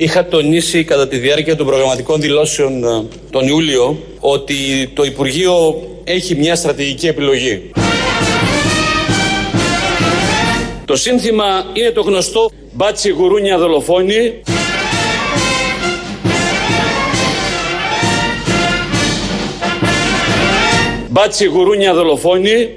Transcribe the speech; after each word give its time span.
Είχα 0.00 0.26
τονίσει 0.26 0.84
κατά 0.84 1.08
τη 1.08 1.16
διάρκεια 1.16 1.56
των 1.56 1.66
προγραμματικών 1.66 2.20
δηλώσεων 2.20 2.84
ε, 2.84 3.04
τον 3.30 3.46
Ιούλιο 3.46 3.98
ότι 4.20 4.54
το 4.94 5.04
Υπουργείο 5.04 5.82
έχει 6.04 6.34
μια 6.34 6.56
στρατηγική 6.56 7.06
επιλογή. 7.06 7.70
Το 10.84 10.96
σύνθημα 10.96 11.44
είναι 11.72 11.90
το 11.90 12.00
γνωστό 12.00 12.50
«Μπάτσι 12.72 13.10
γουρούνια 13.10 13.58
δολοφόνη». 13.58 14.42
Μπάτσι 21.08 21.44
γουρούνια 21.44 21.94
δολοφόνη. 21.94 22.74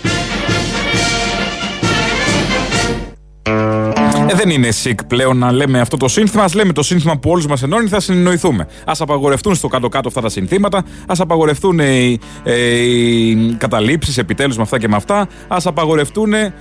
Ε, 4.32 4.36
δεν 4.36 4.50
είναι 4.50 4.70
sick 4.84 4.96
πλέον 5.08 5.38
να 5.38 5.52
λέμε 5.52 5.80
αυτό 5.80 5.98
το 5.98 6.08
σύνθημα. 6.08 6.44
Α 6.44 6.48
λέμε 6.54 6.74
το 6.74 6.84
σύνθημα 6.84 7.18
που 7.18 7.30
όλους 7.30 7.48
μας 7.48 7.64
ενώνει, 7.64 7.88
θα 7.88 8.00
συνεννοηθούμε. 8.00 8.68
Α 8.86 8.92
απαγορευτούν 9.00 9.56
στο 9.56 9.68
κάτω-κάτω 9.68 10.08
αυτά 10.08 10.22
τα 10.22 10.30
συνθήματα. 10.30 10.78
Α 10.78 11.14
απαγορευτούν 11.18 11.80
οι, 11.80 12.20
ε, 12.44 12.54
οι 12.54 13.56
καταλήψεις 13.58 14.18
επιτέλους 14.18 14.58
με 14.58 14.62
αυτά 14.62 14.80
και 14.80 14.88
με 14.88 14.96
αυτά. 14.96 15.20
Α 15.48 15.58
απαγορευτούν 15.64 16.34
ε, 16.34 16.52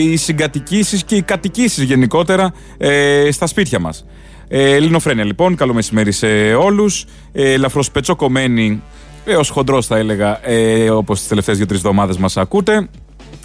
οι 0.00 0.16
συγκατοικήσεις 0.16 1.04
και 1.04 1.14
οι 1.14 1.22
κατοικήσεις 1.22 1.84
γενικότερα 1.84 2.52
ε, 2.78 3.28
στα 3.30 3.46
σπίτια 3.46 3.78
μας. 3.78 4.04
Ε, 4.48 4.74
Ελληνοφρένια 4.74 5.24
λοιπόν, 5.24 5.54
καλό 5.56 5.74
μεσημέρι 5.74 6.12
σε 6.12 6.26
όλους. 6.54 7.04
Ε, 7.32 7.52
Ελαφρώ 7.52 7.82
πετσοκομμένη 7.92 8.82
έως 9.24 9.48
χοντρός 9.48 9.86
θα 9.86 9.96
έλεγα, 9.96 10.48
ε, 10.48 10.90
όπως 10.90 11.18
τις 11.18 11.28
τελευταίες 11.28 11.56
δύο-τρεις 11.56 11.78
εβδομάδες 11.78 12.16
μας 12.16 12.36
ακούτε. 12.36 12.88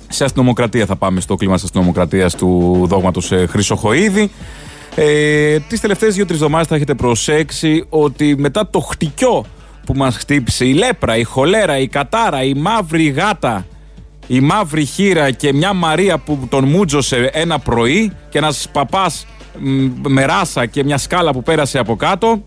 Σε 0.08 0.24
αστυνομοκρατία 0.24 0.86
θα 0.86 0.96
πάμε 0.96 1.20
στο 1.20 1.36
κλίμα 1.36 1.54
της 1.54 1.64
αστυνομοκρατίας 1.64 2.36
του 2.36 2.82
δόγματος 2.88 3.32
ε, 3.32 3.46
Χρυσοχοίδη. 3.46 4.32
Ε, 4.96 5.60
τις 5.60 5.80
τελευταίες 5.80 6.16
δύο-τρεις 6.16 6.38
εβδομάδες 6.38 6.68
θα 6.68 6.76
έχετε 6.76 6.94
προσέξει 6.94 7.86
ότι 7.90 8.36
μετά 8.38 8.70
το 8.70 8.80
χτυκιό 8.80 9.46
που 9.86 9.94
μας 9.94 10.18
χτύπησε 10.18 10.66
η 10.66 10.74
λέπρα, 10.74 11.18
η 11.18 11.24
χολέρα, 11.24 11.78
η 11.78 11.88
κατάρα, 11.88 12.44
η 12.44 12.54
μαύρη 12.54 13.08
γάτα, 13.08 13.66
η 14.28 14.40
μαύρη 14.40 14.86
χείρα 14.86 15.32
και 15.32 15.54
μια 15.54 15.74
Μαρία 15.74 16.18
που 16.18 16.40
τον 16.50 16.64
μούτζωσε 16.64 17.30
ένα 17.34 17.60
πρωί 17.60 18.12
και 18.30 18.38
ένας 18.38 18.70
παπάς 18.72 19.26
με 20.08 20.26
ράσα 20.26 20.66
και 20.66 20.84
μια 20.84 20.98
σκάλα 20.98 21.32
που 21.32 21.44
πέρασε 21.44 21.80
από 21.80 21.96
κάτω 21.96 22.44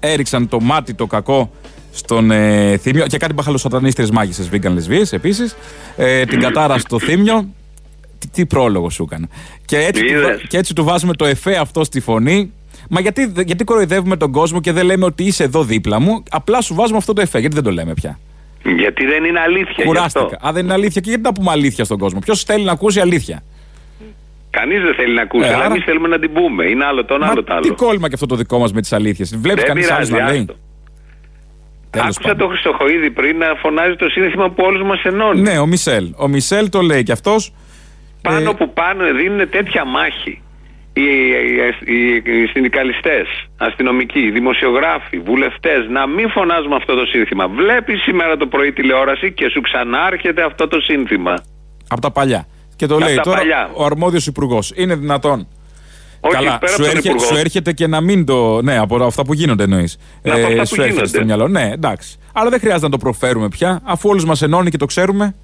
έριξαν 0.00 0.48
το 0.48 0.60
μάτι 0.60 0.94
το 0.94 1.06
κακό 1.06 1.50
στον 1.92 2.30
ε, 2.30 2.76
Θήμιο 2.76 3.06
και 3.06 3.16
κάτι 3.16 3.32
μπαχαλοσατανίστρε 3.32 4.06
μάγισσες 4.12 4.48
βίγκαν 4.48 4.74
λεσβείε 4.74 5.04
επίσης. 5.10 5.56
Ε, 5.96 6.24
την 6.24 6.40
κατάρα 6.40 6.78
στο 6.78 6.98
Θήμιο. 6.98 7.48
Τι, 8.18 8.28
τι 8.28 8.46
πρόλογο 8.46 8.90
σου 8.90 9.02
έκανε. 9.02 9.28
Και 9.64 9.78
έτσι, 9.78 10.04
του, 10.04 10.46
και 10.48 10.56
έτσι 10.58 10.74
του 10.74 10.84
βάζουμε 10.84 11.12
το 11.14 11.24
εφέ 11.24 11.56
αυτό 11.56 11.84
στη 11.84 12.00
φωνή. 12.00 12.52
Μα 12.88 13.00
γιατί, 13.00 13.32
γιατί 13.44 13.64
κοροϊδεύουμε 13.64 14.16
τον 14.16 14.32
κόσμο 14.32 14.60
και 14.60 14.72
δεν 14.72 14.84
λέμε 14.84 15.04
ότι 15.04 15.24
είσαι 15.24 15.44
εδώ 15.44 15.64
δίπλα 15.64 16.00
μου, 16.00 16.22
απλά 16.30 16.60
σου 16.60 16.74
βάζουμε 16.74 16.98
αυτό 16.98 17.12
το 17.12 17.20
εφέ. 17.20 17.38
Γιατί 17.38 17.54
δεν 17.54 17.64
το 17.64 17.70
λέμε 17.70 17.94
πια; 17.94 18.18
Γιατί 18.62 19.04
δεν 19.04 19.24
είναι 19.24 19.40
αλήθεια. 19.40 19.84
Κουράστηκα. 19.84 20.38
Α, 20.46 20.52
δεν 20.52 20.64
είναι 20.64 20.72
αλήθεια. 20.72 21.00
Και 21.00 21.08
γιατί 21.08 21.24
να 21.24 21.32
πούμε 21.32 21.50
αλήθεια 21.50 21.84
στον 21.84 21.98
κόσμο; 21.98 22.18
Ποιος 22.18 22.42
θέλει 22.42 22.64
να 22.64 22.72
ακούσει 22.72 23.00
αλήθεια; 23.00 23.42
Κανείς 24.50 24.82
δεν 24.82 24.94
θέλει 24.94 25.14
να 25.14 25.22
ακούσει, 25.22 25.48
ε, 25.48 25.54
αλλά 25.54 25.64
εμείς 25.64 25.84
θέλουμε 25.84 26.08
να 26.08 26.18
την 26.18 26.32
πούμε. 26.32 26.64
Είναι 26.64 26.84
άλλο 26.84 27.04
το 27.04 27.14
άλλο 27.14 27.44
το 27.44 27.52
άλλο. 27.54 27.62
Τι 27.62 27.70
κόλλημα 27.70 28.08
και 28.08 28.14
αυτό 28.14 28.26
το 28.26 28.36
δικό 28.36 28.58
μας 28.58 28.72
με 28.72 28.80
τις 28.80 28.92
αλήθειες. 28.92 29.36
Βλέπεις 29.36 29.64
κανείς 29.64 29.90
άλλο 29.90 30.06
να 30.08 30.30
λέει; 30.30 30.48
Τέλος 31.92 32.16
Άκουσα 32.16 32.36
τον 32.36 32.48
Χρυσοχοίδη 32.48 33.10
πριν 33.10 33.36
να 33.36 33.46
φωνάζει 33.62 33.96
το 33.96 34.08
σύνθημα 34.08 34.50
που 34.50 34.62
όλους 34.64 34.82
μας 34.82 35.02
ενώνει. 35.02 35.40
Ναι, 35.40 35.58
ο 35.58 35.66
Μισελ. 35.66 36.14
Ο 36.16 36.28
Μισελ 36.28 36.68
το 36.68 36.80
λέει 36.80 37.02
και 37.02 37.12
αυτός. 37.12 37.52
Πάνω 38.22 38.50
ε... 38.50 38.54
που 38.58 38.72
πάνω 38.72 39.04
δίνουν 39.12 39.48
τέτοια 39.50 39.84
μάχη. 39.84 40.42
Οι, 40.92 41.02
οι, 41.02 41.94
οι, 41.94 42.40
οι 42.40 42.46
συνδικαλιστές, 42.46 43.26
αστυνομικοί, 43.56 44.18
οι 44.18 44.30
δημοσιογράφοι, 44.30 45.18
βουλευτές, 45.18 45.88
να 45.88 46.06
μην 46.06 46.30
φωνάζουμε 46.30 46.74
αυτό 46.74 46.94
το 46.94 47.06
σύνθημα. 47.06 47.48
Βλέπεις 47.48 48.02
σήμερα 48.02 48.36
το 48.36 48.46
πρωί 48.46 48.72
τηλεόραση 48.72 49.32
και 49.32 49.48
σου 49.48 49.60
ξανάρχεται 49.60 50.42
αυτό 50.42 50.68
το 50.68 50.80
σύνθημα. 50.80 51.34
Από 51.88 52.00
τα 52.00 52.10
παλιά. 52.10 52.46
Και 52.76 52.86
το 52.86 52.98
λέει 52.98 53.20
τώρα 53.22 53.38
παλιά. 53.38 53.70
ο 53.74 53.84
αρμόδιος 53.84 54.26
υπουργός. 54.26 54.72
Είναι 54.76 54.94
δυνατόν 54.94 55.48
όχι, 56.24 56.34
Καλά, 56.34 56.60
σου, 56.66 56.84
έρχε, 56.84 57.18
σου, 57.18 57.36
έρχεται 57.36 57.72
και 57.72 57.86
να 57.86 58.00
μην 58.00 58.24
το. 58.24 58.62
Ναι, 58.62 58.78
από 58.78 59.04
αυτά 59.04 59.24
που 59.24 59.34
γίνονται 59.34 59.62
εννοείς. 59.62 59.98
Ναι, 60.22 60.32
ε, 60.32 60.44
αυτά 60.44 60.64
σου 60.64 60.74
που 60.74 60.82
έρχεται 60.82 61.06
στο 61.06 61.24
μυαλό. 61.24 61.48
Ναι, 61.48 61.70
εντάξει. 61.72 62.18
Αλλά 62.32 62.50
δεν 62.50 62.60
χρειάζεται 62.60 62.84
να 62.84 62.90
το 62.90 62.98
προφέρουμε 62.98 63.48
πια, 63.48 63.80
αφού 63.84 64.08
όλους 64.08 64.24
μας 64.24 64.42
ενώνει 64.42 64.70
και 64.70 64.76
το 64.76 64.86
ξέρουμε. 64.86 65.34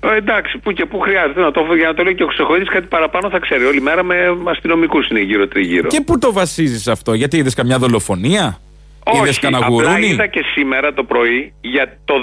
Ε, 0.00 0.16
εντάξει, 0.16 0.58
που 0.58 0.72
και 0.72 0.84
που 0.86 0.98
χρειάζεται 0.98 1.40
να 1.40 1.50
το, 1.50 1.60
για 1.76 1.86
να 1.86 1.94
το 1.94 2.02
λέει 2.02 2.14
και 2.14 2.22
ο 2.22 2.26
Χρυσοχοίδη 2.26 2.64
κάτι 2.64 2.86
παραπάνω 2.86 3.30
θα 3.30 3.38
ξέρει. 3.38 3.64
Όλη 3.64 3.80
μέρα 3.80 4.02
με 4.02 4.16
αστυνομικούς 4.44 5.08
είναι 5.08 5.20
γύρω-τριγύρω. 5.20 5.88
Και 5.88 6.00
πού 6.00 6.18
το 6.18 6.32
βασίζεις 6.32 6.88
αυτό, 6.88 7.14
Γιατί 7.14 7.36
είδες 7.36 7.54
καμιά 7.54 7.78
δολοφονία, 7.78 8.58
όχι, 9.04 9.46
απλά 9.46 9.98
είδα 9.98 10.26
και 10.26 10.44
σήμερα 10.54 10.92
το 10.92 11.04
πρωί 11.04 11.52
για 11.60 11.98
το 12.04 12.14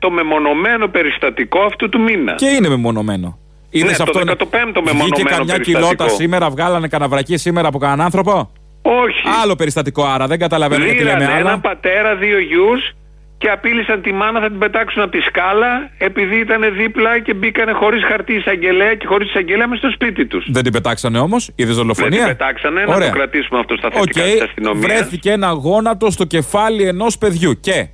15ο 0.00 0.10
μεμονωμένο 0.10 0.88
περιστατικό 0.88 1.60
αυτού 1.60 1.88
του 1.88 2.00
μήνα. 2.00 2.34
Και 2.34 2.46
είναι 2.46 2.68
μεμονωμένο. 2.68 3.38
Είδε 3.76 3.86
ναι, 3.86 3.92
αυτό. 3.92 4.24
Το 4.24 4.48
15ο 4.50 4.82
μεμονωμένο. 4.84 5.04
Βγήκε 5.04 5.22
καμιά 5.22 5.58
κοιλότα 5.58 6.08
σήμερα, 6.08 6.50
βγάλανε 6.50 6.88
καναβρακή 6.88 7.36
σήμερα 7.36 7.68
από 7.68 7.78
κανέναν 7.78 8.04
άνθρωπο; 8.04 8.50
Όχι. 8.82 9.22
Άλλο 9.42 9.54
περιστατικό 9.54 10.04
άρα, 10.04 10.26
δεν 10.26 10.38
καταλαβαίνω 10.38 10.84
γιατί 10.84 11.02
λέμε 11.02 11.24
άλλα. 11.24 11.36
Ένα 11.36 11.60
πατέρα, 11.60 12.16
δύο 12.16 12.38
γιους 12.38 12.94
και 13.38 13.50
απείλησαν 13.50 14.02
τη 14.02 14.12
μάνα 14.12 14.40
θα 14.40 14.48
την 14.48 14.58
πετάξουν 14.58 15.02
από 15.02 15.10
τη 15.10 15.20
σκάλα 15.20 15.90
επειδή 15.98 16.36
ήταν 16.36 16.60
δίπλα 16.76 17.18
και 17.18 17.34
μπήκανε 17.34 17.72
χωρίς 17.72 18.04
χαρτί 18.04 18.34
εισαγγελέα 18.34 18.94
και 18.94 19.06
χωρίς 19.06 19.28
εισαγγελέα 19.28 19.68
μες 19.68 19.78
στο 19.78 19.90
σπίτι 19.90 20.26
τους. 20.26 20.46
Δεν 20.50 20.62
την 20.62 20.72
πετάξανε 20.72 21.18
όμως, 21.18 21.50
είδες 21.54 21.76
δολοφονία; 21.76 22.18
Δεν 22.18 22.28
την 22.28 22.36
πετάξανε, 22.36 22.84
Ωραία. 22.86 22.98
να 22.98 23.04
το 23.04 23.10
κρατήσουμε 23.10 23.58
αυτό 23.58 23.76
στα 23.76 23.90
θετικά 23.90 24.22
okay. 24.22 24.32
της 24.32 24.42
αστυνομίας. 24.42 24.84
Βρέθηκε 24.84 25.30
ένα 25.30 25.50
γόνατο 25.50 26.10
στο 26.10 26.24
κεφάλι 26.24 26.82
ενός 26.86 27.18
παιδιού 27.18 27.60
και. 27.60 27.88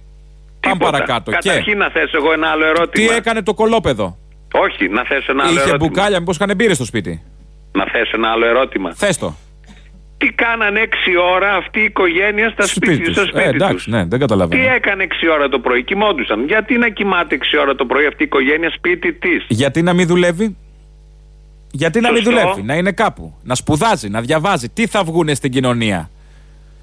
Πάμε 0.61 0.79
παρακάτω. 0.79 1.31
Καταρχήν 1.31 1.73
και. 1.73 1.79
να 1.79 1.91
θέσω 1.91 2.17
εγώ 2.17 2.33
ένα 2.33 2.49
άλλο 2.49 2.65
ερώτημα. 2.65 3.07
Τι 3.09 3.17
έκανε 3.17 3.43
το 3.43 3.55
κολόπεδο; 3.55 4.19
Όχι, 4.53 4.89
να 4.89 5.05
θέσω 5.05 5.33
ένα 5.33 5.43
άλλο 5.43 5.53
Είχε 5.53 5.61
ερώτημα. 5.61 5.89
μπουκάλια, 5.89 6.19
μήπως 6.19 6.37
είχαν 6.37 6.57
μπύρες 6.57 6.77
στο 6.77 6.85
σπίτι. 6.85 7.23
Να 7.73 7.85
θέσω 7.85 8.11
ένα 8.15 8.29
άλλο 8.31 8.47
ερώτημα. 8.47 8.93
Θες 8.95 9.19
το. 9.19 9.35
Τι 10.19 10.33
κάναν 10.33 10.75
6 10.77 10.89
ώρα 11.35 11.55
αυτή 11.55 11.81
η 11.81 11.85
οικογένεια 11.85 12.51
στα 12.51 12.67
σπίτι, 12.67 13.13
στο 13.13 13.23
σπίτι 13.27 13.43
ε, 13.45 13.49
εντάξει, 13.49 13.91
ναι, 13.91 14.05
δεν 14.05 14.19
καταλαβαίνω. 14.19 14.63
Τι 14.63 14.69
έκανε 14.69 15.07
6 15.09 15.13
ώρα 15.33 15.49
το 15.49 15.59
πρωί, 15.59 15.85
κοιμόντουσαν. 15.85 16.45
Γιατί 16.47 16.79
να 16.79 16.89
κοιμάται 16.89 17.39
6 17.41 17.61
ώρα 17.61 17.75
το 17.75 17.87
πρωί 17.87 18.07
αυτή 18.07 18.23
η 18.23 18.25
οικογένεια 18.25 18.71
σπίτι 18.71 19.13
της; 19.13 19.45
Γιατί 19.49 19.83
να 19.83 19.93
μην 19.93 20.07
δουλεύει; 20.07 20.57
Γιατί 21.71 22.01
να 22.01 22.13
μην 22.13 22.23
δουλεύει, 22.23 22.63
να 22.63 22.75
είναι 22.75 22.93
κάπου, 22.93 23.35
να 23.43 23.55
σπουδάζει, 23.55 24.09
να 24.09 24.21
διαβάζει. 24.21 24.69
Τι 24.69 24.87
θα 24.87 25.05
βγούνε 25.05 25.35
στην 25.35 25.51
κοινωνία; 25.51 26.11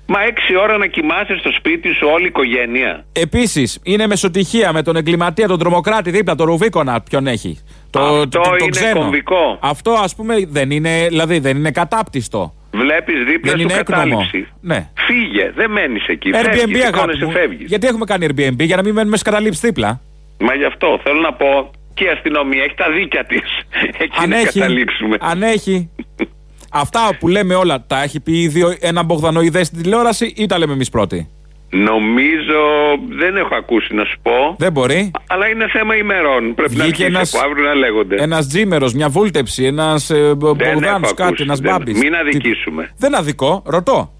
Μα 0.07 0.21
έξι 0.23 0.55
ώρα 0.55 0.77
να 0.77 0.85
κοιμάσαι 0.87 1.37
στο 1.39 1.51
σπίτι 1.51 1.93
σου 1.93 2.07
όλη 2.11 2.23
η 2.23 2.27
οικογένεια. 2.27 3.05
Επίσης, 3.11 3.79
είναι 3.83 4.07
μεσοτυχία 4.07 4.73
με 4.73 4.81
τον 4.81 4.95
εγκληματία, 4.95 5.47
τον 5.47 5.59
τρομοκράτη 5.59 6.11
δίπλα, 6.11 6.35
τον 6.35 6.45
Ρουβίκονα, 6.45 7.01
ποιον 7.01 7.27
έχει. 7.27 7.59
Το, 7.89 7.99
Αυτό 7.99 8.27
το, 8.27 8.39
το, 8.39 8.55
είναι 8.61 8.69
ξένο. 8.69 8.99
κομβικό. 8.99 9.57
Αυτό 9.61 9.91
ας 9.91 10.15
πούμε 10.15 10.35
δεν 10.47 10.71
είναι, 10.71 11.07
δηλαδή, 11.07 11.39
δεν 11.39 11.57
είναι 11.57 11.71
κατάπτυστο. 11.71 12.53
Βλέπεις 12.71 13.23
δίπλα 13.23 13.51
δεν 13.51 13.59
σου 13.59 13.67
είναι 13.67 13.83
κατάληψη. 13.83 14.47
Ναι. 14.61 14.89
Φύγε, 15.07 15.51
δεν 15.55 15.71
μένεις 15.71 16.07
εκεί. 16.07 16.29
Airbnb, 16.33 16.57
φεύγεις, 16.57 16.83
αγάπη 16.85 17.25
μου. 17.25 17.31
Γιατί 17.65 17.87
έχουμε 17.87 18.05
κάνει 18.05 18.27
Airbnb, 18.29 18.59
για 18.59 18.75
να 18.75 18.83
μην 18.83 18.93
μένουμε 18.93 19.17
στι 19.17 19.29
καταλήψει 19.29 19.67
δίπλα. 19.67 20.01
Μα 20.39 20.53
γι' 20.53 20.65
αυτό 20.65 20.99
θέλω 21.03 21.19
να 21.19 21.33
πω 21.33 21.71
και 21.93 22.03
η 22.03 22.07
αστυνομία 22.07 22.63
έχει 22.63 22.75
τα 22.75 22.91
δίκια 22.91 23.25
της. 23.25 23.41
Εκεί 23.99 24.17
αν 24.23 24.29
να 24.29 24.37
έχει, 24.37 24.59
καταλήξουμε. 24.59 25.17
Αν 25.19 25.43
έχει. 25.43 25.89
Αυτά 26.71 27.09
που 27.19 27.27
λέμε 27.27 27.55
όλα, 27.55 27.83
τα 27.87 28.03
έχει 28.03 28.19
πει 28.19 28.41
ήδη 28.41 28.77
ένα 28.79 29.03
Μπογδανοειδέ 29.03 29.63
στην 29.63 29.81
τηλεόραση 29.81 30.33
ή 30.35 30.45
τα 30.45 30.57
λέμε 30.57 30.73
εμείς 30.73 30.89
πρώτοι; 30.89 31.29
Νομίζω 31.69 32.59
δεν 33.09 33.37
έχω 33.37 33.55
ακούσει 33.55 33.93
να 33.93 34.03
σου 34.03 34.19
πω. 34.21 34.55
Δεν 34.57 34.71
μπορεί. 34.71 35.11
Αλλά 35.27 35.47
είναι 35.47 35.67
θέμα 35.67 35.95
ημερών. 35.95 36.55
Πρέπει 36.55 36.73
Βγήκε 36.73 37.09
να 37.09 37.19
αρχίσει 37.19 37.37
από 37.37 37.47
αύριο 37.47 37.65
να 37.65 37.73
λέγονται. 37.73 38.15
Ένας 38.19 38.47
τζίμερος, 38.47 38.93
μια 38.93 39.09
βούλτεψη, 39.09 39.63
ένας 39.63 40.09
ε, 40.09 40.33
Μπογδάνος, 40.35 41.13
κάτι, 41.13 41.43
ένας 41.43 41.61
μπάμπης. 41.61 41.97
Μην 41.97 42.15
αδικήσουμε. 42.15 42.83
Τι... 42.83 42.89
Δεν 42.97 43.15
αδικό, 43.15 43.63
ρωτώ. 43.65 44.11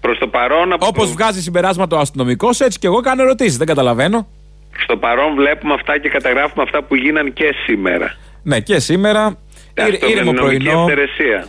Προς 0.00 0.18
το 0.18 0.26
παρόν. 0.26 0.76
Όπως 0.78 1.12
βγάζει 1.12 1.42
συμπεράσματα 1.42 1.96
ο 1.96 2.00
αστυνομικός, 2.00 2.60
έτσι 2.60 2.78
και 2.78 2.86
εγώ 2.86 3.00
κάνω 3.00 3.22
ερωτήσεις. 3.22 3.56
Δεν 3.56 3.66
καταλαβαίνω. 3.66 4.26
Στο 4.78 4.96
παρόν 4.96 5.34
βλέπουμε 5.34 5.74
αυτά 5.74 5.98
και 5.98 6.08
καταγράφουμε 6.08 6.62
αυτά 6.62 6.82
που 6.82 6.94
γίναν 6.94 7.32
και 7.32 7.54
σήμερα. 7.66 8.14
Ναι, 8.42 8.60
και 8.60 8.78
σήμερα. 8.78 9.38
Ήρεμο 10.10 10.32
πρωινό. 10.32 10.86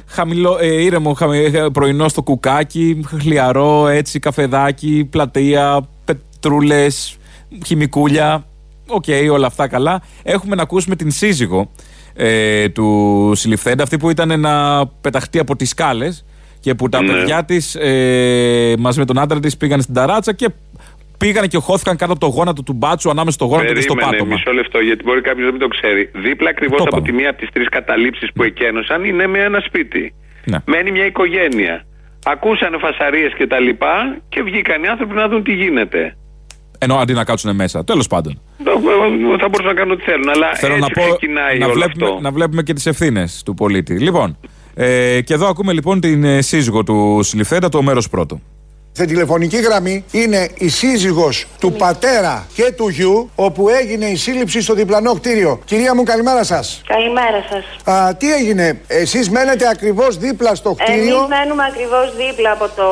Χαμηλό, 0.07 0.57
ε, 0.61 0.81
ήρεμο 0.81 1.17
ε, 1.33 1.65
πρωινό 1.73 2.07
στο 2.07 2.21
Κουκάκι, 2.21 3.05
χλιαρό 3.19 3.87
έτσι, 3.87 4.19
καφεδάκι, 4.19 5.07
πλατεία, 5.09 5.87
πετρούλες, 6.05 7.17
χημικούλια. 7.65 8.45
OK, 8.88 9.03
okay, 9.07 9.29
όλα 9.31 9.47
αυτά 9.47 9.67
καλά. 9.67 10.01
Έχουμε 10.23 10.55
να 10.55 10.61
ακούσουμε 10.61 10.95
την 10.95 11.11
σύζυγο 11.11 11.71
ε, 12.13 12.69
του 12.69 13.31
συλληφθέντα, 13.35 13.83
αυτή 13.83 13.97
που 13.97 14.09
ήταν 14.09 14.39
να 14.39 14.85
πεταχτεί 14.87 15.39
από 15.39 15.55
τις 15.55 15.69
σκάλες 15.69 16.25
και 16.59 16.75
που 16.75 16.89
τα 16.89 17.01
ναι. 17.01 17.11
παιδιά 17.11 17.45
της 17.45 17.75
ε, 17.75 18.75
μαζί 18.79 18.99
με 18.99 19.05
τον 19.05 19.19
άντρα 19.19 19.39
της 19.39 19.57
πήγαν 19.57 19.81
στην 19.81 19.93
ταράτσα 19.93 20.33
και 20.33 20.49
πήγανε 21.25 21.47
και 21.47 21.57
χώθηκαν 21.57 21.95
κάτω 22.01 22.11
από 22.11 22.21
το 22.25 22.29
γόνατο 22.37 22.63
του 22.63 22.73
μπάτσου 22.73 23.09
ανάμεσα 23.09 23.35
στο 23.39 23.45
γόνατο 23.45 23.67
Περίμενε, 23.67 23.85
και 23.85 23.99
στο 23.99 24.09
πάτωμα. 24.09 24.33
Μισό 24.35 24.51
λεπτό, 24.51 24.79
γιατί 24.79 25.03
μπορεί 25.03 25.21
κάποιος 25.21 25.45
να 25.45 25.51
μην 25.51 25.61
το 25.65 25.67
ξέρει. 25.67 26.11
Δίπλα 26.25 26.49
ακριβώς 26.49 26.81
από 26.85 27.01
τη 27.01 27.11
μία 27.11 27.29
από 27.29 27.39
τις 27.39 27.49
τρεις 27.53 27.69
καταλήψεις 27.69 28.29
που 28.35 28.43
εκένωσαν 28.43 29.03
είναι 29.03 29.27
με 29.27 29.39
ένα 29.39 29.59
σπίτι. 29.67 30.13
Ναι. 30.45 30.57
Μένει 30.65 30.91
μια 30.91 31.05
οικογένεια. 31.05 31.85
ακούσανε 32.25 32.77
φασαρίες 32.77 33.33
και 33.37 33.47
τα 33.47 33.59
λοιπά 33.59 34.17
και 34.29 34.43
βγήκαν 34.43 34.83
οι 34.83 34.87
άνθρωποι 34.87 35.13
να 35.13 35.27
δουν 35.27 35.43
τι 35.43 35.53
γίνεται. 35.53 36.17
Ενώ 36.77 36.95
αντί 36.95 37.13
να 37.13 37.23
κάτσουν 37.23 37.55
μέσα. 37.55 37.83
Τέλος 37.83 38.07
πάντων. 38.07 38.41
Θα 39.39 39.47
μπορούσαν 39.49 39.65
να 39.65 39.73
κάνουν 39.73 39.91
ό,τι 39.91 40.03
θέλουν. 40.03 40.29
Αλλά 40.29 40.53
Θέλω 40.53 40.75
έτσι 40.75 40.89
να, 40.89 41.03
πω, 41.03 41.09
ξεκινάει 41.09 41.57
να, 41.57 41.65
όλο 41.65 41.73
βλέπουμε, 41.73 42.05
αυτό. 42.05 42.19
να 42.21 42.31
βλέπουμε 42.31 42.63
και 42.63 42.73
τις 42.73 42.85
ευθύνες 42.85 43.41
του 43.45 43.53
πολίτη. 43.53 43.99
Λοιπόν, 43.99 44.37
ε, 44.75 45.21
και 45.21 45.33
εδώ 45.33 45.47
ακούμε 45.47 45.73
λοιπόν 45.73 45.99
την 45.99 46.23
ε, 46.23 46.41
σύζυγο 46.41 46.83
του 46.83 47.19
συλληφθέντα, 47.23 47.69
το 47.69 47.81
μέρος 47.81 48.09
πρώτο. 48.09 48.41
Στην 48.95 49.07
τηλεφωνική 49.07 49.57
γραμμή 49.57 50.05
είναι 50.11 50.41
η 50.57 50.67
σύζυγος 50.69 51.45
του 51.59 51.71
πατέρα 51.71 52.47
και 52.57 52.71
του 52.77 52.87
γιου 52.87 53.29
όπου 53.35 53.69
έγινε 53.69 54.05
η 54.05 54.15
σύλληψη 54.15 54.61
στο 54.61 54.73
διπλανό 54.73 55.13
κτίριο. 55.13 55.51
Κυρία 55.65 55.95
μου 55.95 56.03
καλημέρα 56.03 56.43
σας. 56.43 56.81
Καλημέρα 56.95 57.39
σας. 57.49 57.63
Α, 57.95 58.15
τι 58.19 58.33
έγινε, 58.33 58.65
εσείς 58.87 59.29
μένετε 59.29 59.65
ακριβώς 59.75 60.17
δίπλα 60.17 60.55
στο 60.55 60.71
κτίριο; 60.79 61.17
Εμείς 61.17 61.27
μένουμε 61.35 61.63
ακριβώς 61.71 62.05
δίπλα 62.21 62.51
από 62.57 62.65
το 62.77 62.87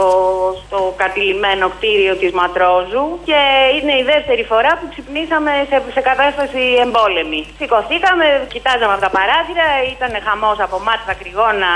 στο 0.66 0.80
κατηλημένο 1.04 1.66
κτίριο 1.76 2.14
της 2.22 2.32
Ματρόζου 2.40 3.06
και 3.30 3.40
είναι 3.76 3.94
η 4.02 4.04
δεύτερη 4.12 4.44
φορά 4.52 4.72
που 4.80 4.86
ξυπνήσαμε 4.92 5.52
σε, 5.70 5.76
σε 5.96 6.02
κατάσταση 6.10 6.62
εμπόλεμη. 6.86 7.42
Σηκωθήκαμε, 7.60 8.26
κοιτάζαμε 8.54 8.94
από 8.96 9.04
τα 9.08 9.12
παράθυρα, 9.18 9.68
ήταν 9.96 10.12
χαμός 10.28 10.58
από 10.66 10.76
μάτια 10.88 11.14
κρυγόνα, 11.20 11.72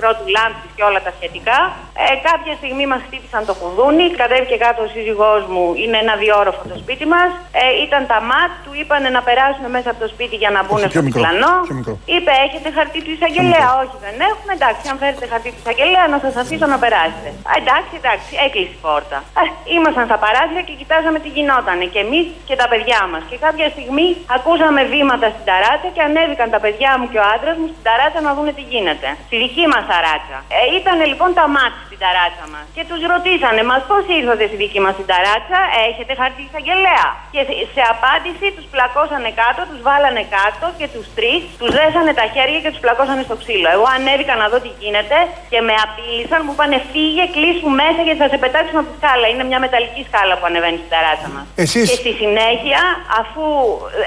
κρότου 0.00 0.26
λάμπης 0.36 0.70
και 0.76 0.84
όλα 0.88 1.00
τα 1.06 1.12
σχετικά. 1.18 1.58
Ε, 2.04 2.06
κάποια 2.28 2.54
στιγμή 2.60 2.84
μας 2.92 3.00
χτύπησαν 3.06 3.42
το 3.48 3.54
κουδούνι, 3.60 4.06
κατέβηκε 4.22 4.56
κάτω 4.64 4.80
ο 4.86 4.88
σύζυγός 4.94 5.42
μου, 5.52 5.64
είναι 5.82 5.96
ένα 6.04 6.14
διόροφο 6.22 6.62
το 6.72 6.76
σπίτι 6.82 7.06
μας. 7.14 7.30
Ε, 7.62 7.64
ήταν 7.84 8.02
τα 8.12 8.18
ματ, 8.30 8.50
του 8.64 8.72
είπαν 8.80 9.02
να 9.16 9.20
περάσουν 9.28 9.64
μέσα 9.76 9.88
από 9.92 10.00
το 10.04 10.08
σπίτι 10.14 10.36
για 10.42 10.50
να 10.56 10.60
μπουν 10.64 10.76
Όχι, 10.78 10.84
στο 10.84 10.92
πιο 10.94 11.02
μικρό, 11.06 11.20
πλανό. 11.22 11.54
πιο 11.68 11.76
μικρό. 11.80 11.94
Είπε, 12.14 12.32
έχετε 12.46 12.68
χαρτί 12.76 13.00
του 13.04 13.12
εισαγγελέα; 13.16 13.68
Όχι, 13.82 13.96
δεν 14.06 14.16
έχουμε. 14.30 14.52
Εντάξει, 14.58 14.82
αν 14.90 14.96
φέρετε 15.02 15.24
χαρτί 15.32 15.48
του 15.54 15.60
εισαγγελέα, 15.62 16.04
να 16.14 16.18
σας 16.24 16.34
αφήσω 16.42 16.66
να 16.74 16.78
περάσετε. 16.84 17.28
Α, 17.50 17.52
εντάξει, 17.62 17.92
εντάξει, 18.00 18.30
έκλεισε 18.44 18.74
η 18.78 18.80
πόρτα. 18.86 19.18
Α, 19.40 19.42
ήμασταν 19.76 20.04
στα 20.10 20.18
παράθυρα 20.24 20.62
και 20.68 20.74
κοιτάζαμε 20.80 21.18
τι 21.24 21.28
γινότανε. 21.36 21.84
Και 21.92 22.00
εμείς 22.06 22.24
και 22.48 22.56
τα 22.60 22.66
παιδιά 22.72 23.00
μας. 23.12 23.22
Και 23.30 23.36
κάποια 23.46 23.66
στιγμή 23.74 24.06
ακούσαμε 24.36 24.80
βήματα 24.94 25.26
στην 25.34 25.44
ταράτσα 25.50 25.88
και 25.96 26.02
ανέβηκαν 26.08 26.48
τα 26.54 26.60
παιδιά 26.64 26.90
μου 26.98 27.06
και 27.12 27.18
ο 27.22 27.24
άντρας 27.34 27.56
μου 27.60 27.66
στην 27.72 27.82
ταράτσα 27.88 28.20
να 28.26 28.30
δούνε 28.36 28.52
τι 28.58 28.64
γίνεται. 28.72 29.08
Στη 29.28 29.36
δική 29.44 29.64
μας 29.72 29.82
ταράτσα. 29.90 30.38
Ε, 30.56 30.60
ήταν 30.80 30.96
λοιπόν 31.12 31.30
τα 31.40 31.46
μάτια 31.56 31.84
στην 31.88 31.98
ταράτσα 32.04 32.44
μας. 32.52 32.64
Και 32.76 32.82
τους 32.88 33.00
ρωτήσανε, 33.12 33.60
μας 33.70 33.82
πώς 33.90 34.02
ήρθατε 34.18 34.44
στη 34.50 34.56
δική 34.64 34.80
μας 34.84 34.94
την 34.98 35.06
ταράτσα, 35.12 35.60
έχετε 35.88 36.12
χαρτί 36.20 36.42
εισαγγελέα. 36.48 37.06
Και 37.34 37.40
σε- 37.48 37.58
σε 37.74 37.82
απάντηση 37.94 38.46
τους 38.56 38.66
πλακώσανε 38.74 39.30
κάτω, 39.42 39.60
τους 39.70 39.80
βάλανε 39.88 40.22
κάτω 40.38 40.66
και 40.78 40.86
τους 40.94 41.06
τρεις 41.16 41.40
τους 41.60 41.70
δέσανε 41.78 42.12
τα 42.20 42.26
χέρια 42.34 42.58
και 42.64 42.70
τους 42.74 42.82
πλακώσανε 42.84 43.22
στο 43.28 43.36
ξύλο. 43.42 43.68
Εγώ 43.76 43.86
ανέβηκα 43.96 44.34
να 44.42 44.46
δω 44.52 44.58
τι 44.64 44.70
γίνεται 44.82 45.18
και 45.52 45.58
με 45.68 45.74
απείλησαν, 45.86 46.38
μου 46.46 46.52
είπανε 46.56 46.76
φύγε, 46.92 47.24
κλείσου 47.36 47.68
μέσα 47.82 48.00
και 48.06 48.14
θα 48.20 48.26
σε 48.32 48.36
πετάξουμε 48.42 48.80
από 48.82 48.88
τη 48.92 48.96
σκάλα. 49.00 49.26
Είναι 49.32 49.44
μια 49.50 49.60
μεταλλική 49.66 50.02
σκάλα 50.08 50.34
που 50.38 50.46
ανεβαίνει 50.50 50.78
στην 50.82 50.90
ταράτσα 50.94 51.28
μας. 51.34 51.44
Εσείς- 51.64 51.88
Και 51.90 51.96
στη 52.02 52.12
συνέχεια, 52.22 52.80
αφού 53.20 53.44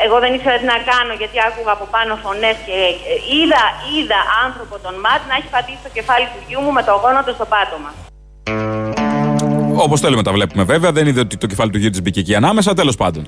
εγώ 0.06 0.18
δεν 0.24 0.32
ήξερα 0.36 0.58
τι 0.62 0.68
να 0.74 0.78
κάνω 0.92 1.14
γιατί 1.22 1.38
άκουγα 1.48 1.72
από 1.78 1.86
πάνω 1.96 2.12
φωνές 2.26 2.56
και 2.68 2.78
ε, 3.14 3.16
είδα, 3.38 3.64
είδα 3.96 4.20
άνθρωπο 4.46 4.76
τον 4.86 4.96
ΜΑΤ 5.06 5.22
να 5.30 5.34
έχει 5.40 5.50
πατήσει 5.56 5.82
το 5.88 5.92
κεφάλι 5.98 6.26
του 6.34 6.40
γιού 6.48 6.60
μου 6.66 6.72
με 6.78 6.84
το 6.88 6.94
γόνατο 7.04 7.32
στο 7.38 7.46
πάτωμα. 7.70 7.94
Όπως 9.84 10.00
θέλουμε 10.00 10.24
τα 10.24 10.32
βλέπουμε 10.32 10.64
βέβαια, 10.64 10.92
δεν 10.92 11.08
είδε 11.08 11.20
ότι 11.20 11.38
το 11.38 11.48
κεφάλι 11.48 11.72
του 11.72 11.78
γιου 11.78 11.90
της 11.90 12.02
μπήκε 12.02 12.20
εκεί 12.20 12.36
ανάμεσα, 12.36 12.74
τέλος 12.74 12.96
πάντων. 12.96 13.28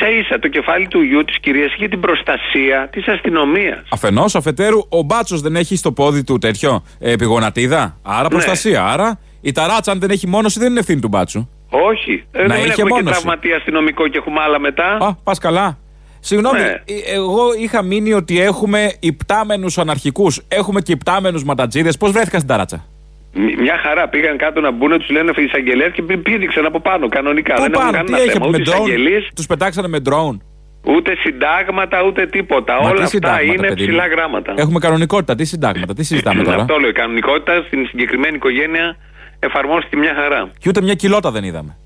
σα 0.00 0.08
ίσα 0.10 0.38
το 0.38 0.48
κεφάλι 0.48 0.88
του 0.88 1.00
γιου 1.00 1.24
της 1.24 1.38
κυρίας 1.40 1.74
είχε 1.74 1.88
την 1.88 2.00
προστασία 2.00 2.88
της 2.92 3.08
αστυνομίας. 3.08 3.82
Αφενός, 3.90 4.34
αφετέρου, 4.34 4.78
ο 4.88 5.02
μπάτσος 5.02 5.40
δεν 5.40 5.56
έχει 5.56 5.76
στο 5.76 5.92
πόδι 5.92 6.24
του 6.24 6.38
τέτοιο 6.38 6.84
ε, 6.98 7.10
επιγονατίδα. 7.12 7.96
Άρα 8.02 8.28
προστασία. 8.28 8.84
Άρα 8.86 9.18
η 9.40 9.52
ταράτσα, 9.52 9.92
αν 9.92 10.00
δεν 10.00 10.10
έχει 10.10 10.26
μόνωση, 10.26 10.58
δεν 10.58 10.70
είναι 10.70 10.80
ευθύνη 10.80 11.00
του 11.00 11.08
μπάτσου. 11.08 11.48
Όχι. 11.70 12.24
Ε, 12.32 12.46
Να 12.46 12.54
δεν 12.54 12.56
είχε 12.64 12.70
έχουμε 12.70 12.90
και 12.90 12.94
μόνωση. 13.02 13.20
τραυματία 13.20 13.56
αστυνομικό 13.56 14.08
και 14.08 14.18
έχουμε 14.18 14.40
άλλα 14.40 14.58
μετά. 14.60 14.96
Α, 15.00 15.14
πας 15.14 15.38
καλά. 15.38 15.78
Συγγνώμη, 16.20 16.58
Ναι. 16.60 16.66
ε, 16.66 17.14
εγώ 17.14 17.54
είχα 17.60 17.82
μείνει 17.82 18.12
ότι 18.12 18.40
έχουμε 18.40 18.92
υπτάμενους 19.00 19.78
αναρχικούς. 19.78 20.40
Έχουμε 20.48 20.80
και 20.80 20.92
υπτάμενους 20.92 21.44
ματατζίδε. 21.44 21.92
Πώς 21.98 22.10
βρέθηκαν 22.10 22.40
στην 22.40 22.52
ταράτσα; 22.52 22.84
Μ- 23.32 23.60
Μια 23.60 23.78
χαρά 23.82 24.08
πήγαν 24.08 24.36
κάτω 24.36 24.60
να 24.60 24.70
μπουν, 24.70 24.98
τους 24.98 25.08
λένε 25.10 25.32
εισαγγελέα 25.36 25.88
και 25.88 26.02
πή- 26.02 26.16
πήδηξαν 26.18 26.66
από 26.66 26.80
πάνω 26.80 27.08
κανονικά. 27.08 27.54
Πού 27.54 27.60
δεν 27.62 27.72
έχουν 27.72 27.84
πάνω, 27.90 28.04
τι 28.04 28.12
κανένα 28.12 28.22
έχει 28.22 28.30
θέμα. 28.32 28.48
με 28.48 28.56
Ούτε 28.58 28.70
drone; 28.70 28.74
εισαγγελείς, 28.74 29.28
Τους 29.36 29.46
πετάξανε 29.46 29.88
με 29.88 29.98
drone. 30.08 30.36
ούτε 30.94 31.16
συντάγματα, 31.16 32.02
ούτε 32.02 32.26
τίποτα. 32.26 32.72
Μα 32.74 32.80
Όλα 32.80 32.88
τι 32.88 32.94
αυτά 32.96 33.06
συντάγματα, 33.06 33.42
είναι 33.42 33.68
παιδί 33.68 33.80
μου; 33.82 33.86
ψηλά 33.88 34.06
γράμματα. 34.06 34.54
Έχουμε 34.56 34.78
κανονικότητα. 34.78 35.34
Τι 35.34 35.44
συντάγματα, 35.44 35.94
τι 35.94 36.04
συζητάμε 36.04 36.42
τώρα; 36.42 36.56
Αυτό 36.56 36.78
λέω. 36.78 36.88
Η 36.88 36.92
κανονικότητα 36.92 37.62
στην 37.66 37.86
συγκεκριμένη 37.86 38.36
οικογένεια 38.36 38.96
εφαρμόστηκε 39.38 39.96
μια 39.96 40.14
χαρά. 40.14 40.50
Και 40.58 40.68
ούτε 40.68 40.80
μια 40.82 40.94
κοιλότα 40.94 41.30
δεν 41.30 41.44
είδαμε. 41.44 41.76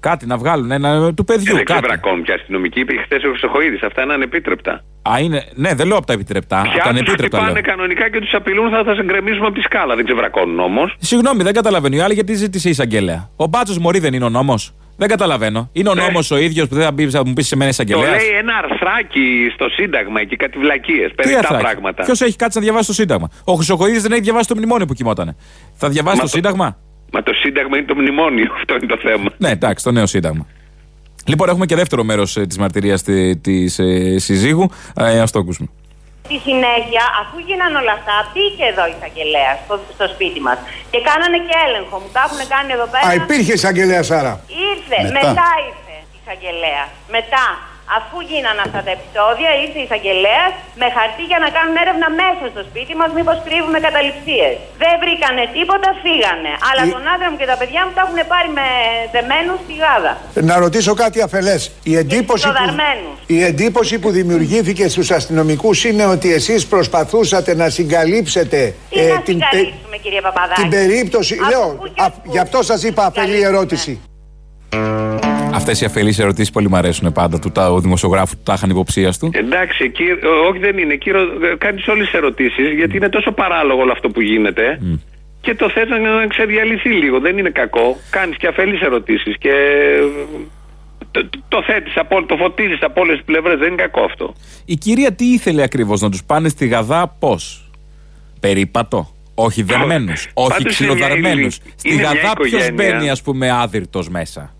Κάτι 0.00 0.26
να 0.26 0.36
βγάλουν 0.36 0.70
ένα 0.70 1.14
του 1.14 1.24
παιδιού. 1.24 1.54
δεν 1.54 1.64
κάτι. 1.64 1.80
ξεβρακώνουν 1.80 2.22
πια 2.22 2.34
αστυνομικοί. 2.34 2.80
Είπε 2.80 2.94
χθες 3.04 3.24
ο 3.24 3.28
Χρυσοχοίδης. 3.28 3.82
Αυτά 3.82 4.02
είναι 4.02 4.12
ανεπίτρεπτα. 4.12 4.84
Α, 5.10 5.18
είναι, 5.20 5.44
ναι, 5.54 5.74
δεν 5.74 5.86
λέω 5.86 5.96
από 5.96 6.06
τα 6.06 6.12
επιτρεπτά. 6.12 6.60
Από 6.60 6.68
Πια 6.70 6.76
τα 6.78 6.82
του 6.82 6.88
ανεπίτρεπτα 6.88 7.36
λέω. 7.38 7.46
χτυπάνε 7.46 7.60
κανονικά 7.76 8.10
και 8.10 8.20
τους 8.20 8.32
απειλούν 8.34 8.70
θα, 8.70 8.82
θα 8.84 8.94
σε 8.94 9.04
γκρεμίσουμε 9.04 9.46
από 9.46 9.54
τη 9.54 9.60
σκάλα. 9.60 9.94
Δεν 9.94 10.04
ξεβρακώνουν 10.04 10.58
όμως. 10.60 10.96
Συγγνώμη, 10.98 11.42
δεν 11.42 11.52
καταλαβαίνω. 11.52 11.96
Η 11.96 12.00
άλλη 12.00 12.14
γιατί 12.14 12.34
ζήτησε 12.34 12.68
εισαγγελέα. 12.68 13.28
Ο 13.36 13.46
μπάτσος 13.46 13.78
Μωρή 13.78 13.98
δεν 13.98 14.14
είναι 14.14 14.24
ο 14.24 14.28
νόμος; 14.28 14.74
Δεν 14.96 15.08
καταλαβαίνω. 15.08 15.68
Είναι 15.72 15.88
ο 15.88 15.94
Ναι. 15.94 16.02
νόμος 16.02 16.30
ο 16.30 16.36
ίδιος 16.36 16.68
που 16.68 16.74
δεν 16.74 16.84
θα, 16.84 16.92
μπει, 16.92 17.10
θα 17.10 17.26
μου 17.26 17.32
πεις 17.32 17.46
σε 17.46 17.56
μένα 17.56 17.70
Το 17.70 17.82
εισαγγελέας; 17.82 18.22
λέει 18.22 18.36
ένα 18.38 18.52
αρθράκι 18.62 19.50
στο 19.54 19.68
Σύνταγμα 19.68 20.20
εκεί, 20.20 20.36
κάτι 20.36 20.58
βλακίες. 20.58 21.12
Περιττά 21.14 21.56
πράγματα. 21.56 22.04
Ποιος 22.04 22.20
έχει 22.20 22.36
κάτσει 22.36 22.58
να 22.58 22.64
διαβάσει 22.64 22.86
το 22.86 22.92
Σύνταγμα; 22.92 23.28
Ο 23.44 23.52
Χρυσοκοίδη 23.54 23.98
δεν 23.98 24.12
έχει 24.12 24.20
διαβάσει 24.20 24.48
το 24.48 24.54
μνημόνιο 24.56 24.86
που 24.86 24.94
κοιμότανε. 24.94 25.36
Θα 25.74 25.88
διαβάσει 25.88 26.16
Μα 26.16 26.22
το 26.22 26.28
το- 26.28 26.36
Σύνταγμα; 26.36 26.76
Μα 27.12 27.22
το 27.22 27.32
Σύνταγμα 27.32 27.76
είναι 27.76 27.86
το 27.86 27.94
μνημόνιο. 27.94 28.52
Αυτό 28.54 28.74
είναι 28.74 28.86
το 28.86 28.96
θέμα. 28.96 29.30
Ναι, 29.38 29.50
εντάξει, 29.50 29.84
το 29.84 29.90
νέο 29.90 30.06
Σύνταγμα. 30.06 30.46
Λοιπόν, 31.26 31.48
έχουμε 31.48 31.66
και 31.66 31.76
δεύτερο 31.76 32.02
μέρος 32.04 32.32
της 32.48 32.58
μαρτυρίας 32.58 33.02
τη 33.42 33.64
ε, 33.78 34.18
συζύγου. 34.18 34.70
Ε, 34.96 35.20
Α 35.20 35.26
το 35.32 35.38
ακούσουμε. 35.38 35.68
Στη 36.28 36.38
συνέχεια, 36.48 37.04
αφού 37.22 37.36
γίνανε 37.48 37.76
όλα 37.82 37.94
αυτά, 37.98 38.14
μπήκε 38.32 38.64
εδώ 38.72 38.84
η 38.90 38.92
εισαγγελέα 38.96 39.52
στο, 39.64 39.74
στο 39.96 40.06
σπίτι 40.14 40.40
μας. 40.46 40.58
Και 40.92 41.00
κάνανε 41.08 41.38
και 41.46 41.54
έλεγχο. 41.66 41.96
Μου 42.02 42.10
τα 42.16 42.22
έχουν 42.26 42.40
κάνει 42.54 42.70
εδώ 42.76 42.86
πέρα. 42.92 43.04
Α, 43.08 43.10
υπήρχε 43.22 43.52
εισαγγελέα 43.58 44.02
άρα. 44.20 44.32
Ήρθε, 44.70 44.98
Μετά. 45.06 45.28
μετά, 45.28 45.48
ήρθε 45.70 45.94
η 46.14 46.16
εισαγγελέα. 46.20 46.84
Μετά, 47.16 47.44
αφού 47.96 48.16
γίνανε 48.30 48.62
αυτά 48.66 48.80
τα 48.86 48.90
επεισόδια, 48.96 49.50
ήρθε 49.62 49.78
η 49.82 49.84
εισαγγελέα 49.86 50.44
με 50.80 50.86
χαρτί 50.96 51.24
για 51.30 51.38
να 51.44 51.48
κάνουν 51.56 51.74
έρευνα 51.84 52.08
μέσα 52.22 52.44
στο 52.52 52.62
σπίτι 52.68 52.92
μας, 53.00 53.08
μήπως 53.18 53.36
κρύβουμε 53.46 53.78
καταληψίες. 53.86 54.52
Δεν 54.82 54.92
βρήκανε 55.02 55.42
τίποτα, 55.56 55.88
φύγανε. 56.04 56.52
Αλλά 56.68 56.82
Η- 56.86 56.90
τον 56.94 57.04
άντρα 57.12 57.28
μου 57.30 57.38
και 57.40 57.48
τα 57.52 57.56
παιδιά 57.60 57.80
μου 57.86 57.92
τα 57.96 58.02
έχουν 58.06 58.18
πάρει 58.32 58.48
με 58.58 58.66
δεμένους 59.14 59.58
στη 59.64 59.74
γάδα. 59.82 60.12
Να 60.50 60.54
ρωτήσω 60.64 60.92
κάτι 61.02 61.18
αφελές. 61.26 61.60
Η 61.92 61.94
εντύπωση, 62.02 62.44
που, 62.48 62.52
ξυλοδαρμένους. 62.54 63.16
η 63.36 63.38
εντύπωση 63.50 63.94
που 64.02 64.10
δημιουργήθηκε 64.18 64.84
στους 64.94 65.08
αστυνομικούς 65.18 65.78
είναι 65.88 66.04
ότι 66.14 66.28
εσείς 66.38 66.60
προσπαθούσατε 66.74 67.50
να 67.62 67.66
συγκαλύψετε 67.76 68.60
Τι 68.90 69.00
να 69.00 69.22
συγκαλύψουμε, 69.26 69.96
κύριε 70.02 70.20
Παπαδάκη; 70.26 70.60
ε, 70.60 70.62
την 70.62 70.70
περίπτωση. 70.78 71.34
Από 71.42 71.48
Λέω, 71.50 71.66
πού 71.80 71.86
και 71.94 72.02
α, 72.02 72.10
πού 72.10 72.20
γι' 72.34 72.38
αυτό 72.46 72.58
σας 72.62 72.80
είπα 72.82 73.02
να 73.02 73.08
αφελή 73.08 73.26
συγκαλύψουμε. 73.26 73.56
ερώτηση. 73.56 74.00
Αυτές 75.58 75.80
οι 75.80 75.84
αφελείς 75.84 76.18
ερωτήσεις 76.18 76.50
πολύ 76.50 76.68
μου 76.68 76.76
αρέσουν 76.76 77.12
πάντα 77.12 77.38
του 77.38 77.50
τα, 77.50 77.70
ο 77.72 77.80
δημοσιογράφου 77.80 78.36
που 78.36 78.42
τα 78.42 78.52
είχαν 78.56 78.70
υποψία 78.70 79.12
του. 79.20 79.30
Εντάξει, 79.32 79.84
εκεί, 79.84 80.02
ε, 80.02 80.26
όχι 80.48 80.58
δεν 80.58 80.78
είναι. 80.78 80.94
Κύριο, 80.94 81.20
κάνεις 81.58 81.86
όλες 81.88 82.04
τις 82.04 82.14
ερωτήσεις 82.14 82.74
γιατί 82.74 82.96
είναι 82.96 83.08
τόσο 83.08 83.32
παράλογο 83.32 83.80
όλο 83.80 83.92
αυτό 83.92 84.08
που 84.08 84.20
γίνεται. 84.20 84.80
Και 85.40 85.54
το 85.54 85.70
θες 85.70 85.88
να, 85.88 85.98
να 85.98 86.26
ξεδιαλυθεί 86.26 86.88
λίγο. 86.88 87.20
Δεν 87.20 87.38
είναι 87.38 87.50
κακό. 87.50 87.96
Κάνεις 88.10 88.36
και 88.36 88.46
αφελείς 88.46 88.80
ερωτήσεις 88.80 89.36
και 89.38 89.48
ε, 89.48 90.00
το, 91.10 91.28
το 91.48 91.62
θέτεις, 91.66 91.92
το 92.26 92.36
φωτίζεις 92.36 92.82
από 92.82 93.00
όλες 93.00 93.16
τις 93.16 93.24
πλευρές. 93.24 93.58
Δεν 93.58 93.68
είναι 93.72 93.82
κακό 93.82 94.00
αυτό. 94.04 94.34
Η 94.64 94.76
κυρία 94.76 95.12
τι 95.12 95.24
ήθελε 95.24 95.62
ακριβώς, 95.62 96.00
να 96.00 96.10
τους 96.10 96.24
πάνε 96.24 96.48
στη 96.48 96.66
Γαδά; 96.66 97.16
Πώς; 97.18 97.70
Περίπατο; 98.40 99.08
Όχι 99.34 99.62
δεμένους; 99.62 100.28
όχι 100.34 100.48
Πάντως 100.48 100.78
είναι 100.78 100.86
μια 100.88 100.96
ξυλοδαρμένους; 100.96 101.56
ηλι- 101.56 101.72
Στη 101.78 101.88
είναι 101.92 102.00
μια 102.00 102.12
Γαδά 102.12 102.32
ποιος 102.34 102.46
οικογένεια. 102.66 102.92
μπαίνει, 102.92 103.10
ας 103.10 103.22
πούμε, 103.22 103.50
άδυρτος 103.50 104.08
μέσα; 104.08 104.54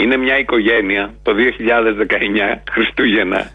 Είναι 0.00 0.16
μια 0.16 0.38
οικογένεια 0.38 1.14
το 1.22 1.32
2019 1.34 2.60
Χριστούγεννα 2.70 3.50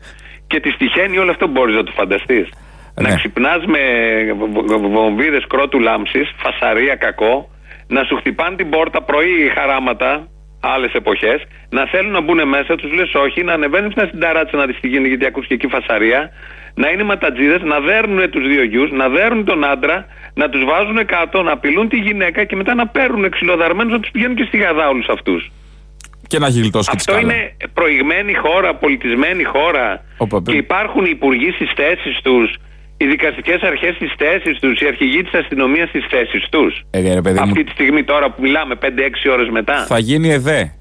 και 0.48 0.60
τη 0.60 0.78
τυχαίνει 0.78 1.18
όλο 1.18 1.32
αυτό 1.32 1.48
μπορείς 1.48 1.76
να 1.76 1.84
το 1.84 1.92
φανταστείς. 1.92 2.48
Ναι. 3.02 3.10
Να 3.10 3.16
ξυπνάς 3.16 3.66
με 3.66 3.82
βομβίδες 4.96 5.46
κρότου 5.48 5.80
λάμψης, 5.80 6.28
φασαρία 6.44 6.96
κακό, 6.96 7.50
να 7.88 8.04
σου 8.04 8.16
χτυπάνε 8.16 8.56
την 8.56 8.70
πόρτα 8.70 9.02
πρωί 9.02 9.52
χαράματα, 9.56 10.28
άλλες 10.60 10.94
εποχές, 10.94 11.40
να 11.70 11.88
θέλουν 11.92 12.12
να 12.12 12.22
μπουν 12.22 12.48
μέσα, 12.48 12.76
τους 12.76 12.92
λες 12.94 13.14
όχι, 13.14 13.44
να 13.44 13.54
ανεβαίνεις 13.54 13.92
στην 14.08 14.20
ταράτσα 14.20 14.58
να 14.58 14.66
δεις 14.66 14.80
τι 14.80 14.88
γίνεται, 14.88 15.08
γιατί 15.08 15.26
ακούς 15.26 15.48
και 15.48 15.54
εκεί 15.54 15.68
φασαρία, 15.68 16.32
να 16.76 16.90
είναι 16.90 17.04
ματατζίδες, 17.04 17.62
να 17.62 17.80
δέρνουν 17.80 18.30
τους 18.30 18.48
δύο 18.48 18.64
γιους, 18.64 18.92
να 18.92 19.10
δέρνουν 19.10 19.46
τον 19.46 19.66
άντρα, 19.66 20.06
να 20.34 20.50
τους 20.50 20.64
βάζουν 20.64 21.06
κάτω, 21.06 21.42
να 21.42 21.52
απειλούν 21.52 21.90
τη 21.90 21.98
γυναίκα 21.98 22.44
και 22.44 22.56
μετά 22.56 22.74
να 22.76 22.88
παίρνουν 22.88 23.30
ξυλοδαρμένους 23.30 23.92
να 23.94 24.00
τους 24.00 24.12
πηγαίνουν 24.12 24.36
και 24.36 24.44
στη 24.44 24.58
γαδά 24.58 24.88
όλους 24.88 25.08
αυτούς. 25.10 25.52
Και 26.28 26.40
να 26.40 26.48
έχει 26.48 26.60
γλιτώσει 26.60 26.90
και 26.90 26.96
τη 26.96 27.04
Αυτό 27.08 27.12
σκάλα. 27.20 27.34
είναι 27.34 27.58
προηγμένη 27.74 28.34
χώρα, 28.34 28.76
πολιτισμένη 28.76 29.44
χώρα. 29.44 30.04
Όπα, 30.18 30.38
και 30.38 30.44
παι- 30.52 30.56
υπάρχουν 30.56 31.06
υπουργοί 31.06 31.52
στις 31.52 31.72
θέσεις 31.76 32.22
τους. 32.24 32.56
οι 32.98 33.06
δικαστικές 33.08 33.62
αρχές 33.62 33.96
στις 33.96 34.12
θέσεις 34.18 34.60
τους, 34.60 34.80
οι 34.82 34.88
αρχηγοί 34.88 35.24
της 35.24 35.34
αστυνομίας 35.34 35.90
στις 35.90 36.06
θέσεις 36.10 36.48
τους. 36.50 36.82
Ε, 36.92 37.14
ρε, 37.14 37.22
παιδί 37.22 37.38
μου, 37.40 37.44
Αυτή 37.44 37.64
τη 37.64 37.72
στιγμή 37.72 38.04
τώρα 38.04 38.32
που 38.32 38.42
μιλάμε, 38.42 38.76
5-6 38.76 39.30
ώρες 39.30 39.50
μετά. 39.50 39.86
θα 39.86 40.00
γίνει 40.00 40.30
εδέ. 40.30 40.74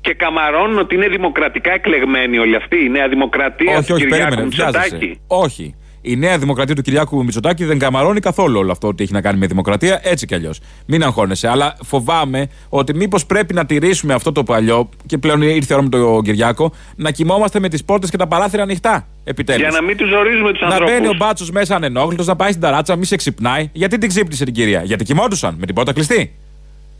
Και 0.00 0.14
καμαρώνουν 0.14 0.78
ότι 0.78 0.94
είναι 0.94 1.08
δημοκρατικά 1.08 1.72
εκλεγμένοι 1.72 2.38
όλοι 2.38 2.56
αυτοί. 2.56 2.84
Η 2.84 2.88
Νέα 2.88 3.08
Δημοκρατία 3.08 3.76
όχι, 3.76 3.86
του 3.86 3.94
όχι, 3.94 4.06
Κυριάκου 4.06 4.28
περίμενε. 4.34 4.48
βιάζεσαι. 4.56 4.80
Μητσοτάκη. 4.94 5.20
Όχι. 5.26 5.74
Η 6.02 6.16
νέα 6.16 6.38
δημοκρατία 6.38 6.74
του 6.74 6.82
Κυριάκου 6.82 7.24
Μητσοτάκη 7.24 7.64
δεν 7.64 7.78
καμαρώνει 7.78 8.20
καθόλου 8.20 8.58
όλο 8.58 8.72
αυτό 8.72 8.88
ότι 8.88 9.02
έχει 9.02 9.12
να 9.12 9.20
κάνει 9.20 9.38
με 9.38 9.46
δημοκρατία, 9.46 10.00
έτσι 10.02 10.26
κι 10.26 10.34
αλλιώς. 10.34 10.60
Μην 10.86 11.02
αγχώνεσαι. 11.02 11.48
Αλλά 11.48 11.76
φοβάμαι 11.82 12.48
ότι 12.68 12.94
μήπως 12.94 13.26
πρέπει 13.26 13.54
να 13.54 13.66
τηρήσουμε 13.66 14.14
αυτό 14.14 14.32
το 14.32 14.42
παλιό, 14.42 14.88
και 15.06 15.18
πλέον 15.18 15.42
ήρθε 15.42 15.74
η 15.74 15.76
ώρα 15.76 15.82
με 15.82 15.88
τον 15.88 16.22
Κυριάκο, 16.22 16.72
να 16.96 17.10
κοιμόμαστε 17.10 17.60
με 17.60 17.68
τις 17.68 17.84
πόρτες 17.84 18.10
και 18.10 18.16
τα 18.16 18.26
παράθυρα 18.26 18.62
ανοιχτά. 18.62 19.06
Επιτέλους. 19.24 19.62
Για 19.62 19.70
να 19.70 19.82
μην 19.82 19.96
τους 19.96 20.08
ζορίζουμε 20.08 20.52
τους 20.52 20.60
Να 20.60 20.66
ανθρώπους. 20.66 20.94
μπαίνει 20.94 21.06
ο 21.06 21.14
μπάτσος 21.16 21.50
μέσα 21.50 21.74
ανενόχλητος, 21.74 22.26
να 22.26 22.36
πάει 22.36 22.48
στην 22.48 22.60
ταράτσα, 22.62 22.96
μη 22.96 23.04
σε 23.04 23.16
ξυπνάει. 23.16 23.70
Γιατί 23.72 23.98
την 23.98 24.08
ξύπνησε 24.08 24.44
την 24.44 24.54
κυρία, 24.54 24.82
Γιατί 24.84 25.04
κοιμόντουσαν 25.04 25.56
με 25.58 25.66
την 25.66 25.74
πόρτα 25.74 25.92
κλειστή. 25.92 26.34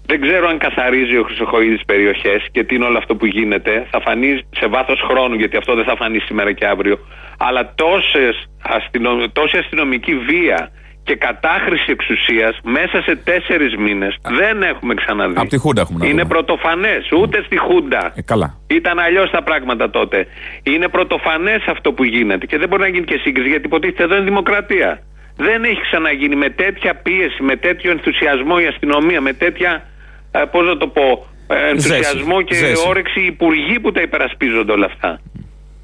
Δεν 0.07 0.21
ξέρω 0.21 0.49
αν 0.49 0.59
καθαρίζει 0.59 1.17
ο 1.17 1.23
Χρυσοχοίδης 1.23 1.85
περιοχές 1.85 2.47
και 2.53 2.65
τι 2.65 2.75
είναι 2.75 2.85
όλο 2.85 2.99
αυτό 2.99 3.15
που 3.15 3.27
γίνεται. 3.27 3.87
Θα 3.91 4.01
φανεί 4.01 4.41
σε 4.57 4.67
βάθος 4.67 5.01
χρόνου, 5.09 5.35
γιατί 5.35 5.57
αυτό 5.57 5.75
δεν 5.75 5.85
θα 5.85 5.97
φανεί 5.97 6.19
σήμερα 6.19 6.53
και 6.53 6.67
αύριο. 6.67 6.99
Αλλά 7.43 7.73
τόσες 7.75 8.35
αστυνο... 8.63 9.11
τόση 9.33 9.57
αστυνομική 9.57 10.15
βία 10.17 10.71
και 11.03 11.15
κατάχρηση 11.17 11.85
εξουσίας 11.97 12.59
μέσα 12.63 13.03
σε 13.03 13.17
τέσσερις 13.17 13.77
μήνες 13.77 14.17
δεν 14.23 14.63
έχουμε 14.63 14.95
ξαναδεί. 14.95 15.35
Απ' 15.37 15.49
τη 15.49 15.57
Χούντα 15.59 15.81
έχουμε 15.81 15.99
να 15.99 16.05
Είναι 16.07 16.23
δούμε. 16.23 16.35
πρωτοφανές. 16.35 17.13
Ούτε 17.21 17.43
στη 17.47 17.57
Χούντα. 17.59 18.13
Ε, 18.17 18.23
καλά. 18.23 18.55
Ήταν 18.67 18.99
αλλιώς 18.99 19.31
τα 19.31 19.43
πράγματα 19.43 19.91
τότε. 19.91 20.27
Είναι 20.63 20.89
πρωτοφανές 20.89 21.63
αυτό 21.67 21.93
που 21.93 22.05
γίνεται 22.05 22.47
και 22.47 22.59
δεν 22.59 22.69
μπορεί 22.69 22.83
να 22.83 22.89
γίνει 22.89 23.05
και 23.05 23.19
σύγκριση 23.23 23.49
γιατί 23.49 23.67
υποτίθεται 23.67 24.03
εδώ 24.03 24.15
είναι 24.15 24.25
δημοκρατία. 24.25 25.03
Δεν 25.37 25.65
έχει 25.65 25.81
ξαναγίνει 25.81 26.37
με 26.37 26.49
τέτοια 26.51 26.95
πίεση, 26.95 27.43
με 27.43 27.57
τέτοιο 27.57 27.91
ενθουσιασμό 27.91 28.55
η 28.61 28.67
αστυνομία, 28.67 29.21
με 29.21 29.33
τέτοια. 29.33 29.83
Ε, 30.31 30.43
Πώς 30.51 30.67
να 30.67 30.77
το 30.77 30.87
πω. 30.89 31.27
ε, 31.47 31.69
ενθουσιασμό 31.69 32.35
Ζέση. 32.41 32.45
και 32.45 32.55
Ζέση. 32.55 32.85
όρεξη 32.89 33.21
οι 33.21 33.25
υπουργοί 33.27 33.81
που 33.81 33.93
τα 33.93 34.01
υπερασπίζονται 34.01 34.73
όλα 34.73 34.87
αυτά. 34.87 35.21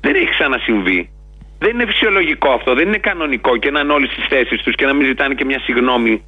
Δεν 0.01 0.15
έχει 0.15 0.29
ξανασυμβεί. 0.29 1.11
Δεν 1.59 1.71
είναι 1.71 1.87
φυσιολογικό 1.87 2.49
αυτό, 2.51 2.75
δεν 2.75 2.87
είναι 2.87 2.99
κανονικό 2.99 3.57
και 3.57 3.71
να 3.71 3.81
είναι 3.81 3.93
όλοι 3.93 4.07
στι 4.07 4.23
θέσεις 4.29 4.63
τους 4.63 4.75
και 4.75 4.87
να 4.87 4.93
μην 4.95 5.07
ζητάνε 5.07 5.35
και 5.35 5.45
μια 5.45 5.61
συγγνώμη 5.61 6.25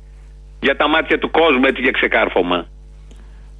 για 0.60 0.76
τα 0.76 0.88
μάτια 0.88 1.18
του 1.18 1.30
κόσμου 1.30 1.64
έτσι 1.64 1.82
για 1.82 1.90
ξεκάρφωμα. 1.90 2.66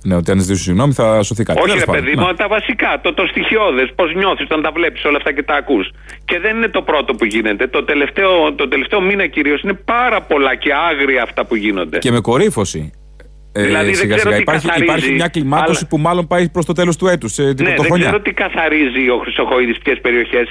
Ναι, 0.05 0.15
ότι 0.15 0.31
αν 0.31 0.41
ζητήσω 0.41 0.63
συγγνώμη 0.63 0.93
θα 0.93 1.23
σωθεί 1.23 1.43
κάτι. 1.43 1.59
Όχι, 1.59 1.69
Τέλος 1.69 1.81
ρε 1.81 1.87
πάντων, 1.87 2.05
παιδί 2.05 2.17
ναι. 2.17 2.23
μου, 2.23 2.35
τα 2.35 2.49
βασικά, 2.49 3.01
το, 3.03 3.15
το 3.15 3.27
στοιχειώδες, 3.27 3.93
πώς 3.95 4.15
νιώθεις 4.15 4.45
όταν 4.45 4.63
τα 4.63 4.71
βλέπεις 4.71 5.05
όλα 5.05 5.17
αυτά 5.17 5.33
και 5.33 5.43
τα 5.43 5.55
ακούς. 5.55 5.91
Και 6.25 6.39
δεν 6.39 6.57
είναι 6.57 6.69
το 6.69 6.83
πρώτο 6.83 7.15
που 7.15 7.25
γίνεται. 7.25 7.67
Το 7.67 7.85
τελευταίο, 7.85 8.53
το 8.53 8.69
τελευταίο 8.69 9.01
μήνα 9.01 9.27
κυρίως 9.27 9.63
είναι 9.63 9.73
πάρα 9.73 10.21
πολλά 10.23 10.55
και 10.55 10.71
άγρια 10.91 11.23
αυτά 11.23 11.45
που 11.47 11.57
γίνονται. 11.57 11.99
Και 11.99 12.11
με 12.11 12.21
κορύφωση. 12.21 12.93
Ε, 13.59 13.63
Δηλαδή, 13.65 13.85
δεν 13.87 13.95
σιγά 13.95 14.15
ξέρω 14.17 14.21
σιγά. 14.31 14.37
τι 14.37 14.43
Υπάρχει, 14.43 14.67
καθαρίζει, 14.67 14.91
υπάρχει 14.91 15.13
μια 15.13 15.29
κλιμάκωση 15.29 15.79
αλλά- 15.79 15.89
που 15.89 15.99
μάλλον 15.99 16.27
πάει 16.27 16.49
προς 16.51 16.65
το 16.65 16.73
τέλος 16.73 16.97
του 16.97 17.07
έτους, 17.07 17.33
την 17.35 17.45
ναι, 17.45 17.53
δεν 17.53 17.65
πρωτοχρονιά. 17.65 18.05
ξέρω 18.07 18.21
τι 18.23 18.33
καθαρίζει 18.33 19.09
ο 19.09 19.19
Χρυσοχοίδης, 19.23 19.79
ποιες 19.79 20.01
περιοχές. 20.01 20.47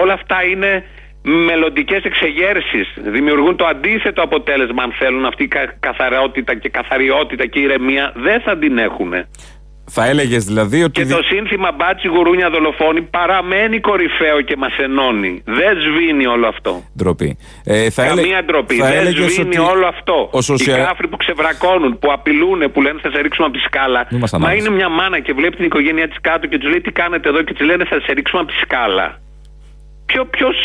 όλα 0.00 0.12
αυτά 0.12 0.36
είναι 0.44 0.84
μελλοντικές 1.22 2.02
εξεγέρσεις. 2.04 2.86
Δημιουργούν 2.96 3.56
το 3.56 3.64
αντίθετο 3.66 4.22
αποτέλεσμα, 4.22 4.82
αν 4.82 4.92
θέλουν. 4.98 5.24
Αυτή 5.24 5.42
η 5.42 5.48
κα- 5.48 5.76
καθαρότητα 5.80 6.54
και 6.58 6.68
καθαριότητα 6.68 7.46
και 7.46 7.58
ηρεμία 7.60 8.12
δεν 8.16 8.40
θα 8.40 8.58
την 8.58 8.78
έχουν. 8.78 9.12
Θα 9.90 10.06
έλεγες 10.06 10.44
δηλαδή 10.44 10.82
ότι. 10.82 10.92
Και 10.92 11.04
δι- 11.04 11.16
το 11.16 11.22
σύνθημα 11.22 11.72
μπάτσι 11.72 12.08
γουρούνια 12.08 12.50
δολοφόνη 12.50 13.02
παραμένει 13.02 13.80
κορυφαίο 13.80 14.40
και 14.40 14.56
μα 14.56 14.66
ενώνει. 14.78 15.42
Δεν 15.44 15.76
σβήνει 15.80 16.26
όλο 16.26 16.46
αυτό. 16.46 16.82
Ντροπή. 16.96 17.38
Ε, 17.64 17.90
θα 17.90 18.06
Καμία 18.06 18.22
έλεγε- 18.22 18.42
ντροπή. 18.44 18.74
θα 18.76 18.86
Δεν 18.88 18.96
έλεγες 18.98 19.32
σβήνει 19.32 19.58
ότι 19.58 19.70
όλο 19.72 19.86
αυτό. 19.86 20.28
Ο 20.32 20.40
σοσια... 20.40 20.78
Οι 20.78 20.84
κάφροι 20.84 21.08
που 21.08 21.16
ξεβρακώνουν, 21.16 21.98
που 21.98 22.12
απειλούν, 22.12 22.72
που 22.72 22.82
λένε 22.82 22.98
θα 23.02 23.10
σε 23.10 23.20
ρίξουμε 23.20 23.46
από 23.46 23.56
τη 23.56 23.62
σκάλα. 23.62 24.06
Μη 24.10 24.18
μας 24.18 24.30
Μα 24.32 24.38
ανάβεις. 24.38 24.60
είναι 24.66 24.74
μια 24.74 24.88
μάνα 24.88 25.20
και 25.20 25.32
βλέπει 25.32 25.56
την 25.56 25.64
οικογένειά 25.64 26.08
της 26.08 26.18
κάτω 26.20 26.46
και 26.46 26.58
τους 26.58 26.68
λέει 26.70 26.80
τι 26.80 26.90
κάνετε 26.92 27.28
εδώ 27.28 27.42
και 27.42 27.52
της 27.52 27.66
λένε 27.66 27.84
θα 27.84 28.00
σε 28.00 28.12
ρίξουμε 28.12 28.40
από 28.42 28.50
τη 28.52 28.56
σκάλα. 28.58 29.20
Ποιο, 30.06 30.24
ποιος, 30.24 30.56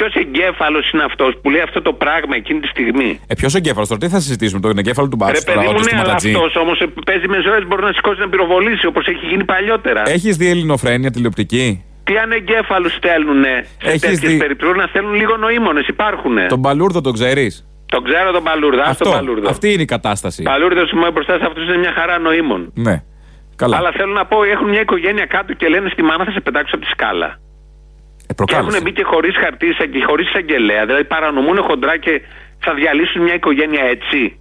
ποιος 0.00 0.14
εγκέφαλος 0.14 0.90
είναι 0.90 1.02
αυτός 1.10 1.30
που 1.42 1.50
λέει 1.50 1.60
αυτό 1.60 1.82
το 1.82 1.92
πράγμα 1.92 2.34
εκείνη 2.36 2.60
τη 2.60 2.68
στιγμή; 2.74 3.20
Ε, 3.26 3.34
ποιος 3.34 3.54
εγκέφαλος 3.54 3.88
τώρα, 3.88 4.00
τι 4.00 4.08
θα 4.08 4.20
συζητήσουμε, 4.20 4.60
τον 4.60 4.78
εγκέφαλο 4.78 5.08
του 5.08 5.16
Ρε 5.20 5.24
Μπάτσου, 5.24 5.44
παιδί 5.44 5.56
τώρα, 5.56 5.68
μου, 5.68 5.74
όντως, 5.74 5.86
του 5.86 5.94
ναι, 5.94 6.00
αλλά 6.00 6.06
Ματατζή. 6.08 6.32
αυτός 6.34 6.56
όμως 6.56 6.80
ε, 6.80 6.86
παίζει 7.08 7.28
με 7.28 7.38
ζωές, 7.46 7.62
μπορεί 7.66 7.82
να 7.82 7.92
σηκώσει 7.92 8.20
να 8.20 8.28
πυροβολήσει 8.28 8.86
όπως 8.86 9.06
έχει 9.06 9.26
γίνει 9.30 9.44
παλιότερα. 9.44 10.02
Έχεις 10.16 10.36
δει 10.36 10.46
ελληνοφρένεια 10.54 11.10
τηλεοπτική; 11.10 11.84
Τι 12.04 12.16
ανεγκέφαλους 12.18 12.92
στέλνουν 12.94 13.42
σε 13.44 13.88
Έχεις 13.88 14.00
τέτοιες 14.00 14.18
δει- 14.20 14.38
περιπτώσεις 14.38 14.76
να 14.76 14.86
στέλνουν 14.86 15.14
λίγο 15.14 15.36
νοήμονες, 15.36 15.86
υπάρχουν. 15.86 16.34
Τον 16.48 16.60
Παλούρδο 16.60 17.00
τον 17.00 17.12
ξέρεις; 17.12 17.52
Τον 17.86 18.04
ξέρω 18.04 18.30
τον 18.32 18.42
Παλούρδα, 18.42 18.82
αυτό, 18.84 19.04
τον 19.04 19.12
Παλούρδο. 19.12 19.48
αυτή 19.48 19.72
είναι 19.72 19.82
η 19.82 19.90
κατάσταση. 19.96 20.42
Παλούρδος 20.42 20.90
μου 20.92 21.10
μπροστά 21.12 21.38
σε 21.38 21.44
αυτούς 21.46 21.64
είναι 21.68 21.76
μια 21.84 21.92
χαρά 21.98 22.18
νοήμων. 22.18 22.72
Ναι. 22.74 23.02
Καλά. 23.56 23.76
Αλλά 23.76 23.90
θέλω 23.98 24.12
να 24.12 24.24
πω, 24.26 24.36
έχουν 24.54 24.68
μια 24.68 24.80
οικογένεια 24.80 25.26
κάτω 25.26 25.52
και 25.52 25.68
λένε 25.68 25.88
στη 25.92 26.02
μάνα 26.02 26.24
θα 26.24 26.30
σε 26.30 26.40
πετάξω 26.40 26.74
από 26.76 26.84
τη 26.84 26.90
σκάλα. 26.90 27.38
Ε, 28.30 28.32
Και 28.32 28.44
προκάλεσε. 28.44 28.76
έχουν 28.76 28.82
μπει 28.82 28.92
και 28.92 29.02
χωρίς 29.04 29.36
χαρτί 29.36 29.66
και 29.92 30.04
χωρίς 30.06 30.28
εισαγγελέα. 30.28 30.86
Δηλαδή 30.86 31.04
παρανομούν 31.04 31.62
χοντρά 31.62 31.98
και 31.98 32.20
θα 32.58 32.74
διαλύσουν 32.74 33.22
μια 33.22 33.34
οικογένεια 33.34 33.82
έτσι. 33.84 34.38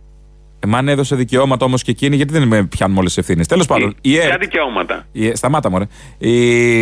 Ε, 0.60 0.68
μ' 0.68 0.76
αν 0.76 0.88
έδωσε 0.88 1.16
δικαιώματα 1.16 1.66
όμως 1.66 1.84
και 1.84 1.92
εκείνη, 1.92 2.16
γιατί 2.16 2.34
δεν 2.34 2.48
με 2.48 2.64
πιάνουν 2.64 2.98
όλες 2.98 3.14
τις 3.14 3.18
ευθύνες. 3.24 3.48
Τέλος 3.48 3.66
πάντων, 3.68 3.96
η 4.02 4.12
Ποια 4.12 4.24
ΕΡΤ. 4.24 4.40
δικαιώματα; 4.40 5.06
η 5.12 5.26
ΕΡΤ- 5.26 5.38
Σταμάτα, 5.38 5.70
μωρέ. 5.70 5.86
Η... 6.18 6.34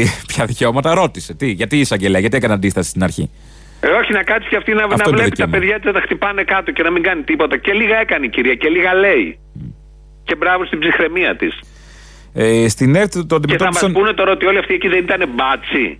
Ποια 0.31 0.45
δικαιώματα 0.45 0.93
ρώτησε. 0.93 1.33
Τι, 1.33 1.47
γιατί 1.51 1.77
η 1.77 1.79
εισαγγελέα, 1.79 2.19
γιατί 2.19 2.37
έκανε 2.37 2.53
αντίσταση 2.53 2.89
στην 2.89 3.03
αρχή; 3.03 3.29
Ε, 3.79 3.87
όχι 3.87 4.11
να 4.13 4.23
κάτσει 4.23 4.49
και 4.49 4.55
αυτή 4.55 4.73
να, 4.73 4.83
Αυτό 4.83 4.87
να 4.87 4.93
είναι 4.95 5.03
το 5.03 5.11
βλέπει 5.11 5.29
τα 5.29 5.45
δικαίωμα. 5.45 5.57
παιδιά 5.57 5.79
τη 5.79 5.85
να 5.85 5.93
τα 5.93 6.01
χτυπάνε 6.01 6.43
κάτω 6.43 6.71
και 6.71 6.83
να 6.83 6.91
μην 6.91 7.03
κάνει 7.03 7.23
τίποτα. 7.23 7.57
Και 7.57 7.73
λίγα 7.73 7.97
έκανε 7.99 8.25
η 8.25 8.29
κυρία 8.29 8.55
και 8.55 8.69
λίγα 8.69 8.93
λέει. 8.93 9.39
Και 10.23 10.35
μπράβο 10.35 10.65
στην 10.65 10.79
ψυχραιμία 10.79 11.35
της. 11.35 11.59
Ε, 12.33 12.67
στην 12.69 12.95
ΕΡΤ 12.95 13.11
το 13.11 13.17
Και 13.17 13.27
θα 13.29 13.35
μας 13.37 13.39
αντιμετώπισαν. 13.39 13.91
πούνε 13.93 14.13
τώρα 14.13 14.31
ότι 14.31 14.45
όλοι 14.45 14.57
αυτοί 14.57 14.73
εκεί 14.73 14.87
δεν 14.87 14.99
ήταν 15.03 15.29
μπάτσι. 15.35 15.99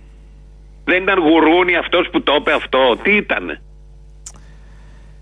Δεν 0.90 1.02
ήταν 1.02 1.18
γουρούνι 1.18 1.74
αυτός 1.76 2.08
που 2.12 2.22
το 2.22 2.32
είπε 2.38 2.52
αυτό. 2.52 2.78
Τι 3.02 3.10
ήταν; 3.16 3.44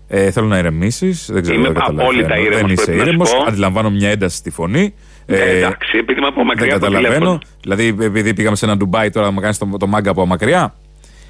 Ε, 0.07 0.31
θέλω 0.31 0.47
να 0.47 0.57
ηρεμήσεις. 0.57 1.29
Δεν 1.31 1.41
ξέρω 1.41 1.57
Είμαι 1.57 1.67
δεν 1.67 1.75
καταλαβαίνω. 1.75 2.09
απόλυτα 2.09 2.37
ήρεμος, 2.37 2.59
Δεν 2.61 2.69
είσαι 2.69 2.83
πρέπει 2.85 2.97
να 2.97 3.03
σου 3.03 3.07
ήρεμος. 3.09 3.31
πω. 3.35 3.43
Αντιλαμβάνω 3.47 3.89
μια 3.89 4.09
ένταση 4.09 4.37
στη 4.37 4.49
φωνή. 4.49 4.93
Ε, 5.25 5.35
Ε, 5.35 5.57
εντάξει, 5.57 5.97
επειδή 5.97 6.19
είμαι 6.19 6.27
από 6.27 6.37
δεν 6.37 6.45
μακριά 6.45 6.75
από 6.75 6.85
καταλαβαίνω. 6.85 7.13
τηλέφωνο. 7.15 7.39
Δηλαδή, 7.61 8.05
επειδή 8.05 8.33
πήγαμε 8.33 8.55
σε 8.55 8.65
ένα 8.65 8.77
Ντουμπάι 8.77 9.09
τώρα 9.09 9.25
να 9.25 9.31
μου 9.31 9.39
κάνεις 9.39 9.57
το, 9.57 9.69
το 9.79 9.87
μάγκα 9.87 10.11
από 10.11 10.25
μακριά. 10.25 10.73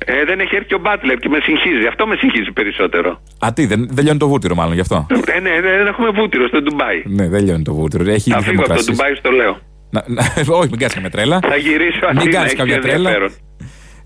Ε, 0.06 0.26
δεν 0.26 0.40
έχει 0.40 0.56
έρθει 0.56 0.74
ο 0.76 0.80
Μπάτλερ 0.80 1.18
και 1.18 1.30
με 1.30 1.40
συγχύζει. 1.44 1.86
Αυτό 1.88 2.08
με 2.08 2.16
συγχύζει 2.16 2.52
περισσότερο. 2.52 3.22
Α, 3.46 3.54
τι, 3.54 3.66
δεν, 3.66 3.88
δεν 3.92 4.04
λιώνει 4.04 4.20
το 4.20 4.28
βούτυρο, 4.28 4.56
μάλλον 4.56 4.74
γι' 4.74 4.80
αυτό; 4.80 5.06
Ε, 5.26 5.40
ναι, 5.40 5.50
ναι, 5.50 5.62
δεν 5.78 5.88
έχουμε 5.88 6.10
βούτυρο 6.10 6.48
στο 6.48 6.62
Ντουμπάι. 6.62 7.04
ναι, 7.06 7.28
δεν 7.28 7.44
λιώνει 7.44 7.64
το 7.64 7.74
βούτυρο. 7.74 8.04
Έχει 8.12 8.30
Θα 8.32 8.38
ήδη 8.38 8.50
φύγω 8.50 8.62
από 8.64 8.74
το 8.74 8.80
θερμοκρασίες. 8.82 8.98
Ντουμπάι, 8.98 9.16
στο 9.16 9.32
λέω. 9.32 9.58
Να, 9.90 10.04
να, 10.08 10.24
όχι, 10.60 10.70
μην 10.70 10.80
κάνεις 10.80 10.94
καμία 10.94 11.10
τρέλα. 11.10 11.40
Θα 11.50 11.56
γυρίσω 11.56 12.00
Μην 12.08 12.18
Αθήνα, 12.18 12.32
κάνεις 12.32 12.48
έχει 12.48 12.56
καμία 12.56 12.80
τρέλα. 12.82 13.12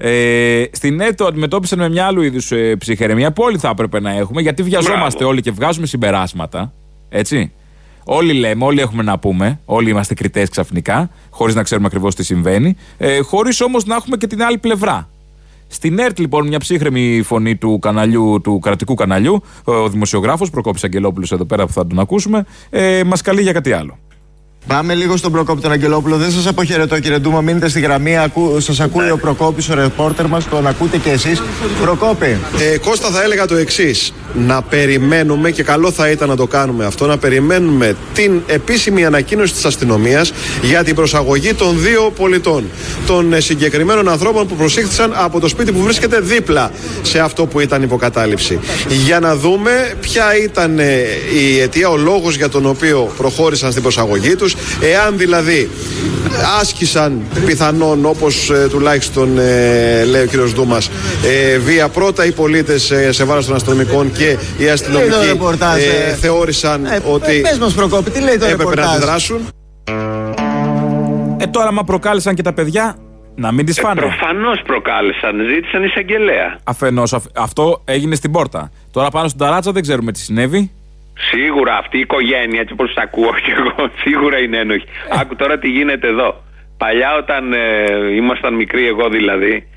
Ενδιαφέρον. 0.01 0.63
Ε, 0.63 0.70
στην 0.72 1.00
ΕΡΤ 1.00 1.17
το 1.17 1.25
αντιμετώπισαν 1.25 1.79
με 1.79 1.89
μια 1.89 2.05
άλλου 2.05 2.22
είδους 2.22 2.51
ε, 2.51 2.75
ψυχραιμία 2.75 3.31
που 3.31 3.43
όλοι 3.43 3.58
θα 3.58 3.70
έπρεπε 3.70 4.00
να 4.00 4.12
έχουμε, 4.12 4.41
γιατί 4.41 4.63
βιαζόμαστε 4.63 5.17
Μπράβο. 5.17 5.31
όλοι 5.31 5.41
και 5.41 5.51
βγάζουμε 5.51 5.86
συμπεράσματα. 5.86 6.74
Έτσι. 7.10 7.51
Όλοι 8.03 8.34
λέμε, 8.34 8.65
όλοι 8.65 8.81
έχουμε 8.81 9.03
να 9.03 9.20
πούμε, 9.20 9.60
όλοι 9.65 9.89
είμαστε 9.89 10.13
κριτές 10.13 10.50
ξαφνικά, 10.50 11.10
χωρίς 11.29 11.55
να 11.55 11.63
ξέρουμε 11.63 11.88
ακριβώς 11.88 12.15
τι 12.15 12.24
συμβαίνει, 12.24 12.75
ε, 12.98 13.20
χωρίς 13.20 13.62
όμως 13.62 13.86
να 13.86 13.96
έχουμε 13.96 14.17
και 14.17 14.27
την 14.27 14.43
άλλη 14.43 14.58
πλευρά. 14.58 15.10
Στην 15.67 16.00
ΕΡΤ, 16.00 16.20
λοιπόν, 16.20 16.48
μια 16.48 16.60
ψύχρεμη 16.60 17.22
φωνή 17.22 17.55
του, 17.55 17.79
καναλιού, 17.79 18.41
του 18.43 18.60
κρατικού 18.60 18.93
καναλιού, 18.93 19.43
ο 19.63 19.89
δημοσιογράφος 19.89 20.50
Προκόπης 20.50 20.84
Αγγελόπουλος, 20.84 21.31
εδώ 21.31 21.46
πέρα 21.46 21.65
που 21.65 21.72
θα 21.72 21.88
τον 21.88 22.00
ακούσουμε, 22.00 22.46
ε, 22.70 23.03
μας 23.05 23.22
καλεί 23.22 23.41
για 23.41 23.51
κάτι 23.51 23.72
άλλο. 23.72 23.98
Πάμε 24.67 24.93
λίγο 24.93 25.17
στον 25.17 25.31
Προκόπη 25.31 25.61
τον 25.61 25.71
Αγγελόπουλο. 25.71 26.17
Δεν 26.17 26.31
σας 26.31 26.47
αποχαιρετώ, 26.47 26.99
κύριε 26.99 27.19
Ντούμα. 27.19 27.41
Μείνετε 27.41 27.69
στη 27.69 27.79
γραμμή. 27.79 28.17
Ακού... 28.17 28.59
Σας 28.59 28.79
ακούει 28.79 29.09
ο 29.09 29.17
Προκόπης, 29.17 29.69
ο 29.69 29.73
ρεπόρτερ 29.73 30.27
μας. 30.27 30.49
Τον 30.49 30.67
ακούτε 30.67 30.97
κι 30.97 31.09
εσείς. 31.09 31.41
Προκόπη. 31.81 32.37
Ε, 32.73 32.77
Κώστα 32.77 33.09
θα 33.09 33.23
έλεγα 33.23 33.45
το 33.45 33.55
εξής. 33.55 34.13
Να 34.33 34.61
περιμένουμε 34.61 35.51
και 35.51 35.63
καλό 35.63 35.91
θα 35.91 36.09
ήταν 36.09 36.27
να 36.29 36.35
το 36.35 36.47
κάνουμε 36.47 36.85
αυτό, 36.85 37.05
να 37.05 37.17
περιμένουμε 37.17 37.95
την 38.13 38.41
επίσημη 38.47 39.05
ανακοίνωση 39.05 39.53
της 39.53 39.65
αστυνομίας 39.65 40.33
για 40.61 40.83
την 40.83 40.95
προσαγωγή 40.95 41.53
των 41.53 41.79
δύο 41.79 42.11
πολιτών. 42.15 42.63
Των 43.05 43.33
ε, 43.33 43.39
συγκεκριμένων 43.39 44.09
ανθρώπων 44.09 44.47
που 44.47 44.55
προσήχθησαν 44.55 45.11
από 45.15 45.39
το 45.39 45.47
σπίτι 45.47 45.71
που 45.71 45.81
βρίσκεται 45.81 46.19
δίπλα 46.19 46.71
σε 47.01 47.19
αυτό 47.19 47.45
που 47.45 47.59
ήταν 47.59 47.81
υποκατάληψη. 47.81 48.59
Για 48.87 49.19
να 49.19 49.35
δούμε 49.35 49.93
ποια 50.01 50.37
ήταν 50.43 50.79
ε, 50.79 50.85
η 51.39 51.59
αιτία, 51.59 51.89
ο 51.89 51.97
λόγος 51.97 52.35
για 52.35 52.49
τον 52.49 52.65
οποίο 52.65 53.11
προχώρησαν 53.17 53.71
στην 53.71 53.83
προσαγωγή 53.83 54.35
τους, 54.53 54.79
εάν 54.81 55.17
δηλαδή 55.17 55.70
άσκησαν 56.60 57.22
πιθανόν 57.46 58.05
όπως 58.05 58.50
ε, 58.50 58.67
τουλάχιστον 58.70 59.38
ε, 59.38 60.03
λέει 60.03 60.22
ο 60.22 60.25
κύριος 60.25 60.53
Δούμας 60.53 60.89
ε, 61.25 61.58
βία 61.58 61.89
πρώτα 61.89 62.25
οι 62.25 62.31
πολίτες 62.31 62.91
ε, 62.91 63.12
σε 63.12 63.24
βάρος 63.24 63.46
των 63.46 63.55
αστυνομικών 63.55 64.12
και 64.12 64.24
οι 64.24 64.38
λέει 64.58 64.67
το 64.67 64.72
αστυνομικοί 64.72 65.25
ρεπορτάζ, 65.27 65.77
ε, 65.77 66.10
ε; 66.10 66.13
θεώρησαν 66.13 66.86
Ε, 66.86 67.00
ότι 67.05 67.41
Πες 67.41 67.58
μας, 67.58 67.74
Προκόπη, 67.74 68.10
τι 68.10 68.20
λέει 68.20 68.38
το 68.38 68.46
έπρεπε 68.46 68.63
να 68.63 68.70
ρεπορτάζ; 68.70 68.96
αντιδράσουν. 68.96 69.48
Ε, 71.38 71.48
τώρα, 71.48 71.67
άμα 71.67 71.84
προκάλεσαν 71.84 72.36
και 72.36 72.41
τα 72.41 72.53
παιδιά, 72.53 72.96
Να 73.36 73.51
μην 73.51 73.65
τις 73.65 73.79
φάνε. 73.79 74.00
Προφανώς 74.01 74.62
προκάλεσαν, 74.65 75.36
ζήτησαν 75.53 75.84
εισαγγελέα. 75.84 76.60
Αφενός, 76.63 77.15
αυτό 77.36 77.81
έγινε 77.86 78.15
στην 78.15 78.31
πόρτα. 78.31 78.72
Τώρα 78.91 79.10
πάνω 79.10 79.27
στην 79.27 79.39
ταράτσα 79.39 79.72
δεν 79.72 79.81
ξέρουμε 79.81 80.12
τι 80.12 80.20
συνέβη. 80.20 80.72
Σίγουρα 81.13 81.77
αυτή 81.77 81.97
η 81.97 81.99
οικογένεια, 81.99 82.59
έτσι 82.59 82.73
όπως 82.73 82.93
ακούω 82.95 83.33
και 83.33 83.51
εγώ, 83.51 83.89
σίγουρα 84.03 84.39
είναι 84.39 84.57
ένοχη. 84.57 84.85
Ε. 84.87 85.19
Άκου 85.19 85.35
τώρα 85.35 85.59
τι 85.59 85.69
γίνεται 85.69 86.07
εδώ. 86.07 86.43
Παλιά, 86.77 87.15
όταν 87.15 87.53
ε, 87.53 87.85
ήμασταν 88.15 88.53
μικροί, 88.53 88.87
εγώ 88.87 89.09
δηλαδή, 89.09 89.67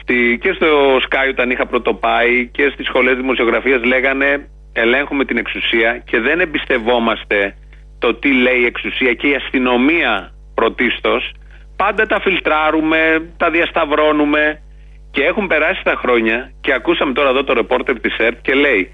στη, 0.00 0.38
και 0.40 0.52
στο 0.52 0.96
Sky 0.96 1.28
όταν 1.30 1.50
είχα 1.50 1.66
πρωτοπάει 1.66 2.48
και 2.48 2.70
στις 2.72 2.86
σχολές 2.86 3.16
δημοσιογραφίας 3.16 3.84
λέγανε 3.84 4.48
ελέγχουμε 4.72 5.24
την 5.24 5.36
εξουσία 5.36 6.02
και 6.04 6.20
δεν 6.20 6.40
εμπιστευόμαστε 6.40 7.56
το 7.98 8.14
τι 8.14 8.32
λέει 8.32 8.60
η 8.60 8.64
εξουσία 8.64 9.12
και 9.14 9.28
η 9.28 9.34
αστυνομία 9.34 10.32
πρωτίστως. 10.54 11.32
Πάντα 11.76 12.06
τα 12.06 12.20
φιλτράρουμε, 12.20 13.30
τα 13.36 13.50
διασταυρώνουμε 13.50 14.62
και 15.10 15.22
έχουν 15.22 15.46
περάσει 15.46 15.80
τα 15.84 15.94
χρόνια 15.96 16.52
και 16.60 16.72
ακούσαμε 16.72 17.12
τώρα 17.12 17.28
εδώ 17.28 17.44
το 17.44 17.52
ρεπόρτερ 17.52 18.00
της 18.00 18.16
ΕΡΤ 18.16 18.38
και 18.42 18.54
λέει 18.54 18.90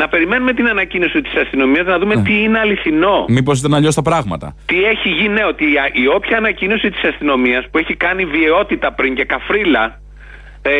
να 0.00 0.08
περιμένουμε 0.08 0.52
την 0.52 0.66
ανακοίνωση 0.68 1.20
της 1.22 1.34
αστυνομίας 1.42 1.86
να 1.86 1.98
δούμε 1.98 2.14
τι 2.22 2.42
είναι 2.42 2.58
αληθινό. 2.58 3.24
Μήπως 3.28 3.58
ήταν 3.58 3.74
αλλιώς 3.74 3.94
τα 3.94 4.02
πράγματα. 4.02 4.46
Τι 4.66 4.84
έχει 4.84 5.08
γίνει, 5.08 5.28
ναι, 5.34 5.44
ότι 5.44 5.64
η, 5.64 5.74
η 6.02 6.06
όποια 6.06 6.36
ανακοίνωση 6.36 6.90
της 6.90 7.02
αστυνομίας 7.10 7.62
που 7.70 7.78
έχει 7.78 7.94
κάνει 7.96 8.24
βιαιότητα 8.24 8.92
πριν 8.92 9.14
και 9.14 9.24
καφρίλα 9.24 10.00
ε, 10.62 10.72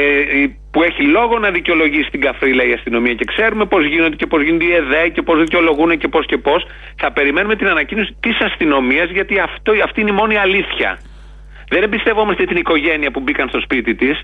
η- 0.42 0.58
που 0.72 0.82
έχει 0.82 1.02
λόγο 1.02 1.38
να 1.38 1.50
δικαιολογήσει 1.50 2.10
την 2.10 2.20
καφρίλα 2.20 2.64
η 2.64 2.72
αστυνομία 2.72 3.14
και 3.14 3.24
ξέρουμε 3.24 3.64
πώς 3.64 3.84
γίνονται 3.86 4.16
και 4.16 4.26
πώς 4.26 4.42
γίνονται 4.42 4.64
οι 4.64 4.72
ΕΔΕ 4.74 5.08
και 5.08 5.22
πώς 5.22 5.38
δικαιολογούν 5.40 5.98
και 5.98 6.08
πώς 6.08 6.26
και 6.26 6.38
πώς 6.38 6.66
θα 6.96 7.12
περιμένουμε 7.12 7.56
την 7.56 7.66
ανακοίνωση 7.68 8.16
της 8.20 8.38
αστυνομίας 8.40 9.10
γιατί 9.10 9.38
αυτό, 9.38 9.72
αυτή 9.84 10.00
είναι 10.00 10.10
η 10.10 10.14
μόνη 10.14 10.36
αλήθεια. 10.36 10.98
Δεν 11.68 11.82
εμπιστευόμαστε 11.82 12.44
την 12.44 12.56
οικογένεια 12.56 13.10
που 13.10 13.20
μπήκαν 13.20 13.48
στο 13.48 13.60
σπίτι 13.60 13.94
της 13.94 14.20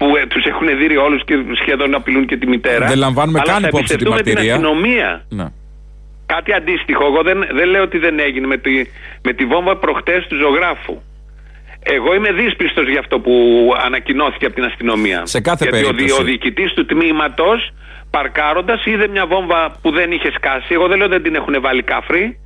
που 0.00 0.16
ε, 0.16 0.26
τους 0.26 0.44
έχουν 0.44 0.66
δει 0.78 0.96
όλους 0.96 1.24
και 1.24 1.34
σχεδόν 1.60 1.94
απειλούν 1.94 2.26
και 2.26 2.36
τη 2.36 2.46
μητέρα. 2.46 2.86
Δεν 2.86 2.98
λαμβάνουμε 2.98 3.38
αλλά 3.42 3.52
καν 3.52 3.62
θα 3.62 3.68
υπόψη 3.68 3.86
τη 3.86 3.92
εμπιστευτούμε 3.92 4.22
την 4.22 4.32
μαρτυρία. 4.34 4.54
αστυνομία. 4.54 5.24
Ναι. 5.28 5.46
Κάτι 6.26 6.52
αντίστοιχο. 6.52 7.04
Εγώ 7.04 7.22
δεν, 7.22 7.38
δεν 7.58 7.68
λέω 7.68 7.82
ότι 7.82 7.98
δεν 7.98 8.18
έγινε 8.18 8.46
με 8.46 8.56
τη, 8.56 8.72
με 9.22 9.32
τη 9.32 9.44
βόμβα 9.44 9.76
προχτές 9.76 10.26
του 10.28 10.36
ζωγράφου. 10.36 10.96
Εγώ 11.82 12.14
είμαι 12.14 12.32
δύσπιστος 12.32 12.88
για 12.88 13.00
αυτό 13.00 13.18
που 13.20 13.32
ανακοινώθηκε 13.86 14.44
από 14.46 14.54
την 14.54 14.64
αστυνομία. 14.64 15.20
Σε 15.26 15.40
κάθε 15.40 15.64
Γιατί 15.64 15.78
ο, 15.78 15.80
περίπτωση. 15.88 16.12
δι- 16.12 16.20
ο 16.20 16.24
διοικητής 16.24 16.72
του 16.72 16.86
τμήματος 16.86 17.70
παρκάροντας 18.10 18.84
είδε 18.86 19.08
μια 19.08 19.26
βόμβα 19.26 19.76
που 19.82 19.90
δεν 19.90 20.12
είχε 20.12 20.30
σκάσει. 20.32 20.74
Εγώ 20.74 20.86
δεν 20.88 20.98
λέω 20.98 21.08
δεν 21.08 21.22
την 21.22 21.34
έχουν 21.34 21.54
βάλει 21.60 21.82
κάφροι, 21.82 22.38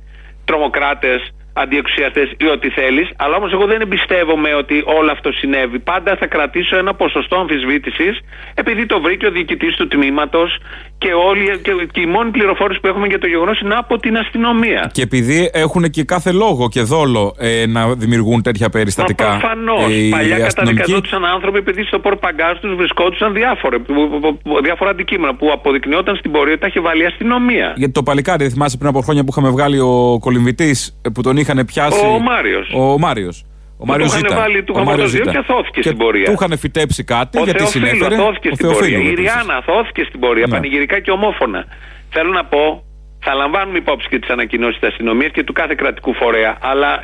τρομοκράτες, 0.45 1.21
αντιεξουσιαστές 1.55 2.27
ή 2.37 2.47
ό,τι 2.47 2.69
θέλεις. 2.69 3.07
Αλλά 3.17 3.35
όμως 3.35 3.51
εγώ 3.51 3.65
δεν 3.65 3.81
εμπιστεύομαι 3.81 4.53
ότι 4.53 4.83
όλο 4.85 5.11
αυτό 5.11 5.31
συνέβη. 5.31 5.79
Πάντα 5.79 6.15
θα 6.15 6.27
κρατήσω 6.27 6.77
ένα 6.77 6.93
ποσοστό 6.93 7.35
αμφισβήτησης 7.35 8.19
επειδή 8.53 8.85
το 8.85 9.01
βρήκε 9.01 9.25
ο 9.27 9.31
διοικητής 9.31 9.75
του 9.75 9.87
τμήματος 9.87 10.57
και, 10.97 11.11
όλοι, 11.29 11.59
και, 11.61 11.71
και 11.91 12.01
η 12.01 12.05
μόνη 12.05 12.31
πληροφόρηση 12.31 12.79
που 12.79 12.87
έχουμε 12.87 13.07
για 13.07 13.19
το 13.19 13.27
γεγονός 13.27 13.59
είναι 13.61 13.73
από 13.75 13.97
την 13.99 14.17
αστυνομία. 14.17 14.89
Και 14.93 15.01
επειδή 15.01 15.49
έχουν 15.53 15.89
και 15.89 16.03
κάθε 16.03 16.31
λόγο 16.31 16.69
και 16.69 16.81
δόλο 16.81 17.35
ε, 17.39 17.65
να 17.67 17.93
δημιουργούν 17.95 18.41
τέτοια 18.41 18.69
περιστατικά. 18.69 19.25
Μα 19.27 19.37
προφανώς. 19.37 19.83
ε, 19.91 19.93
οι 19.95 20.09
Παλιά 20.09 20.35
αστυνομικοί- 20.35 20.55
καταδικαζόντουσαν 20.55 21.25
άνθρωποι 21.25 21.57
επειδή 21.57 21.83
στο 21.83 21.99
πορπαγκάζ 21.99 22.57
τους 22.61 22.75
βρισκόντουσαν 22.75 23.33
διάφορα, 23.33 23.79
που- 23.79 23.93
που- 24.21 24.37
που- 24.43 24.61
διάφορα 24.63 24.89
αντικείμενα 24.89 25.35
που 25.35 25.51
αποδεικνυόταν 25.53 26.15
στην 26.15 26.31
πορεία 26.31 26.51
ότι 26.51 26.61
τα 26.61 26.67
είχε 26.67 26.79
βάλει 26.79 27.01
η 27.01 27.05
αστυνομία. 27.05 27.73
Γιατί 27.75 27.93
το 27.93 28.03
παλικάρι, 28.03 28.43
δεν 28.43 28.51
θυμάσαι 28.51 28.77
πριν 28.77 28.89
από 28.89 29.01
χρόνια 29.01 29.23
που 29.23 29.29
είχαμε 29.31 29.49
βγάλει 29.49 29.79
ο 29.79 30.17
κολυμβητής 30.19 30.99
που 31.13 31.21
τον 31.21 31.37
είχαν 31.37 31.65
πιάσει; 31.65 32.05
Ο 32.05 32.19
Μάριος. 32.19 32.71
Ο 32.75 32.97
Μάριος. 32.99 33.43
Ο 33.77 33.85
Μάριο 33.85 34.05
είχαν 34.05 34.17
Ζήτα. 34.19 34.35
βάλει, 34.35 34.63
του 34.63 34.73
Ο 34.75 34.79
είχαν 34.81 34.85
Μάριος 34.89 35.11
φορτωθεί 35.11 35.29
Ζήτα. 35.29 35.39
και 35.39 35.53
θώθηκε 35.53 35.81
στην 35.81 35.97
πορεία. 35.97 36.25
Του 36.25 36.31
είχαν 36.31 36.57
φυτέψει 36.57 37.03
κάτι 37.03 37.37
Ο 37.39 37.43
γιατί 37.43 37.59
Θεοφίλου 37.59 37.85
συνέφερε. 37.85 38.15
θώθηκε 38.15 38.47
ο 38.49 38.53
στην 38.55 38.65
πορεία. 38.67 38.79
Θεοφίλου 38.79 39.07
Η 39.07 39.11
επίσης. 39.11 39.33
Ριάννα 39.33 39.61
θώθηκε 39.69 40.03
στην 40.07 40.19
πορεία, 40.19 40.45
Ναι. 40.47 40.53
πανηγυρικά 40.55 40.99
και 40.99 41.11
ομόφωνα. 41.11 41.65
Θέλω 42.09 42.31
να 42.31 42.45
πω, 42.45 42.83
θα 43.19 43.33
λαμβάνουμε 43.33 43.77
υπόψη 43.77 44.07
και 44.07 44.19
τις 44.19 44.29
ανακοινώσεις 44.29 44.79
της 44.79 44.89
αστυνομίας 44.89 45.31
και 45.31 45.43
του 45.43 45.53
κάθε 45.53 45.73
κρατικού 45.77 46.13
φορέα, 46.13 46.57
αλλά 46.61 47.03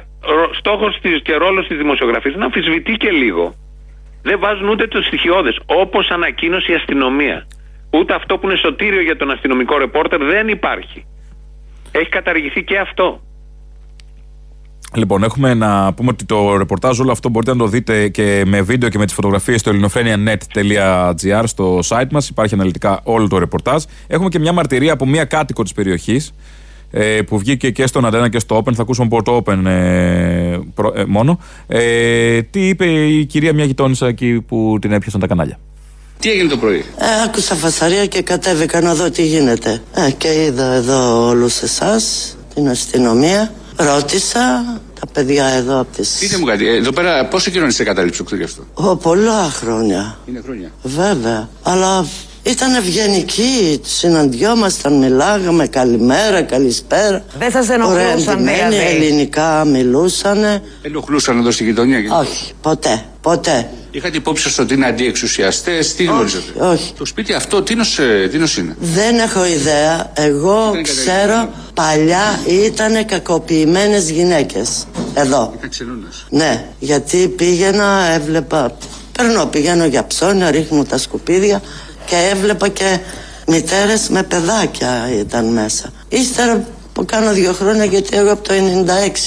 στόχος 0.60 1.00
της 1.02 1.22
και 1.22 1.34
ρόλος 1.36 1.68
της 1.68 1.78
δημοσιογραφίας 1.78 2.34
είναι 2.34 2.40
να 2.46 2.46
αμφισβητεί 2.46 2.92
και 2.94 3.10
λίγο. 3.12 3.54
Δεν 4.24 4.40
βάζουν 4.40 4.68
ούτε 4.70 4.88
το 4.88 5.02
στοιχειώδες, 5.02 5.60
όπως 5.66 6.10
ανακοίνωσε 6.10 6.72
η 6.72 6.76
αστυνομία. 6.76 7.48
Ούτε 7.94 8.14
αυτό 8.14 8.38
που 8.38 8.48
είναι 8.50 8.58
σωτήριο 8.58 9.02
για 9.02 9.16
τον 9.18 9.32
αστυνομικό 9.32 9.78
ρεπόρτερ 9.78 10.24
δεν 10.24 10.48
υπάρχει. 10.48 11.06
Έχει 11.92 12.10
καταργηθεί 12.10 12.64
και 12.64 12.78
αυτό. 12.78 13.22
Λοιπόν, 14.96 15.24
έχουμε 15.24 15.54
να 15.54 15.94
πούμε 15.94 16.10
ότι 16.10 16.26
το 16.26 16.58
ρεπορτάζ 16.58 17.00
όλο 17.00 17.12
αυτό 17.12 17.30
μπορείτε 17.30 17.52
να 17.52 17.58
το 17.58 17.68
δείτε 17.68 18.08
και 18.08 18.44
με 18.46 18.62
βίντεο 18.62 18.90
και 18.90 18.98
με 18.98 19.06
τις 19.06 19.14
φωτογραφίες 19.14 19.60
στο 19.60 19.70
ελληνοφρένια.net.gr 19.70 21.44
στο 21.46 21.80
site 21.88 22.08
μας. 22.12 22.30
Υπάρχει 22.30 22.54
αναλυτικά 22.54 23.00
όλο 23.04 23.28
το 23.28 23.38
ρεπορτάζ. 23.38 23.84
Έχουμε 24.08 24.30
και 24.30 24.40
μια 24.40 24.52
μαρτυρία 24.52 24.94
από 24.94 25.06
μια 25.06 25.24
κάτοικο 25.24 25.64
της 25.64 25.74
περιοχής 25.74 26.34
ε, 26.92 27.22
που 27.22 27.38
βγήκε 27.40 27.70
και 27.70 27.88
στον 27.88 28.06
Αντένα 28.06 28.30
και 28.30 28.40
στο 28.40 28.58
Open. 28.58 28.74
Θα 28.74 28.82
ακούσουμε 28.82 29.08
από 29.12 29.24
το 29.24 29.44
Open 29.46 29.66
ε, 29.66 30.58
προ- 30.74 30.98
ε, 30.98 31.06
μόνο. 31.06 31.40
Ε, 31.68 32.42
τι 32.42 32.68
είπε 32.68 32.86
η 32.86 33.26
κυρία 33.26 33.54
μια 33.54 33.66
γειτόνισσα 33.66 34.08
εκεί 34.08 34.42
που 34.48 34.78
την 34.82 34.92
έπιασαν 34.92 35.20
τα 35.20 35.28
κανάλια; 35.28 35.60
Τι 36.20 36.30
έγινε 36.30 36.50
το 36.50 36.58
πρωί; 36.58 36.78
Ε, 36.78 37.24
άκουσα 37.26 37.56
φασαρία 37.56 38.06
και 38.06 38.22
κατέβηκα 38.22 38.82
να 38.82 38.96
δω 38.96 39.10
τι 39.10 39.26
γίνεται. 39.26 39.82
Ε, 39.94 40.12
και 40.12 40.44
είδα 40.44 40.74
εδώ 40.74 41.28
όλους 41.28 41.62
εσάς, 41.62 42.36
την 42.56 42.70
αστυνομία. 42.70 43.52
Ρώτησα 43.76 44.64
τα 45.00 45.08
παιδιά 45.14 45.46
εδώ 45.46 45.80
από 45.80 45.96
τις... 45.96 46.18
Πείτε 46.20 46.38
μου 46.38 46.46
κάτι, 46.46 46.68
ε, 46.68 46.76
εδώ 46.76 46.92
πέρα 46.92 47.26
πόσο 47.26 47.52
καιρό 47.52 47.66
είστε 47.68 47.84
κατάληψη 47.84 48.20
του 48.20 48.26
κτίριου 48.26 48.46
αυτό; 48.46 48.66
Ω, 48.74 48.96
πολλά 48.96 49.50
χρόνια. 49.50 50.18
Είναι 50.26 50.42
χρόνια. 50.46 50.72
Βέβαια. 50.84 51.50
Αλλά 51.64 52.06
ήταν 52.44 52.76
ευγενικοί. 52.76 53.80
Συναντιόμασταν, 53.84 54.98
μιλάγαμε 54.98 55.68
καλημέρα, 55.68 56.42
καλησπέρα. 56.42 57.24
Δεν 57.40 57.52
σας 57.52 57.70
ενοχλούσαν, 57.70 58.00
Ωραία, 58.02 58.34
εντυμένοι, 58.34 58.76
δηλαδή. 58.76 58.96
ελληνικά 58.96 59.66
μιλούσαν. 59.66 60.62
Ενοχλούσαν 60.82 61.40
εδώ 61.40 61.52
στη 61.52 61.64
γειτονιά. 61.64 61.98
Όχι, 62.20 62.52
ποτέ, 62.62 63.06
ποτέ. 63.22 63.70
Είχατε 63.92 64.18
υπόψη 64.18 64.44
σας 64.44 64.58
ότι 64.60 64.74
είναι 64.74 64.86
αντιεξουσιαστές, 64.86 65.96
τι 65.96 66.04
γνωρίζετε. 66.04 66.60
όχι. 66.60 66.94
Το 66.98 67.06
σπίτι 67.06 67.34
αυτό 67.34 67.62
τίνος, 67.62 68.00
ε, 68.00 68.28
τίνος 68.32 68.58
είναι; 68.58 68.76
Δεν 68.80 69.20
έχω 69.20 69.46
ιδέα. 69.46 70.12
Εγώ 70.14 70.70
Δεν 70.72 70.84
ξέρω 70.84 71.50
παλιά 71.74 72.40
ήταν 72.48 73.06
κακοποιημένες 73.06 74.10
γυναίκες. 74.10 74.88
Εδώ. 75.14 75.54
Ήταν 75.58 75.70
ξενώνας. 75.70 76.26
Ναι, 76.30 76.66
γιατί 76.80 77.28
πήγαινα, 77.28 78.06
έβλεπα. 78.14 78.78
Περνώ, 79.18 79.46
πηγαίνω 79.46 79.86
για 79.86 80.08
ψώνια, 80.08 80.52
ρίχνω 80.52 80.84
τα 80.84 80.98
σκουπίδια 80.98 81.62
και 82.06 82.16
έβλεπα 82.32 82.68
και 82.68 83.00
μητέρες 83.48 84.10
με 84.10 84.24
παιδάκια 84.24 85.10
ήταν 85.20 85.46
μέσα. 85.46 85.90
Ύστερα 86.10 86.64
που 86.94 87.06
κάνω 87.06 87.32
δύο 87.34 87.54
χρόνια, 87.54 87.86
γιατί 87.86 88.18
εγώ 88.18 88.32
από 88.32 88.48
το 88.48 88.54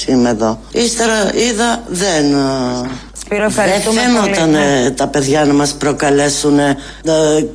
96 0.05 0.07
είμαι 0.09 0.29
εδώ. 0.29 0.59
Ύστερα 0.71 1.33
είδα 1.35 1.83
δεν. 1.87 2.33
ε, 2.33 2.89
Σπύρο, 3.19 3.39
δεν 3.49 3.65
ευχαριστούμε 3.65 4.01
φαίνονταν 4.01 4.31
πολύ. 4.45 4.51
ναι. 4.57 4.81
ε, 4.85 4.91
τα 4.91 5.07
παιδιά 5.07 5.45
να 5.45 5.53
μας 5.53 5.73
προκαλέσουν 5.73 6.59
ε, 6.59 6.77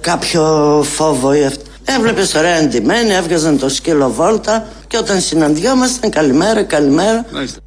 κάποιο 0.00 0.42
φόβο 0.94 1.32
ή 1.34 1.44
αυτό. 1.44 1.62
Έβλεπες 1.84 2.34
ωραία 2.34 2.54
εντυμένοι, 2.56 3.12
έβγαζαν 3.12 3.58
το 3.58 3.68
σκύλο 3.68 4.10
βόλτα 4.10 4.66
και 4.86 4.96
όταν 4.96 5.20
συναντιόμασταν 5.20 6.10
καλημέρα, 6.10 6.62
καλημέρα. 6.62 7.24
Μάλιστα. 7.32 7.58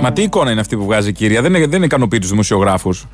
Μα 0.00 0.12
τι 0.12 0.22
εικόνα 0.22 0.50
είναι 0.50 0.60
αυτή 0.60 0.76
που 0.76 0.84
βγάζει 0.84 1.08
η 1.08 1.12
κυρία, 1.12 1.42
δεν, 1.42 1.70
δεν 1.70 1.82
ικανοποιεί 1.82 2.18
τους 2.18 2.30
δημοσιογράφους. 2.30 3.06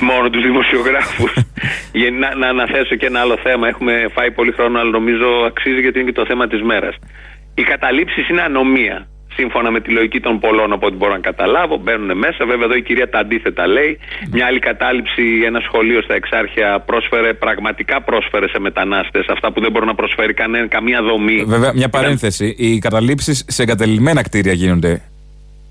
Μόνο 0.00 0.30
τους 0.30 0.42
δημοσιογράφους. 0.42 1.32
Για 2.00 2.10
να, 2.10 2.34
να 2.34 2.48
αναθέσω 2.48 2.94
και 2.94 3.06
ένα 3.06 3.20
άλλο 3.20 3.36
θέμα. 3.42 3.68
Έχουμε 3.68 4.06
φάει 4.14 4.30
πολύ 4.30 4.52
χρόνο, 4.52 4.78
αλλά 4.78 4.90
νομίζω 4.90 5.26
αξίζει 5.46 5.80
γιατί 5.80 5.98
είναι 5.98 6.10
και 6.10 6.20
το 6.20 6.26
θέμα 6.26 6.46
της 6.46 6.62
μέρας. 6.62 6.94
Οι 7.54 7.62
καταλήψεις 7.62 8.28
είναι 8.28 8.42
ανομία. 8.42 9.08
Σύμφωνα 9.36 9.70
με 9.70 9.80
τη 9.80 9.90
λογική 9.90 10.20
των 10.20 10.40
πολλών, 10.40 10.72
από 10.72 10.86
ό,τι 10.86 10.96
μπορώ 10.96 11.12
να 11.12 11.18
καταλάβω, 11.18 11.76
μπαίνουν 11.76 12.18
μέσα. 12.18 12.46
Βέβαια, 12.46 12.64
εδώ 12.64 12.74
η 12.74 12.82
κυρία 12.82 13.08
τα 13.08 13.18
αντίθετα 13.18 13.66
λέει. 13.66 13.98
Μια 14.30 14.46
άλλη 14.46 14.58
κατάληψη, 14.58 15.42
ένα 15.44 15.60
σχολείο 15.60 16.02
στα 16.02 16.14
Εξάρχεια 16.14 16.80
πρόσφερε, 16.80 17.34
πραγματικά 17.34 18.02
πρόσφερε 18.02 18.48
σε 18.48 18.58
μετανάστες 18.60 19.26
αυτά 19.28 19.52
που 19.52 19.60
δεν 19.60 19.70
μπορεί 19.70 19.86
να 19.86 19.94
προσφέρει 19.94 20.34
κανένα, 20.34 20.66
καμία 20.66 21.02
δομή. 21.02 21.44
Βέβαια, 21.46 21.72
μια 21.74 21.88
παρένθεση. 21.88 22.54
Οι 22.58 22.78
καταλήψεις 22.78 23.44
σε 23.48 23.62
εγκατελειμμένα 23.62 24.22
κτίρια 24.22 24.52
γίνονται. 24.52 25.02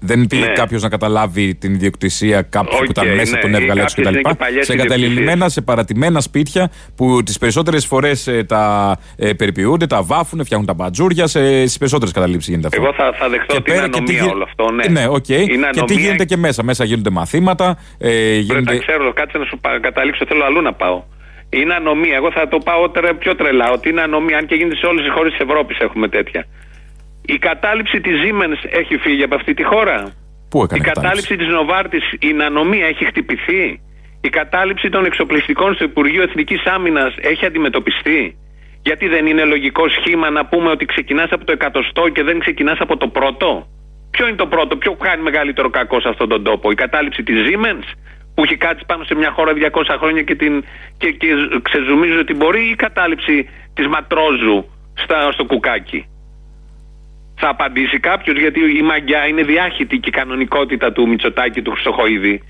Δεν 0.06 0.28
πήγε 0.28 0.46
Ναι. 0.46 0.52
κάποιος 0.54 0.82
να 0.82 0.90
καταλάβει 0.90 1.56
την 1.56 1.74
ιδιοκτησία 1.74 2.42
κάποιου 2.42 2.72
Οκ, 2.78 2.84
που 2.86 2.92
ήταν 2.92 3.16
μέσα, 3.16 3.36
ναι. 3.36 3.42
τον 3.42 3.52
Ή 3.52 3.56
έβγαλε 3.56 3.82
έξω 3.82 3.96
κάποιες 3.96 4.06
κτλ. 4.14 4.20
είναι 4.20 4.30
και 4.30 4.36
παλιές 4.38 4.66
Σε 4.66 4.74
εγκατελειμμένα, 4.74 5.22
ιδιοκτησίες. 5.22 5.52
σε 5.54 5.62
παρατημένα 5.62 6.22
σπίτια 6.22 6.72
που 6.96 7.24
τις 7.24 7.38
περισσότερες 7.38 7.86
φορές 7.86 8.30
τα 8.48 8.96
ε, 9.18 9.34
περιποιούνται, 9.34 9.88
τα 9.88 10.04
βάφουν, 10.04 10.44
φτιάχνουν 10.46 10.68
τα 10.68 10.74
μπατζούρια. 10.74 11.28
Στις 11.28 11.78
περισσότερες 11.78 12.14
καταλήψεις 12.14 12.50
γίνεται 12.50 12.68
αυτό. 12.68 12.82
Εγώ 12.82 12.94
θα, 12.94 13.14
θα 13.20 13.30
δεχτώ 13.30 13.56
ότι 13.56 13.72
είναι 13.72 13.80
πέρα 13.80 13.90
και 13.90 14.02
τι 14.02 14.14
ανομία 14.14 14.24
γι- 14.24 14.30
όλο 14.36 14.44
αυτό. 14.44 14.72
Ναι, 14.72 14.88
Ναι, 14.88 15.08
οκ. 15.08 15.30
Είναι 15.30 15.46
Και 15.46 15.58
τι 15.72 15.80
ανομία 15.80 16.00
γίνεται 16.00 16.26
και 16.26 16.38
μέσα. 16.38 16.64
Μέσα 16.64 16.84
γίνονται 16.84 17.10
μαθήματα. 17.10 17.78
Ε, 17.98 18.08
Πρέπει 18.10 18.40
γίνονται... 18.40 18.74
να 18.74 18.80
ξέρω, 18.80 19.14
κάτσε 19.14 19.38
να 19.38 19.46
σου 19.46 19.58
πα- 19.62 19.80
καταλήξω. 19.80 20.26
Θέλω 20.28 20.44
αλλού 20.46 20.62
να 20.62 20.74
πάω. 20.74 21.04
Είναι 21.50 21.74
ανομία. 21.74 22.16
Εγώ 22.16 22.32
θα 22.32 22.48
το 22.48 22.58
πάω 22.58 22.90
τρε, 22.90 23.14
πιο 23.14 23.36
τρελά. 23.36 23.72
Ότι 23.72 23.90
είναι 23.90 24.02
ανομία. 24.02 24.38
Αν 24.38 24.46
και 24.46 24.56
γίνεται 24.56 24.76
σε 24.76 24.86
όλες 24.86 25.04
τις 25.04 25.14
χώρες 25.14 25.32
της 25.32 25.42
Ευρώπης 25.48 25.78
έχουμε 25.80 26.08
τέτοια. 26.08 26.46
Η 27.26 27.38
κατάληψη 27.38 28.02
της 28.02 28.14
Siemens 28.24 28.62
έχει 28.70 28.98
φύγει 28.98 29.24
από 29.24 29.36
αυτή 29.36 29.54
τη 29.54 29.64
χώρα; 29.64 30.14
Πού 30.50 30.64
έκανε 30.64 30.82
Η 30.82 30.92
κατάληψη 30.92 31.36
της 31.36 31.48
Νοβάρτη, 31.48 32.00
η 32.20 32.34
νανομία 32.34 32.86
έχει 32.86 33.06
χτυπηθεί; 33.06 33.82
Η 34.22 34.30
κατάληψη 34.30 34.90
των 34.90 35.06
εξοπλιστικών 35.06 35.74
στο 35.74 35.84
Υπουργείο 35.84 36.22
Εθνικής 36.22 36.66
Άμυνας 36.66 37.16
έχει 37.22 37.46
αντιμετωπιστεί; 37.46 38.38
Γιατί 38.82 39.08
δεν 39.08 39.26
είναι 39.26 39.44
λογικό 39.44 39.90
σχήμα 39.90 40.30
να 40.30 40.46
πούμε 40.46 40.70
ότι 40.70 40.86
ξεκινάς 40.86 41.30
από 41.32 41.46
το 41.46 41.52
εκατοστό 41.52 42.10
και 42.10 42.24
δεν 42.24 42.40
ξεκινάς 42.40 42.80
από 42.80 42.98
το 42.98 43.08
πρώτο; 43.08 43.68
Ποιο 44.12 44.28
είναι 44.28 44.36
το 44.36 44.48
πρώτο, 44.48 44.78
ποιο 44.78 44.94
κάνει 44.94 45.22
μεγαλύτερο 45.24 45.70
κακό 45.70 46.00
σε 46.02 46.10
αυτόν 46.10 46.30
τον 46.30 46.44
τόπο, 46.44 46.72
η 46.72 46.76
κατάληψη 46.76 47.24
της 47.24 47.36
Siemens 47.48 47.88
που 48.34 48.44
έχει 48.44 48.58
κάτσει 48.58 48.84
πάνω 48.88 49.04
σε 49.04 49.16
μια 49.16 49.32
χώρα 49.32 49.54
200 49.54 49.96
χρόνια 50.00 50.22
και, 50.22 50.36
την, 50.36 50.64
και, 50.98 51.12
και 51.12 51.28
ξεζουμίζει 51.62 52.18
ότι 52.18 52.34
μπορεί, 52.34 52.62
ή 52.68 52.70
η 52.70 52.76
κατάληψη 52.76 53.50
της 53.74 53.88
Ματρόζου 53.88 54.66
στα, 54.94 55.32
στο 55.32 55.46
κουκάκι; 55.46 56.06
Θα 57.36 57.50
απαντήσει 57.50 58.00
κάποιος, 58.00 58.38
γιατί 58.40 58.60
η 58.60 58.82
μαγιά 58.82 59.28
είναι 59.28 59.44
διάχυτη 59.44 59.98
και 59.98 60.10
η 60.10 60.12
κανονικότητα 60.12 60.92
του 60.92 61.08
Μητσοτάκη 61.08 61.62
του 61.62 61.72
Χρυσοχοίδη. 61.72 62.42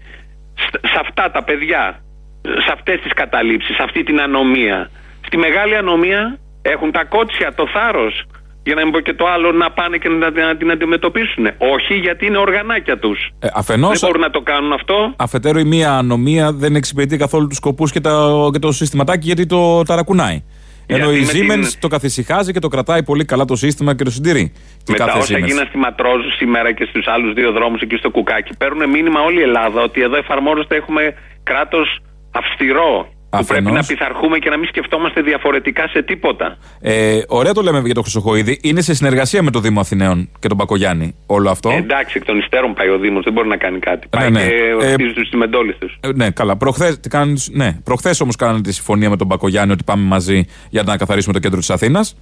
Σ- 0.55 0.87
Σε 0.87 0.97
αυτά 1.01 1.31
τα 1.31 1.43
παιδιά, 1.43 2.03
σε 2.41 2.71
αυτές 2.73 2.99
τις 3.01 3.13
καταλήψεις, 3.13 3.75
σε 3.75 3.83
αυτή 3.83 4.03
την 4.03 4.19
ανομία. 4.21 4.89
Στη 5.25 5.37
μεγάλη 5.37 5.75
ανομία 5.75 6.39
έχουν 6.61 6.91
τα 6.91 7.03
κότσια, 7.05 7.53
το 7.55 7.67
θάρρος, 7.73 8.23
για 8.63 8.75
να 8.75 8.83
μην 8.83 8.91
πω 8.93 8.99
και 8.99 9.13
το 9.13 9.25
άλλο, 9.27 9.51
να 9.51 9.71
πάνε 9.71 9.97
και 9.97 10.09
να, 10.09 10.29
να 10.31 10.57
την 10.57 10.71
αντιμετωπίσουν. 10.71 11.45
Όχι, 11.57 11.93
γιατί 11.93 12.25
είναι 12.25 12.37
οργανάκια 12.37 12.97
τους. 12.99 13.19
Ε, 13.39 13.47
Αφενός, 13.53 13.99
Δεν 13.99 14.09
μπορούν 14.09 14.21
να 14.21 14.29
το 14.29 14.41
κάνουν 14.41 14.73
αυτό. 14.73 15.13
αφετέρου 15.17 15.59
η 15.59 15.63
μία 15.63 15.91
ανομία 15.91 16.51
δεν 16.53 16.75
εξυπηρετεί 16.75 17.17
καθόλου 17.17 17.47
τους 17.47 17.57
σκοπούς 17.57 17.91
και, 17.91 17.99
τα- 18.01 18.49
και 18.53 18.59
το 18.59 18.71
συστηματάκι 18.71 19.25
γιατί 19.25 19.45
το 19.45 19.83
ταρακουνάει. 19.83 20.43
Ενώ 20.85 21.11
Γιατί 21.11 21.37
η 21.37 21.43
με 21.43 21.53
Siemens 21.55 21.67
την- 21.69 21.79
το 21.79 21.87
καθησυχάζει 21.87 22.51
και 22.51 22.59
το 22.59 22.67
κρατάει 22.67 23.03
πολύ 23.03 23.25
καλά 23.25 23.45
το 23.45 23.55
σύστημα 23.55 23.95
και 23.95 24.03
το 24.03 24.11
συντηρεί. 24.11 24.51
Και 24.83 24.91
Με 24.91 24.97
τα 24.97 25.05
κάθε 25.05 25.17
όσα 25.17 25.33
Siemens. 25.33 25.41
έγιναν 25.41 25.65
στη 25.67 25.77
Ματρόζου 25.77 26.31
σήμερα 26.37 26.71
και 26.73 26.85
στους 26.89 27.07
άλλους 27.07 27.33
δύο 27.33 27.51
δρόμους 27.51 27.81
εκεί 27.81 27.95
στο 27.95 28.09
Κουκάκι, 28.09 28.57
παίρνουν 28.57 28.89
μήνυμα 28.89 29.21
όλη 29.21 29.39
η 29.39 29.41
Ελλάδα 29.41 29.81
ότι 29.81 30.01
εδώ 30.01 30.15
εφαρμόζεται, 30.15 30.75
έχουμε 30.75 31.13
κράτος 31.43 31.99
αυστηρό. 32.31 33.12
Που 33.33 33.39
Αφενός. 33.39 33.61
πρέπει 33.63 33.75
να 33.75 33.83
πειθαρχούμε 33.85 34.37
και 34.37 34.49
να 34.49 34.57
μην 34.57 34.67
σκεφτόμαστε 34.67 35.21
διαφορετικά 35.21 35.87
σε 35.87 36.01
τίποτα. 36.03 36.57
Ε, 36.81 37.19
ωραία 37.27 37.53
το 37.53 37.61
λέμε 37.61 37.79
για 37.85 37.93
το 37.93 38.01
Χρυσοχοίδη. 38.01 38.59
Είναι 38.63 38.81
σε 38.81 38.93
συνεργασία 38.93 39.43
με 39.43 39.51
το 39.51 39.59
Δήμο 39.59 39.79
Αθηναίων 39.79 40.29
και 40.39 40.47
τον 40.47 40.57
Πακογιάννη 40.57 41.15
όλο 41.25 41.49
αυτό; 41.49 41.69
Ε, 41.69 41.75
εντάξει, 41.75 42.13
εκ 42.17 42.25
των 42.25 42.37
υστέρων 42.37 42.73
πάει 42.73 42.89
ο 42.89 42.97
Δήμος, 42.97 43.23
δεν 43.23 43.33
μπορεί 43.33 43.47
να 43.47 43.57
κάνει 43.57 43.79
κάτι. 43.79 44.07
Πάει 44.07 44.31
ναι. 44.31 44.47
και 44.47 44.53
Ε, 44.81 44.91
χτίζει 44.91 45.13
του 45.29 45.37
μεντόλε 45.37 45.71
του. 45.73 45.89
Ε, 45.99 46.09
ναι, 46.15 46.29
καλά. 46.31 46.57
Προχθές, 46.57 46.99
τι 46.99 47.09
κάνουν- 47.09 47.39
ναι. 47.51 47.77
Προχθές 47.83 48.21
όμως 48.21 48.35
κάνανε 48.35 48.61
τη 48.61 48.73
συμφωνία 48.73 49.09
με 49.09 49.17
τον 49.17 49.27
Πακογιάννη 49.27 49.71
ότι 49.73 49.83
πάμε 49.83 50.03
μαζί 50.03 50.45
για 50.69 50.83
να 50.83 50.97
καθαρίσουμε 50.97 51.33
το 51.33 51.39
κέντρο 51.39 51.59
της 51.59 51.69
Αθήνας. 51.69 52.15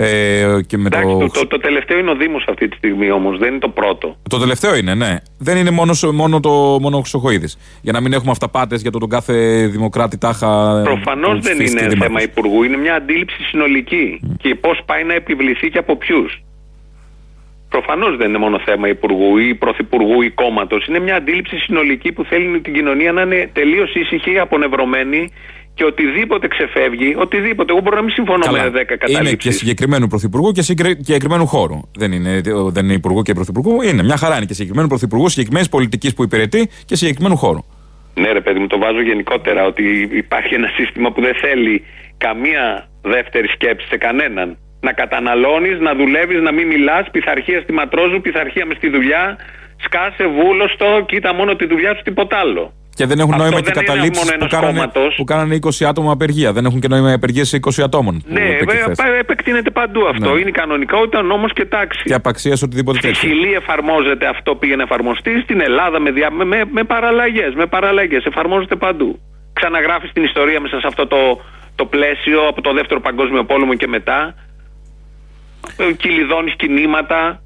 Ε, 0.00 0.60
και 0.66 0.78
με 0.78 0.86
Εντάξει, 0.86 1.08
το... 1.08 1.18
το, 1.18 1.28
το, 1.28 1.46
το 1.46 1.58
τελευταίο 1.58 1.98
είναι 1.98 2.10
ο 2.10 2.14
Δήμος 2.14 2.44
αυτή 2.48 2.68
τη 2.68 2.76
στιγμή 2.76 3.10
όμως, 3.10 3.38
δεν 3.38 3.48
είναι 3.48 3.58
το 3.58 3.68
πρώτο. 3.68 4.16
Το 4.28 4.38
τελευταίο 4.38 4.76
είναι, 4.76 4.94
ναι. 4.94 5.16
Δεν 5.38 5.56
είναι 5.56 5.70
μόνο, 5.70 5.92
μόνο, 6.12 6.40
το, 6.40 6.50
μόνο 6.80 6.96
ο 6.96 7.00
Χρυσοχοίδης. 7.00 7.58
Για 7.82 7.92
να 7.92 8.00
μην 8.00 8.12
έχουμε 8.12 8.30
αυταπάτες 8.30 8.82
για 8.82 8.90
το 8.90 8.98
τον 8.98 9.08
κάθε 9.08 9.66
δημοκράτη 9.66 10.18
τάχα. 10.18 10.82
Προφανώς 10.84 11.36
που 11.36 11.42
δεν 11.42 11.52
ψηφίστηκε 11.52 11.84
είναι 11.84 11.94
δήμαρχος. 11.94 12.06
θέμα 12.06 12.22
Υπουργού, 12.22 12.62
είναι 12.62 12.76
μια 12.76 12.94
αντίληψη 12.94 13.42
συνολική. 13.42 14.20
Και 14.42 14.54
πώς 14.54 14.80
πάει 14.86 15.04
να 15.04 15.14
επιβληθεί 15.14 15.70
και 15.70 15.78
από 15.78 15.96
ποιους. 15.96 16.42
Προφανώς 17.68 18.16
δεν 18.16 18.28
είναι 18.28 18.38
μόνο 18.38 18.60
θέμα 18.64 18.88
Υπουργού 18.88 19.38
ή 19.38 19.54
Πρωθυπουργού 19.54 20.22
ή 20.22 20.30
κόμματος. 20.30 20.86
Είναι 20.86 20.98
μια 20.98 21.16
αντίληψη 21.16 21.56
συνολική 21.56 22.12
που 22.12 22.24
θέλει 22.24 22.60
την 22.60 22.72
κοινωνία 22.72 23.12
να 23.12 23.22
είναι 23.22 23.50
τελείως 23.52 23.94
ήσυχη, 23.94 24.38
απονευρωμένη 24.38 25.32
και 25.78 25.84
οτιδήποτε 25.84 26.48
ξεφεύγει, 26.48 27.14
οτιδήποτε. 27.18 27.72
Εγώ 27.72 27.80
μπορώ 27.80 27.96
να 27.96 28.02
μην 28.02 28.10
συμφωνώ 28.10 28.44
Καλά. 28.44 28.62
με 28.62 28.68
10 28.68 28.72
Είναι 28.72 28.84
και 28.84 28.96
καταλήψει. 28.96 29.52
συγκεκριμένου 29.52 30.06
πρωθυπουργού 30.06 30.50
και 30.52 30.62
συγκεκρι- 30.62 31.04
συγκεκριμένου 31.04 31.46
χώρου. 31.46 31.80
Δεν 31.98 32.12
είναι, 32.12 32.40
δεν 32.76 32.84
είναι 32.84 32.92
υπουργού 32.94 33.22
και 33.22 33.32
πρωθυπουργού. 33.32 33.82
Είναι 33.82 34.02
μια 34.02 34.16
χαρά. 34.16 34.36
Είναι 34.36 34.44
και 34.44 34.52
συγκεκριμένου 34.54 34.88
πρωθυπουργού, 34.88 35.28
συγκεκριμένης 35.28 35.68
πολιτικής 35.68 36.14
που 36.14 36.22
υπηρετεί 36.22 36.68
και 36.84 36.96
συγκεκριμένου 36.96 37.36
χώρου. 37.36 37.58
Ναι, 38.14 38.32
ρε 38.32 38.40
παιδί 38.40 38.58
μου, 38.58 38.66
το 38.66 38.78
βάζω 38.78 39.00
γενικότερα 39.02 39.64
ότι 39.66 40.08
υπάρχει 40.12 40.54
ένα 40.54 40.68
σύστημα 40.76 41.12
που 41.12 41.20
δεν 41.20 41.34
θέλει 41.34 41.84
καμία 42.18 42.88
δεύτερη 43.02 43.48
σκέψη 43.48 43.86
σε 43.86 43.96
κανέναν. 43.96 44.58
Να 44.80 44.92
καταναλώνεις, 44.92 45.80
να 45.80 45.94
δουλεύεις, 45.94 46.40
να 46.40 46.52
μην 46.52 46.66
μιλάς, 46.66 47.10
πειθαρχία 47.10 47.60
στη 47.60 47.72
ματρόζου, 47.72 48.20
πειθαρχία 48.20 48.66
μες 48.66 48.76
στη 48.76 48.88
δουλειά. 48.88 49.36
Σκάσε 49.84 50.26
βούλωστο, 50.26 51.04
κοίτα 51.08 51.34
μόνο 51.34 51.56
τη 51.56 51.66
δουλειά 51.66 51.94
σου, 51.96 52.02
τίποτα 52.02 52.36
άλλο. 52.36 52.72
Και 52.98 53.06
δεν 53.06 53.18
έχουν 53.18 53.32
Αυτό 53.32 53.42
νόημα 53.44 53.60
και 53.60 53.70
δεν 53.70 53.74
είναι 53.76 53.84
καταλήψει 53.86 54.20
μόνο 54.20 54.30
που, 54.30 54.38
ενός 54.40 54.50
κάνανε- 54.52 54.78
κόμματος. 54.78 55.14
που 55.16 55.24
κάνανε 55.24 55.54
20 55.54 55.84
άτομα 55.90 56.10
απεργία. 56.12 56.52
Δεν 56.52 56.64
έχουν 56.64 56.80
και 56.80 56.88
νόημα 56.88 57.10
οι 57.10 57.12
απεργίες 57.12 57.48
σε 57.48 57.56
20 57.56 57.82
ατόμων. 57.82 58.14
που 58.22 58.32
Ναι, 58.32 58.40
είπε 58.40 58.58
και 58.58 58.64
βέβαια, 58.64 58.82
χθες. 58.82 58.96
πα- 58.96 59.16
επεκτείνεται 59.24 59.70
παντού 59.70 60.06
αυτό. 60.12 60.30
Ναι. 60.32 60.40
Είναι 60.40 60.48
η 60.48 60.52
κανονικότητα, 60.62 61.22
νόμο 61.22 61.48
και 61.48 61.64
τάξη. 61.64 62.02
Και 62.04 62.14
απαξία 62.14 62.56
σε 62.56 62.64
οτιδήποτε 62.64 62.98
Στη 62.98 63.06
τέτοιο. 63.06 63.28
Χιλή 63.28 63.52
εφαρμόζεται 63.54 64.26
αυτό 64.26 64.54
πήγε 64.54 64.76
να 64.76 64.82
εφαρμοστεί. 64.82 65.40
Στην 65.42 65.60
Ελλάδα 65.60 66.00
με, 66.00 66.10
δια... 66.10 66.30
με, 66.30 66.44
με, 66.44 66.62
με 66.70 66.84
παραλλαγές. 66.84 67.54
Με 67.54 67.66
παραλλαγές. 67.66 68.24
Εφαρμόζεται 68.24 68.76
παντού. 68.76 69.18
Ξαναγράφει 69.52 70.08
την 70.12 70.22
ιστορία 70.24 70.60
μέσα 70.60 70.80
σε 70.80 70.86
αυτό 70.86 71.06
το, 71.06 71.40
το 71.74 71.84
πλαίσιο 71.86 72.40
από 72.48 72.60
το 72.60 72.72
δεύτερο 72.72 73.00
παγκόσμιο 73.00 73.44
πόλεμο 73.44 73.74
και 73.74 73.86
μετά. 73.88 74.34
Ε, 75.76 75.92
Κυλιδώνεις 75.92 76.54
κινήματα. 76.56 77.42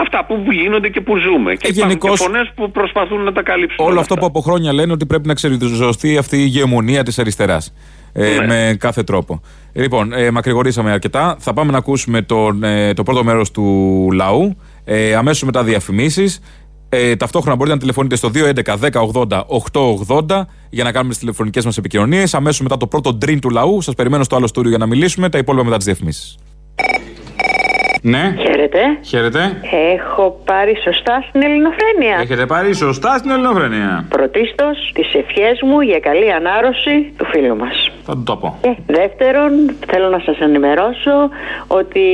Αυτά 0.00 0.24
που 0.26 0.52
γίνονται 0.52 0.88
και 0.88 1.00
που 1.00 1.16
ζούμε. 1.16 1.54
Και 1.54 1.66
υπάρχουν 1.66 1.88
γενικώς- 1.88 2.18
και 2.18 2.24
φωνές 2.26 2.50
που 2.54 2.70
προσπαθούν 2.70 3.20
να 3.22 3.32
τα 3.32 3.42
καλύψουν. 3.42 3.76
Όλο 3.84 3.90
όλα 3.90 4.00
αυτό 4.00 4.14
αυτά. 4.14 4.26
που 4.26 4.38
από 4.38 4.40
χρόνια 4.50 4.72
λένε 4.72 4.92
ότι 4.92 5.06
πρέπει 5.06 5.26
να 5.28 5.34
ξεριζωστεί 5.34 6.16
αυτή 6.16 6.36
η 6.36 6.42
ηγεμονία 6.44 7.02
της 7.02 7.18
αριστεράς. 7.18 7.74
Ε, 8.12 8.36
Ναι. 8.38 8.46
Με 8.46 8.76
κάθε 8.78 9.02
τρόπο. 9.02 9.40
Λοιπόν, 9.72 10.12
ε, 10.12 10.30
μακρηγορήσαμε 10.30 10.90
αρκετά. 10.92 11.36
Θα 11.38 11.52
πάμε 11.52 11.72
να 11.72 11.78
ακούσουμε 11.78 12.22
τον, 12.22 12.62
ε, 12.64 12.94
το 12.94 13.02
πρώτο 13.02 13.24
μέρος 13.24 13.50
του 13.50 14.08
λαού. 14.12 14.56
Ε, 14.84 15.14
Αμέσως 15.14 15.42
μετά 15.42 15.62
διαφημίσεις. 15.64 16.40
Ε, 16.88 17.16
ταυτόχρονα 17.16 17.56
μπορείτε 17.56 17.74
να 17.74 17.80
τηλεφωνείτε 17.80 18.16
στο 18.16 18.28
211 18.30 18.72
1080 18.76 19.44
880 19.48 20.48
για 20.70 20.84
να 20.84 20.92
κάνουμε 20.92 21.10
τις 21.10 21.18
τηλεφωνικές 21.20 21.64
μας 21.64 21.76
επικοινωνίες. 21.78 22.34
Αμέσως 22.34 22.60
μετά 22.60 22.76
το 22.76 22.86
πρώτο 22.86 23.12
ντριν 23.14 23.40
του 23.40 23.50
λαού. 23.50 23.80
Σας 23.80 23.94
περιμένω 23.94 24.22
στο 24.24 24.36
άλλο 24.36 24.46
στούριο 24.46 24.68
για 24.70 24.78
να 24.78 24.86
μιλήσουμε. 24.86 25.28
Τα 25.28 25.38
υπόλοιπα 25.38 25.64
μετά 25.64 25.76
τις 25.76 25.86
διαφημίσεις. 25.86 26.36
Ναι, 28.04 28.34
Χαίρετε. 28.38 28.78
χαίρετε. 29.04 29.40
Έχω 29.94 30.40
πάρει 30.44 30.76
σωστά 30.84 31.24
στην 31.28 31.42
ελληνοφρένεια. 31.42 32.16
Έχετε 32.20 32.46
πάρει 32.46 32.74
σωστά 32.74 33.16
στην 33.18 33.30
Ελληνοφρενία. 33.30 34.04
Πρωτίστως, 34.08 34.90
τις 34.94 35.14
ευχές 35.14 35.60
μου 35.62 35.80
για 35.80 35.98
καλή 36.00 36.32
ανάρρωση 36.32 37.12
του 37.16 37.24
φίλου 37.24 37.56
μας. 37.56 37.90
Θα 38.04 38.12
του 38.12 38.22
το 38.22 38.36
πω. 38.36 38.58
Και 38.62 38.76
δεύτερον, 38.86 39.50
θέλω 39.86 40.08
να 40.08 40.18
σας 40.18 40.38
ενημερώσω 40.40 41.14
ότι 41.66 42.04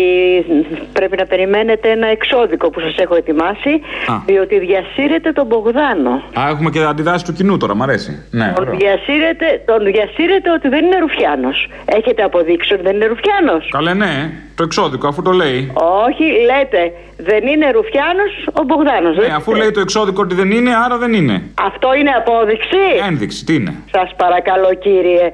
πρέπει 0.92 1.16
να 1.16 1.24
περιμένετε 1.26 1.90
ένα 1.90 2.06
εξώδικο 2.06 2.70
που 2.70 2.80
σας 2.80 2.96
έχω 2.96 3.14
ετοιμάσει, 3.14 3.70
Α. 4.06 4.14
διότι 4.26 4.58
διασύρετε 4.58 5.32
τον 5.32 5.46
Μπογδάνο. 5.46 6.10
Α, 6.40 6.48
έχουμε 6.50 6.70
και 6.70 6.82
αντιδράσει 6.82 7.24
του 7.24 7.32
κοινού 7.32 7.56
τώρα, 7.56 7.74
μ' 7.74 7.82
αρέσει. 7.82 8.26
Ναι, 8.30 8.52
Τον 8.56 8.64
ωραίο. 8.66 8.76
διασύρετε, 8.78 9.62
τον 9.66 9.84
διασύρετε 9.84 10.50
ότι 10.50 10.68
δεν 10.68 10.84
είναι 10.84 10.98
Ρουφιάνος. 10.98 11.68
Έχετε 11.84 12.22
αποδείξει 12.22 12.74
ότι 12.74 12.82
δεν 12.82 12.94
είναι 12.94 13.06
Ρουφιάνος. 13.06 13.68
Καλέ, 13.70 13.94
ναι, 13.94 14.30
το 14.54 14.62
εξώδικο, 14.62 15.08
αφού 15.08 15.22
το 15.22 15.30
λέει. 15.30 15.72
Όχι, 15.80 16.24
λέτε, 16.24 16.92
δεν 17.30 17.42
είναι 17.46 17.66
Ρουφιάνος 17.76 18.32
ο 18.60 18.62
Μπογδάνος. 18.66 19.16
Ναι, 19.16 19.34
αφού 19.40 19.50
λέει 19.60 19.70
το 19.70 19.80
εξώδικο 19.80 20.20
ότι 20.26 20.34
δεν 20.40 20.50
είναι, 20.50 20.72
άρα 20.84 20.96
δεν 20.98 21.12
είναι. 21.18 21.36
Αυτό 21.68 21.88
είναι 21.98 22.12
απόδειξη. 22.20 22.82
Ένδειξη, 23.08 23.44
τι 23.46 23.54
είναι; 23.58 23.72
Σας 23.96 24.08
παρακαλώ 24.22 24.70
κύριε. 24.84 25.24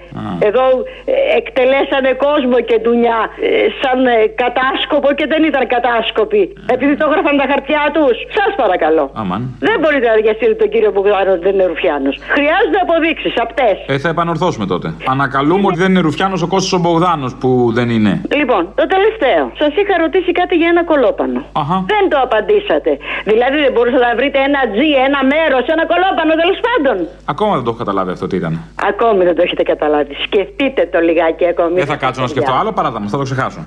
Εδώ 0.48 0.64
ε, 1.04 1.14
εκτελέσανε 1.40 2.10
κόσμο 2.26 2.58
και 2.68 2.76
ντουνιά 2.82 3.18
ε, 3.42 3.48
σαν 3.80 3.98
ε, 4.06 4.14
κατάσκοπο 4.42 5.08
και 5.18 5.26
δεν 5.32 5.42
ήταν 5.50 5.62
κατάσκοποι. 5.74 6.42
Επειδή 6.74 6.94
το 7.00 7.04
έγραφαν 7.08 7.36
τα 7.42 7.46
χαρτιά 7.52 7.82
τους. 7.96 8.16
Σας 8.38 8.50
παρακαλώ. 8.62 9.04
Αμάν. 9.22 9.42
Δεν 9.68 9.76
μπορείτε 9.80 10.06
να 10.12 10.16
διασύρετε 10.22 10.58
τον 10.62 10.70
κύριο 10.72 10.90
Μπογδάνο 10.94 11.30
ότι 11.36 11.42
δεν 11.46 11.54
είναι 11.56 11.66
Ρουφιάνος. 11.72 12.14
Χρειάζονται 12.36 12.80
αποδείξεις, 12.86 13.34
απτές. 13.44 13.76
Ε, 13.86 13.98
θα 14.04 14.08
επανορθώσουμε 14.14 14.66
τότε. 14.72 14.86
Ανακαλούμε 15.14 15.66
ότι 15.70 15.78
δεν 15.82 15.90
είναι 15.90 16.02
Ρουφιάνος 16.08 16.40
ο 16.46 16.48
Κώστας 16.52 16.72
ο 16.78 16.80
Μπογδάνος 16.84 17.32
που 17.40 17.50
δεν 17.78 17.88
είναι. 17.96 18.12
Λοιπόν, 18.40 18.62
το 18.80 18.84
τελευταίο. 18.94 19.42
Σας 19.60 19.72
είχα 19.80 19.94
ρωτήσει 20.04 20.30
κάτι 20.40 20.54
για 20.60 20.68
ένα 20.74 20.82
κολόπανο. 20.90 21.40
Αχα. 21.60 21.73
Δεν 21.92 22.04
το 22.12 22.16
απαντήσατε. 22.26 22.90
Δηλαδή 23.30 23.56
δεν 23.64 23.72
μπορούσατε 23.74 24.06
να 24.10 24.14
βρείτε 24.20 24.38
ένα 24.48 24.60
τζι, 24.72 24.88
ένα 25.08 25.20
μέρος, 25.34 25.64
ένα 25.74 25.84
κολόπανο 25.92 26.32
τέλος 26.42 26.58
πάντων. 26.66 26.96
Ακόμα 27.32 27.52
δεν 27.56 27.64
το 27.64 27.70
έχω 27.70 27.80
καταλάβει 27.84 28.10
αυτό 28.16 28.26
τι 28.30 28.36
ήταν. 28.42 28.52
Ακόμη 28.90 29.20
δεν 29.28 29.34
το 29.36 29.42
έχετε 29.46 29.62
καταλάβει. 29.72 30.12
Σκεφτείτε 30.26 30.82
το 30.92 30.98
λιγάκι 31.08 31.44
ακόμη. 31.52 31.74
Δεν 31.82 31.90
θα 31.92 31.98
κάτσω 32.02 32.20
να 32.24 32.30
σκεφτώ 32.32 32.52
άλλο, 32.60 32.70
παρά 32.72 32.88
θα 33.12 33.18
το 33.20 33.26
ξεχάσω. 33.28 33.60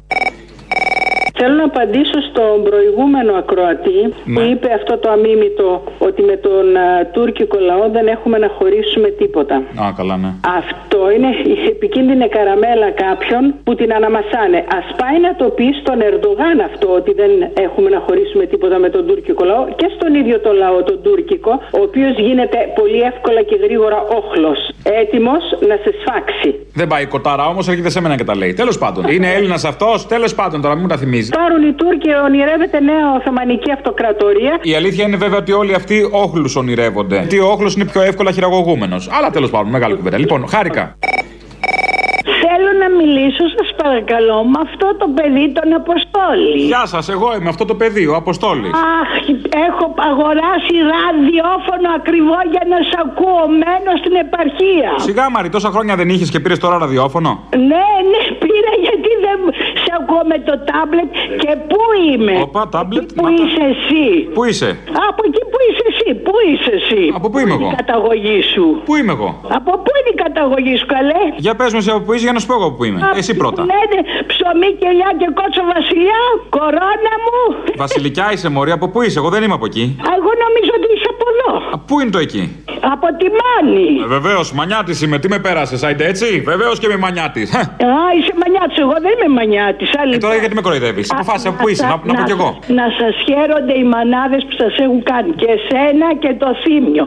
Θέλω 1.40 1.56
να 1.62 1.64
απαντήσω 1.72 2.20
στον 2.30 2.56
προηγούμενο 2.70 3.32
ακροατή 3.42 4.00
που 4.34 4.40
Ναι. 4.40 4.42
είπε 4.52 4.70
αυτό 4.80 4.94
το 5.04 5.08
αμίμητο 5.16 5.68
ότι 6.08 6.22
με 6.30 6.36
τον 6.46 6.66
α, 6.78 6.88
τουρκικό 7.16 7.58
λαό 7.70 7.86
δεν 7.98 8.06
έχουμε 8.16 8.38
να 8.46 8.50
χωρίσουμε 8.58 9.08
τίποτα. 9.22 9.56
Α, 9.56 9.86
καλά, 10.00 10.16
ναι. 10.24 10.32
Αυτό 10.60 11.00
είναι 11.16 11.30
η 11.54 11.68
επικίνδυνη 11.76 12.28
καραμέλα 12.36 12.90
κάποιων 13.06 13.44
που 13.66 13.72
την 13.80 13.90
αναμασάνε. 13.98 14.58
Α 14.78 14.80
πάει 15.02 15.18
να 15.28 15.32
το 15.42 15.46
πει 15.58 15.68
στον 15.82 15.98
Ερντογάν 16.10 16.58
αυτό 16.70 16.88
ότι 17.00 17.12
δεν 17.22 17.32
έχουμε 17.66 17.90
να 17.96 18.00
χωρίσουμε 18.06 18.46
τίποτα 18.52 18.78
με 18.84 18.90
τον 18.96 19.04
τουρκικό 19.10 19.44
λαό 19.52 19.64
και 19.80 19.88
στον 19.96 20.12
ίδιο 20.22 20.38
το 20.40 20.52
λαό, 20.64 20.78
τον 20.84 21.00
τουρκικό, 21.06 21.52
ο 21.78 21.82
οποίος 21.88 22.14
γίνεται 22.28 22.58
πολύ 22.80 23.00
εύκολα 23.12 23.42
και 23.50 23.56
γρήγορα 23.66 24.00
όχλος. 24.20 24.60
Έτοιμος 25.02 25.44
να 25.70 25.76
σε 25.84 25.92
σφάξει. 26.00 26.50
Δεν 26.74 26.88
πάει 26.88 27.04
η 27.04 27.06
κοτάρα 27.16 27.46
όμως, 27.48 27.68
έρχεται 27.68 27.90
σε 27.90 28.02
μένα 28.02 28.16
και 28.16 28.24
τα 28.24 28.36
λέει. 28.36 28.54
Τέλος 28.54 28.78
πάντων. 28.78 29.04
Είναι 29.08 29.28
Έλληνας 29.34 29.64
αυτός, 29.66 30.08
τέλος 30.08 30.36
πάντων 30.36 30.62
τώρα, 30.62 30.74
μην 30.74 30.84
μου 30.84 30.90
τα 30.90 30.98
θυμίζει. 30.98 31.27
Συνεχίζει. 31.28 31.50
Πάρουν 31.50 31.68
οι 31.68 31.74
Τούρκοι, 31.74 32.10
ονειρεύεται 32.26 32.80
νέα 32.80 33.06
Οθωμανική 33.18 33.72
Αυτοκρατορία. 33.72 34.60
Η 34.62 34.76
αλήθεια 34.76 35.04
είναι 35.08 35.18
βέβαια 35.18 35.38
ότι 35.38 35.52
όλοι 35.52 35.74
αυτοί 35.74 36.10
όχλους 36.12 36.56
ονειρεύονται. 36.56 37.18
Γιατί 37.18 37.40
ο 37.40 37.48
όχλος 37.48 37.76
είναι 37.76 37.86
πιο 37.86 38.02
εύκολα 38.02 38.32
χειραγωγούμενος. 38.32 39.10
Αλλά 39.12 39.30
τέλος 39.30 39.50
πάντων, 39.50 39.70
μεγάλη 39.72 39.96
κουβέντα. 39.96 40.18
Λοιπόν, 40.18 40.48
χάρηκα. 40.48 40.98
Θέλω 42.60 42.74
να 42.84 42.90
μιλήσω, 43.00 43.44
σας 43.56 43.70
παρακαλώ, 43.82 44.38
με 44.52 44.60
αυτό 44.68 44.88
το 45.02 45.08
παιδί 45.18 45.46
τον 45.58 45.70
Αποστόλη. 45.82 46.58
Γεια 46.72 46.84
σας, 46.94 47.04
εγώ 47.16 47.28
είμαι 47.36 47.50
αυτό 47.54 47.64
το 47.72 47.76
παιδί, 47.82 48.06
ο 48.14 48.16
Αποστόλης. 48.24 48.72
Αχ, 49.00 49.10
έχω 49.68 49.86
αγοράσει 50.12 50.76
ραδιόφωνο 50.94 51.88
ακριβό 52.00 52.40
για 52.54 52.64
να 52.72 52.78
σ' 52.90 52.96
ακούω. 53.06 53.44
Μένω 53.62 53.92
στην 54.02 54.16
επαρχία. 54.26 54.90
Σιγά 55.08 55.26
Μαρή, 55.34 55.50
τόσα 55.56 55.70
χρόνια 55.76 55.96
δεν 56.00 56.08
είχες 56.14 56.30
και 56.34 56.40
πήρες 56.44 56.60
τώρα 56.64 56.76
ραδιόφωνο; 56.84 57.32
Ναι, 57.72 57.88
ναι, 58.12 58.22
πήρα 58.44 58.74
γιατί 58.86 59.12
δεν 59.26 59.40
σε 59.84 59.92
ακούω 60.00 60.24
με 60.32 60.38
το 60.48 60.54
τάμπλετ 60.70 61.12
και 61.44 61.52
πού 61.70 61.82
είμαι. 62.10 62.36
Όπα, 62.48 62.62
τάμπλετ. 62.76 63.08
Πού 63.18 63.26
είσαι 63.40 63.64
εσύ; 63.74 64.06
Πού 64.36 64.42
είσαι; 64.50 64.70
Από 65.10 65.22
εκεί 65.28 65.44
που 65.52 65.58
είσαι 65.68 65.86
εσύ. 65.92 66.10
Πού 66.26 66.34
είσαι 66.50 66.72
εσύ; 66.80 67.02
Από 67.18 67.28
πού 67.32 67.38
είμαι 67.42 67.56
εγώ. 67.60 67.70
Η 67.74 67.76
καταγωγή 67.82 68.40
σου; 68.54 68.66
Πού 68.88 68.94
είμαι 69.00 69.14
εγώ; 69.18 69.30
Από 69.58 69.72
πού 69.84 69.92
είναι 69.98 70.12
η 70.16 70.18
καταγωγή 70.26 70.76
σου, 70.80 70.88
καλέ; 70.96 71.24
Για 71.46 71.54
πες 71.60 71.70
μου 71.74 71.80
εσύ 71.82 71.90
από 71.96 72.04
πού 72.06 72.14
είσαι 72.14 72.24
για 72.28 72.34
να 72.36 72.40
σου 72.40 72.47
πω 72.48 72.54
εγώ 72.60 72.68
που 72.76 72.84
είμαι. 72.88 73.00
Εσύ 73.20 73.32
πρώτα. 73.42 73.62
Λένε 73.74 74.00
ψωμί 74.32 74.70
και 74.82 74.90
λιά 74.98 75.12
και 75.20 75.28
κότσο 75.40 75.64
βασιλιά, 75.74 76.22
κορώνα 76.56 77.14
μου. 77.26 77.40
Βασιλικιά 77.84 78.28
είσαι 78.34 78.50
μωρή, 78.56 78.72
από 78.78 78.86
πού 78.92 79.00
είσαι, 79.06 79.20
εγώ 79.22 79.30
δεν 79.36 79.42
είμαι 79.44 79.54
από 79.60 79.66
εκεί. 79.72 79.86
Α, 80.08 80.10
Εγώ 80.20 80.32
νομίζω 80.46 80.72
ότι 80.80 80.88
είσαι 80.96 81.10
από 81.16 81.26
εδώ. 81.34 81.52
Α, 81.76 81.78
Πού 81.88 81.96
είναι 82.02 82.10
το 82.18 82.22
εκεί; 82.28 82.44
Από 82.94 83.08
τη 83.20 83.28
Μάνη. 83.40 83.88
Ε, 84.04 84.08
Βεβαίως, 84.16 84.46
μανιάτης 84.60 84.98
είμαι, 85.04 85.18
τι 85.22 85.28
με 85.34 85.40
πέρασες, 85.46 85.84
άιντε 85.88 86.06
έτσι; 86.12 86.28
Βεβαίως 86.52 86.76
και 86.80 86.86
είμαι 86.88 86.98
μανιάτης. 87.06 87.48
Α, 87.56 87.62
είσαι 88.18 88.34
μανιάτης. 88.42 88.78
Εγώ 88.86 88.96
δεν 89.06 89.14
είμαι 89.18 89.30
μανιάτης. 89.40 89.90
Ε, 90.14 90.18
τώρα 90.26 90.36
γιατί 90.42 90.54
με 90.60 90.62
κοροϊδεύεις; 90.68 91.06
Αποφάσισα 91.16 91.52
που 91.58 91.66
είσαι, 91.72 91.86
να, 91.92 91.96
να 92.10 92.14
πω 92.18 92.24
κι 92.30 92.36
εγώ. 92.38 92.50
Να 92.80 92.86
σας 93.00 93.14
χαίρονται 93.28 93.74
οι 93.82 93.86
μανάδες 93.96 94.42
που 94.48 94.56
σας 94.62 94.74
έχουν 94.86 95.02
κάνει. 95.12 95.32
Και 95.42 95.50
εσένα 95.58 96.08
και 96.24 96.32
το 96.44 96.50
θύμιο. 96.64 97.06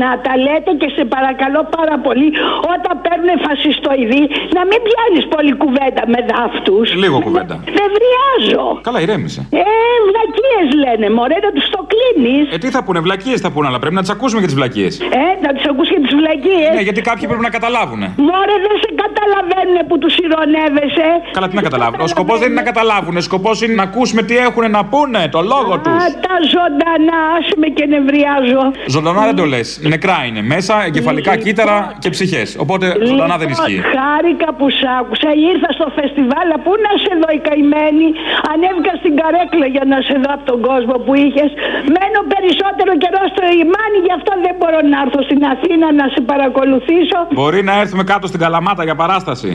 Να 0.00 0.08
τα 0.24 0.32
λέτε 0.46 0.70
και 0.80 0.88
σε 0.96 1.02
παρακαλώ 1.14 1.60
πάρα 1.78 1.96
πολύ 2.06 2.28
όταν 2.74 2.92
παίρνουν 3.04 3.32
φασιστοειδή 3.46 4.22
να 4.56 4.62
μην 4.68 4.71
πιάνεις 4.86 5.24
πολύ 5.34 5.52
κουβέντα 5.62 6.02
με 6.12 6.18
δάφτους. 6.30 6.86
Λίγο 7.02 7.16
κουβέντα. 7.26 7.54
Δεν 7.78 7.88
βριάζω. 7.96 8.64
Καλά, 8.86 8.98
ηρέμησε. 9.04 9.40
Ε, 9.50 9.64
βλακίες 10.08 10.66
λένε, 10.84 11.06
μωρέ, 11.16 11.38
να 11.46 11.50
τους 11.56 11.66
το 11.74 11.80
κλείνεις. 11.92 12.44
Ε, 12.54 12.58
τι 12.62 12.68
θα 12.74 12.80
πούνε, 12.84 13.00
βλακίες 13.06 13.38
θα 13.44 13.50
πούνε, 13.52 13.66
αλλά 13.68 13.78
πρέπει 13.82 13.94
να 13.98 14.04
τις 14.04 14.10
ακούσουμε 14.16 14.40
και 14.40 14.48
τις 14.50 14.56
βλακίες. 14.60 14.92
Ε, 15.00 15.24
να 15.44 15.50
τους 15.54 15.64
ακούς 15.70 15.88
και 15.92 16.00
τις 16.04 16.14
βλακίες. 16.20 16.70
Ναι, 16.76 16.82
γιατί 16.88 17.00
κάποιοι 17.10 17.24
πρέπει 17.30 17.44
να 17.48 17.52
καταλάβουν. 17.58 18.00
Μωρέ, 18.28 18.56
δεν 18.66 18.76
σε 18.84 18.90
καταλαβαίνουν 19.04 19.78
που 19.88 19.96
τους 20.02 20.14
ηρωνεύεσαι. 20.24 21.08
Καλά, 21.36 21.46
τι 21.48 21.54
να 21.60 21.62
καταλάβουν. 21.68 22.00
Ο 22.00 22.08
σκοπός 22.14 22.38
δεν 22.40 22.48
είναι 22.50 22.60
να 22.62 22.66
καταλάβουν. 22.70 23.14
Ο 23.16 23.24
σκοπός 23.28 23.56
είναι 23.62 23.74
να 23.74 23.82
ακούσουμε 23.82 24.22
τι 24.28 24.34
έχουν 24.36 24.64
να 24.70 24.82
πούνε, 24.92 25.28
το 25.36 25.40
λόγο 25.52 25.72
τους. 25.84 25.92
Α, 26.02 26.06
τα 26.26 26.36
ζωντανά, 26.54 27.18
άσε 27.36 27.54
με 27.62 27.68
και 27.76 27.84
νευριάζω. 27.92 28.62
Ζωντανά 28.86 29.20
δεν 29.28 29.36
το 29.36 29.44
λες. 29.44 29.80
Νεκρά 29.82 30.18
είναι. 30.28 30.42
Μέσα 30.42 30.74
εγκεφαλικά 30.88 31.36
κύτταρα 31.36 31.76
και 31.98 32.10
ψυχές. 32.10 32.56
Οπότε 32.58 32.94
ζωντανά 33.06 33.36
δεν 33.36 33.48
ισχύει. 33.48 33.70
Λοιπόν, 33.72 33.92
Χάρηκα 33.96 34.52
που 34.62 34.70
σ' 34.78 34.86
άκουσα. 34.98 35.30
Ήρθα 35.50 35.70
στο 35.78 35.86
φεστιβάλ. 35.98 36.48
Πού 36.64 36.72
να 36.86 36.92
σε 37.04 37.12
δω 37.20 37.28
η 37.38 37.40
καημένη. 37.48 38.08
Ανέβηκα 38.52 38.92
στην 39.00 39.12
καρέκλα 39.20 39.66
για 39.74 39.84
να 39.92 39.98
σε 40.06 40.14
δω 40.22 40.30
από 40.36 40.44
τον 40.50 40.58
κόσμο 40.68 40.94
που 41.04 41.12
είχες. 41.24 41.50
Μένω 41.94 42.20
περισσότερο 42.34 42.92
καιρό 43.02 43.22
στο 43.32 43.42
Ιμάνι, 43.62 43.98
γι' 44.06 44.14
αυτό 44.18 44.32
δεν 44.44 44.54
μπορώ 44.58 44.78
να 44.92 44.98
έρθω 45.04 45.20
στην 45.28 45.40
Αθήνα 45.52 45.86
να 46.00 46.06
σε 46.14 46.20
παρακολουθήσω. 46.30 47.18
Μπορεί 47.38 47.60
να 47.68 47.74
έρθουμε 47.82 48.04
κάτω 48.12 48.24
στην 48.30 48.40
Καλαμάτα 48.44 48.82
για 48.88 48.96
παράσταση. 49.02 49.50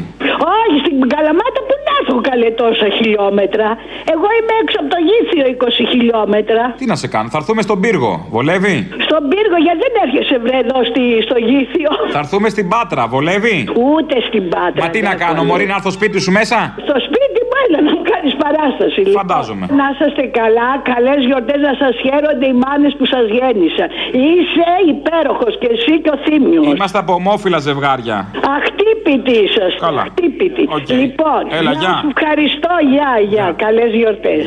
Όχι, 0.59 0.77
στην 0.83 0.95
Καλαμάτα 1.13 1.59
που 1.67 1.75
να 1.87 1.93
έρθω 1.99 2.15
καλέ 2.29 2.49
τόσα 2.61 2.87
χιλιόμετρα. 2.97 3.67
Εγώ 4.13 4.27
είμαι 4.37 4.53
έξω 4.61 4.77
από 4.81 4.89
το 4.95 4.99
γήθιο 5.09 5.43
20 5.85 5.91
χιλιόμετρα. 5.93 6.63
Τι 6.79 6.85
να 6.91 6.95
σε 7.01 7.07
κάνω, 7.13 7.27
θα 7.33 7.37
έρθουμε 7.41 7.61
στον 7.67 7.77
πύργο. 7.83 8.11
Βολεύει; 8.35 8.75
Στον 9.07 9.21
πύργο, 9.31 9.57
γιατί 9.65 9.79
δεν 9.85 9.93
έρχεσαι 10.05 10.37
βρε 10.45 10.57
εδώ 10.65 10.77
στη, 10.89 11.03
στο 11.27 11.37
γήθιο; 11.49 11.91
Θα 12.15 12.19
έρθουμε 12.23 12.47
στην 12.55 12.67
Πάτρα. 12.73 13.03
Βολεύει; 13.13 13.57
Ούτε 13.93 14.15
στην 14.27 14.43
Πάτρα. 14.53 14.81
Μα 14.83 14.89
τι 14.97 15.03
να 15.09 15.13
δεν 15.13 15.19
κάνω, 15.23 15.39
πολύ. 15.41 15.49
Μωρή, 15.49 15.65
να 15.71 15.75
έρθω 15.79 15.91
σπίτι 15.97 16.17
σου 16.25 16.31
μέσα; 16.39 16.57
Στο 16.87 16.95
σπίτι 17.07 17.39
μου 17.47 17.55
έλα 17.65 17.79
να 17.87 17.91
μου 17.95 18.01
κάνεις 18.11 18.33
παράσταση. 18.43 18.99
λοιπόν. 19.05 19.19
Φαντάζομαι. 19.21 19.65
Να 19.79 19.85
είσαστε 19.93 20.23
καλά, 20.39 20.69
καλές 20.91 21.19
γιορτές 21.29 21.59
να 21.69 21.73
σας 21.81 21.93
χαίρονται 22.03 22.45
οι 22.51 22.55
μάνες 22.65 22.91
που 22.97 23.05
σας 23.13 23.25
γέννησαν. 23.37 23.87
Είσαι 24.29 24.69
υπέροχος 24.93 25.53
και 25.61 25.69
εσύ 25.75 25.93
και 26.03 26.11
ο 26.15 26.17
Θήμιος. 26.25 26.65
Είμαστε 26.75 26.97
από 27.03 27.11
ομόφυλα 27.21 27.59
ζευγάρια. 27.67 28.17
Αχτύπητη 28.57 29.33
είσαστε. 29.45 29.79
Καλά. 29.87 30.01
Αχτύπητη. 30.07 30.63
Οκ. 30.77 30.89
Λοιπόν, 31.01 31.41
Έλα, 31.57 31.71
να 31.71 31.79
γεια. 31.81 31.93
σου 32.01 32.07
ευχαριστώ. 32.15 32.71
Γεια, 32.93 33.11
γεια. 33.31 33.45
Καλές 33.63 33.89
γιορτές. 33.99 34.39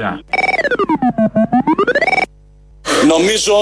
Νομίζω, 3.06 3.54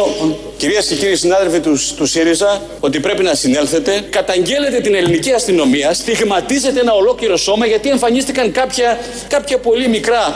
κυρίες 0.56 0.86
και 0.86 0.94
κύριοι 0.94 1.16
συνάδελφοι 1.16 1.60
του, 1.60 1.76
του 1.96 2.06
ΣΥΡΙΖΑ, 2.06 2.60
ότι 2.80 3.00
πρέπει 3.00 3.22
να 3.22 3.34
συνέλθετε. 3.34 4.06
Καταγγέλλετε 4.10 4.80
την 4.80 4.94
ελληνική 4.94 5.32
αστυνομία, 5.32 5.94
στιγματίζετε 5.94 6.80
ένα 6.80 6.92
ολόκληρο 6.92 7.36
σώμα 7.36 7.66
γιατί 7.66 7.88
εμφανίστηκαν 7.88 8.52
κάποια, 8.52 8.98
κάποια 9.28 9.58
πολύ 9.58 9.88
μικρά, 9.88 10.34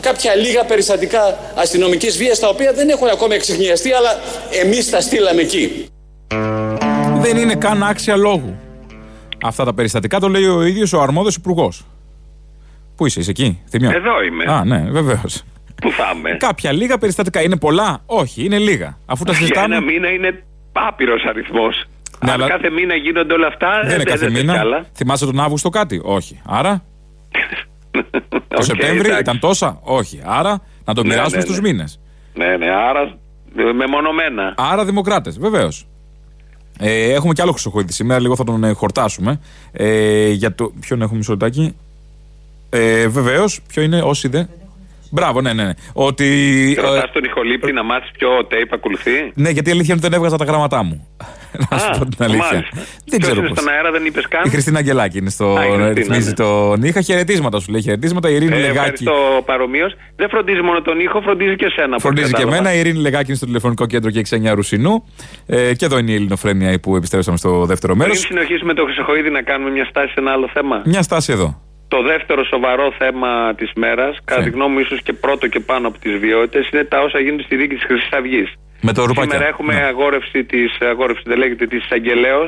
κάποια 0.00 0.34
λίγα 0.34 0.64
περιστατικά 0.64 1.38
αστυνομικής 1.54 2.16
βίας 2.16 2.38
τα 2.38 2.48
οποία 2.48 2.72
δεν 2.72 2.88
έχουν 2.88 3.08
ακόμα 3.08 3.34
εξηγνιαστεί, 3.34 3.92
αλλά 3.92 4.20
εμείς 4.62 4.90
τα 4.90 5.00
στείλαμε 5.00 5.40
εκεί. 5.40 5.86
Δεν 7.20 7.36
είναι 7.36 7.54
καν 7.54 7.82
άξια 7.82 8.16
λόγου. 8.16 8.58
Αυτά 9.42 9.64
τα 9.64 9.74
περιστατικά 9.74 10.20
το 10.20 10.28
λέει 10.28 10.44
ο 10.44 10.62
ίδιος 10.62 10.92
ο 10.92 11.00
αρμόδιος 11.00 11.34
υπουργός. 11.34 11.84
Πού 12.96 13.06
είσαι, 13.06 13.20
είσαι 13.20 13.30
εκεί, 13.30 13.60
Θημιό. 13.68 13.90
Εδώ 13.90 14.22
είμαι. 14.22 14.52
Α, 14.52 14.64
ναι, 14.64 14.90
βεβαίως. 14.90 15.44
Πού 15.82 15.90
θα 15.90 16.12
είμαι; 16.16 16.30
Κάποια 16.38 16.72
λίγα 16.72 16.98
περιστατικά. 16.98 17.42
Είναι 17.42 17.56
πολλά; 17.56 18.02
Όχι, 18.06 18.44
είναι 18.44 18.58
λίγα. 18.58 18.98
Αφού 19.06 19.24
τα 19.24 19.30
Για 19.30 19.40
συζητάμε. 19.40 19.76
ένα 19.76 19.84
μήνα 19.84 20.08
είναι 20.08 20.44
άπειρος 20.72 21.24
αριθμός. 21.28 21.84
Ναι, 22.24 22.30
Αν 22.32 22.40
αλλά- 22.42 22.48
κάθε 22.48 22.70
μήνα 22.70 22.94
γίνονται 22.94 23.32
όλα 23.34 23.46
αυτά, 23.46 23.68
Δεν 23.84 23.94
είναι 23.94 24.04
κάθε 24.04 24.26
κι 24.26 24.32
μήνα. 24.32 24.58
άλλα. 24.60 24.84
Θυμάσαι 24.94 25.24
τον 25.24 25.40
Αύγουστο 25.40 25.68
κάτι; 25.68 26.00
Όχι. 26.04 26.40
Άρα; 26.46 26.82
Το 28.30 28.56
Οκ, 28.56 28.62
Σεπτέμβρη 28.62 28.98
εντάξει. 28.98 29.20
ήταν 29.20 29.38
τόσα; 29.38 29.78
Όχι. 29.82 30.20
Άρα 30.24 30.60
να 30.84 30.94
το 30.94 31.02
Ναι, 31.02 31.08
μοιράσουμε 31.08 31.36
ναι, 31.36 31.42
στους 31.42 31.60
ναι. 31.60 31.68
μήνες. 31.68 32.00
Ναι, 32.34 32.56
ναι, 32.56 32.66
άρα 32.70 33.00
ε, 33.56 33.72
μεμονωμένα. 33.72 34.54
Άρα 34.56 34.84
δημοκράτες, 34.84 35.38
βεβαίως. 35.38 35.86
Ε, 36.78 37.12
έχουμε 37.12 37.32
κι 37.32 37.40
άλλο 37.42 37.52
Χρυσοχοίδη 37.52 37.92
σήμερα, 37.92 38.20
λίγο 38.20 38.36
θα 38.36 38.44
τον 38.44 38.64
ε, 38.64 38.72
χορτάσουμε. 38.72 39.40
Ε, 39.72 40.28
για 40.30 40.54
το. 40.54 40.72
Ποιον 40.80 41.02
έχουμε 41.02 41.16
μισό 41.18 41.30
λεπτάκι. 41.32 41.76
Ε, 42.70 43.08
βεβαίως, 43.08 43.60
ποιο 43.68 43.82
είναι, 43.82 44.00
όσοι 44.02 44.28
δεν. 44.28 44.48
Μπράβο, 45.10 45.40
ναι, 45.40 45.52
ναι. 45.52 45.64
ναι. 45.64 45.72
Ότι. 45.92 46.24
ε, 46.78 46.80
Ρωτάς 46.80 47.12
τον 47.12 47.24
ηχολήπτη 47.24 47.72
να 47.72 47.82
μάθει 47.82 48.10
ποιο 48.18 48.28
tape 48.50 48.68
ακολουθεί; 48.72 49.32
ναι, 49.34 49.50
γιατί 49.50 49.68
η 49.68 49.72
αλήθεια 49.72 49.94
είναι 49.94 50.02
ότι 50.04 50.08
δεν 50.08 50.12
έβγαζα 50.12 50.36
τα 50.36 50.44
γράμματά 50.44 50.82
μου. 50.82 51.08
να 51.70 51.78
σου 51.78 51.86
Α, 51.90 51.98
πω 51.98 52.04
την 52.04 52.24
αλήθεια. 52.24 52.44
μάλιστα. 52.52 52.70
Δεν 52.74 52.84
Ποιος 53.04 53.20
ξέρω 53.22 53.38
είναι 53.40 53.48
πώς. 53.48 53.58
στον 53.58 53.72
αέρα, 53.72 53.90
δεν 53.90 54.04
είπες 54.04 54.28
καν. 54.28 54.42
Η 54.44 54.48
Χριστίνα 54.48 54.78
Αγγελάκη 54.78 55.18
είναι 55.18 55.30
στο. 55.30 55.46
Α, 55.54 55.64
η 55.64 55.68
Χριστίνα, 55.68 55.92
ρυθμίζει 55.92 56.28
ναι. 56.28 56.34
τον 56.34 56.82
ήχα. 56.82 57.00
Χαιρετίσματα 57.00 57.60
σου 57.60 57.70
λέει. 57.70 57.80
Χαιρετίσματα. 57.82 58.30
Η 58.30 58.34
Ειρήνη 58.34 58.54
Ε, 58.56 58.58
Λεγάκη. 58.60 58.78
ευχαριστώ 58.78 59.42
παρομοίως. 59.44 59.94
Δεν 60.16 60.28
φροντίζει 60.28 60.60
μόνο 60.60 60.82
τον 60.82 61.00
ήχο, 61.00 61.20
φροντίζει 61.20 61.56
και 61.56 61.64
εσένα. 61.64 61.84
από 61.84 61.94
ό,τι 61.94 62.02
Φροντίζει 62.02 62.26
και 62.26 62.32
κατάλαβα. 62.32 62.56
εμένα. 62.56 62.74
Η 62.74 62.78
Ειρήνη 62.78 62.98
Λεγάκη 62.98 63.26
είναι 63.26 63.36
στο 63.36 63.46
τηλεφωνικό 63.46 63.86
κέντρο 63.86 64.10
και 64.10 64.22
69 64.30 64.52
Ρουσινού. 64.54 65.04
Ε, 65.46 65.74
και 65.74 65.84
εδώ 65.84 65.98
είναι 65.98 66.10
η 66.10 66.14
Ελληνοφρένεια 66.14 66.80
που 66.80 66.96
επιστρέψαμε 66.96 67.36
στο 67.36 67.64
δεύτερο 67.66 67.94
μέρος. 67.94 68.18
Πριν 68.26 68.36
συνεχίσουμε 68.38 68.74
το 68.74 68.84
Χρυσοχοίδη 68.84 69.30
να 69.30 69.42
κάνουμε 69.42 69.70
μια 69.70 69.84
στάση 69.84 70.06
σε 70.12 70.20
ένα 70.20 70.30
άλλο 70.32 70.50
θέμα. 70.52 70.82
Μια 70.84 71.02
στάση 71.02 71.32
εδώ. 71.32 71.60
Το 71.96 72.02
δεύτερο 72.02 72.44
σοβαρό 72.44 72.92
θέμα 72.98 73.54
της 73.54 73.70
μέρας, 73.74 74.18
κατά 74.24 74.42
τη 74.42 74.50
γνώμη 74.50 74.72
μου, 74.74 74.78
ίσως 74.78 75.02
και 75.02 75.12
πρώτο 75.12 75.46
και 75.48 75.60
πάνω 75.60 75.88
από 75.88 75.98
τις 75.98 76.14
βιότητε, 76.18 76.60
είναι 76.72 76.84
τα 76.84 76.98
όσα 77.00 77.18
γίνονται 77.20 77.42
στη 77.42 77.56
δίκη 77.56 77.74
της 77.74 77.84
Χρυσής 77.84 78.12
Αυγής. 78.12 78.52
Με 78.80 78.92
το 78.92 79.04
ρουπάκια. 79.04 79.30
Σήμερα 79.30 79.46
έχουμε 79.48 79.74
Ναι. 79.74 79.84
αγόρευση 79.84 80.44
της, 80.44 80.78
αγόρευση 80.80 81.22
δεν 81.26 81.38
λέγεται, 81.38 81.66
της 81.66 81.84
εισαγγελέω, 81.84 82.44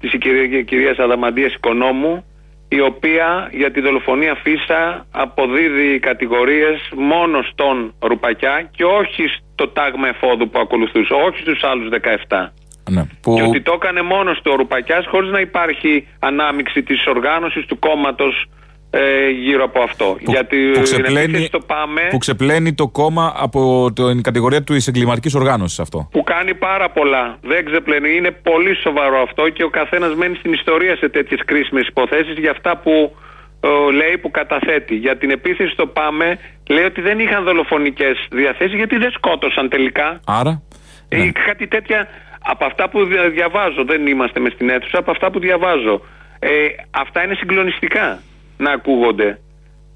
της 0.00 0.10
κυρία, 0.20 0.62
κυρίας 0.62 0.98
Αδαμαντίας 0.98 1.52
Οικονόμου, 1.54 2.24
η 2.68 2.80
οποία 2.80 3.48
για 3.52 3.70
τη 3.70 3.80
δολοφονία 3.80 4.34
Φίσα 4.42 5.06
αποδίδει 5.10 5.98
κατηγορίες 5.98 6.76
μόνο 6.96 7.42
στον 7.50 7.94
Ρουπακιά 8.00 8.68
και 8.76 8.84
όχι 8.84 9.24
στο 9.52 9.68
τάγμα 9.68 10.08
εφόδου 10.08 10.48
που 10.50 10.58
ακολουθούσε, 10.58 11.12
όχι 11.26 11.38
στους 11.40 11.62
άλλους 11.62 11.88
17. 11.88 12.52
Ναι, 12.90 13.02
που... 13.22 13.34
Και 13.36 13.42
ότι 13.42 13.60
το 13.62 13.72
έκανε 13.74 14.02
μόνο 14.02 14.32
του 14.32 14.50
ο 14.52 14.56
Ρουπακιάς 14.56 15.06
χωρίς 15.06 15.30
να 15.30 15.40
υπάρχει 15.40 16.06
ανάμειξη 16.18 16.82
της 16.82 17.06
οργάνωσης 17.06 17.66
του 17.66 17.78
κόμματος 17.78 18.46
ε, 18.90 19.28
γύρω 19.30 19.64
από 19.64 19.80
αυτό. 19.82 20.16
Γιατί 20.20 20.56
που, 20.66 20.72
την 20.72 20.82
ξεπλένει, 20.82 21.18
επίθεση 21.22 21.50
το 21.50 21.58
πάμε 21.58 22.00
που 22.10 22.18
ξεπλένει 22.18 22.74
το 22.74 22.88
κόμμα 22.88 23.32
από 23.36 23.92
την 23.92 24.22
κατηγορία 24.22 24.62
του 24.62 24.76
εγκληματική 24.86 25.36
οργάνωσης 25.36 25.78
αυτό. 25.78 26.08
που 26.12 26.22
κάνει 26.22 26.54
πάρα 26.54 26.90
πολλά. 26.90 27.38
Δεν 27.42 27.64
ξεπλένει. 27.64 28.16
Είναι 28.16 28.30
πολύ 28.30 28.74
σοβαρό 28.76 29.22
αυτό 29.22 29.48
και 29.48 29.62
ο 29.64 29.68
καθένας 29.68 30.14
μένει 30.14 30.34
στην 30.36 30.52
ιστορία 30.52 30.96
σε 30.96 31.08
τέτοιες 31.08 31.40
κρίσιμες 31.44 31.86
υποθέσεις 31.86 32.38
για 32.38 32.50
αυτά 32.50 32.76
που 32.76 33.16
ε, 33.60 33.92
λέει 33.92 34.18
που 34.18 34.30
καταθέτει. 34.30 34.94
Για 34.94 35.16
την 35.16 35.30
επίθεση 35.30 35.70
στο 35.72 35.86
ΠΑΜΕ 35.86 36.38
λέει 36.68 36.84
ότι 36.84 37.00
δεν 37.00 37.18
είχαν 37.18 37.44
δολοφονικές 37.44 38.26
διαθέσεις 38.30 38.74
γιατί 38.76 38.96
δεν 38.96 39.10
σκότωσαν 39.10 39.68
τελικά. 39.68 40.20
Άρα. 40.26 40.62
Ε, 41.08 41.30
κάτι 41.46 41.66
τέτοια 41.66 42.08
από 42.48 42.64
αυτά 42.64 42.88
που 42.88 43.04
δια- 43.04 43.28
διαβάζω, 43.30 43.84
δεν 43.84 44.06
είμαστε 44.06 44.40
μες 44.40 44.52
στην 44.52 44.68
αίθουσα, 44.70 44.98
από 44.98 45.10
αυτά 45.10 45.30
που 45.30 45.38
διαβάζω. 45.38 46.00
Ε, 46.38 46.48
αυτά 46.90 47.24
είναι 47.24 47.34
συγκλονιστικά 47.34 48.22
να 48.56 48.70
ακούγονται. 48.70 49.40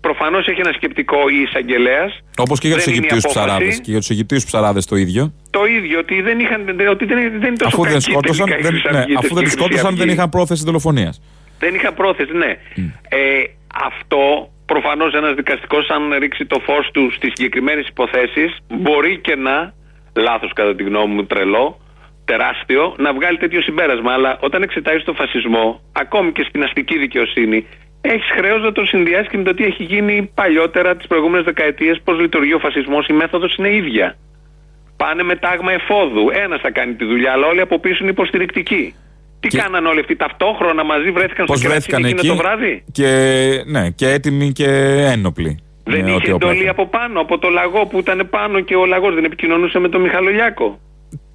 προφανώς 0.01 0.47
έχει 0.47 0.61
ένα 0.61 0.73
σκεπτικό 0.73 1.29
η 1.29 1.43
εισαγγελέας. 1.43 2.19
Όπως 2.39 2.59
και 2.61 2.67
για 2.67 2.77
τους 2.77 2.85
Δεν 2.85 2.95
είναι 2.95 3.05
η 3.05 3.09
Αιγυπτίους 3.09 3.25
απόφαση. 3.25 3.47
ψαράδες. 3.47 3.81
Και 3.81 3.91
για 3.91 3.99
τους 4.01 4.11
Αιγυπτίους 4.11 4.45
ψαράδες 4.45 4.85
το 4.87 4.97
ίδιο. 4.97 5.33
Το 5.51 5.65
ίδιο, 5.67 5.99
ότι 5.99 6.23
δεν, 6.23 6.39
είχαν, 6.41 6.61
ότι 6.91 7.05
δεν, 7.05 7.19
δεν 7.19 7.49
είναι 7.49 7.57
τόσο 7.57 7.67
Αφού 7.77 7.83
δεν 7.83 7.93
κακή 7.93 8.11
σκότωσαν, 8.11 8.47
τελικά 8.49 8.59
η 8.59 8.63
δεν, 8.63 8.71
Χρυσή 8.81 8.89
ναι, 8.93 8.99
Αυγή, 8.99 9.15
αφού 9.17 9.35
δεν 9.35 9.43
η 9.43 9.47
τους 9.47 9.53
Χρυσή 9.53 9.59
σκότωσαν, 9.59 9.95
δεν 9.95 10.03
Αυγή. 10.03 10.13
είχαν 10.13 10.29
πρόθεση 10.29 10.65
δολοφονίας. 10.65 11.21
Δεν 11.59 11.75
είχα 11.75 11.93
πρόθεση, 11.93 12.33
ναι. 12.33 12.51
Ε, 13.09 13.43
αυτό 13.89 14.51
προφανώς 14.67 15.15
ένας 15.15 15.35
δικαστικός, 15.35 15.89
αν 15.89 16.03
ρίξει 16.19 16.47
το 16.47 16.59
φως 16.67 16.91
του 16.93 17.11
στις 17.17 17.33
συγκεκριμένες 17.35 17.87
υποθέσεις, 17.87 18.57
μπορεί 18.69 19.19
και 19.19 19.35
να, 19.37 19.75
λάθος 20.17 20.53
κατά 20.53 20.75
τη 20.75 20.83
γνώμη 20.83 21.15
μου, 21.15 21.25
τρελό, 21.25 21.81
τεράστιο, 22.25 22.95
να 22.99 23.13
βγάλει 23.15 23.39
τέτοιο 23.39 23.63
συμπέρασμα. 23.63 24.13
Αλλά 24.13 24.39
όταν 24.41 24.63
εξετάζει 24.63 25.03
τον 25.05 25.15
φασισμό, 25.15 25.81
ακόμη 25.93 26.33
και 26.33 26.45
στην 26.49 26.63
αστική 26.63 26.99
δικαιοσύνη, 26.99 27.67
έχεις 28.01 28.31
χρέος 28.37 28.63
να 28.63 28.73
τον 28.73 28.87
συνδυάσεις 28.87 29.29
και 29.29 29.37
με 29.37 29.43
το 29.43 29.55
τι 29.55 29.65
έχει 29.65 29.83
γίνει 29.83 30.31
παλιότερα 30.35 30.97
τις 30.97 31.07
προηγούμενες 31.07 31.45
δεκαετίες, 31.45 32.01
πώς 32.05 32.21
λειτουργεί 32.21 32.55
ο 32.55 32.59
φασισμός. 32.59 33.07
Η 33.07 33.13
μέθοδος 33.13 33.55
είναι 33.57 33.75
ίδια. 33.75 34.17
Πάνε 34.97 35.23
με 35.23 35.37
τάγμα 35.37 35.73
εφόδου. 35.73 36.31
Ένας 36.45 36.61
θα 36.61 36.71
κάνει 36.71 36.95
τη 36.95 37.05
δουλειά, 37.05 37.33
αλλά 37.33 37.47
όλοι 37.47 37.61
από 37.61 37.79
πίσω 37.79 37.99
είναι 38.01 38.11
υποστηρικτικοί. 38.11 38.95
Τι 39.41 39.49
κάναν 39.49 39.87
όλοι 39.87 40.01
αυτοί 40.01 40.17
ταυτόχρονα 40.17 40.85
μαζί, 40.85 41.11
βρέθηκαν 41.11 41.47
Πώς 41.47 41.59
στο 41.59 41.69
κερατσίνι 41.69 42.01
βρέθηκαν 42.03 42.05
εκείνο 42.05 42.21
εκεί. 42.21 42.29
το 42.29 42.37
βράδυ; 42.37 42.85
Και, 42.93 43.11
ναι, 43.67 43.91
και 43.91 44.09
έτοιμοι 44.09 44.53
και 44.53 44.67
ένοπλοι. 45.15 45.59
Δεν 45.85 46.01
με 46.03 46.07
είχε 46.09 46.17
ό,τι 46.17 46.31
όπλα 46.33 46.49
εντολή 46.49 46.65
είχαν. 46.65 46.69
από 46.79 46.87
πάνω, 46.87 47.21
από 47.21 47.39
το 47.39 47.49
λαγό 47.49 47.87
που 47.87 47.99
ήταν 47.99 48.27
πάνω 48.31 48.61
και 48.61 48.75
ο 48.77 48.87
λαγός 48.87 49.15
δεν 49.15 49.25
επικοινωνούσε 49.25 49.79
με 49.79 49.89
τον 49.89 50.01
Μιχαλολιάκο. 50.01 50.81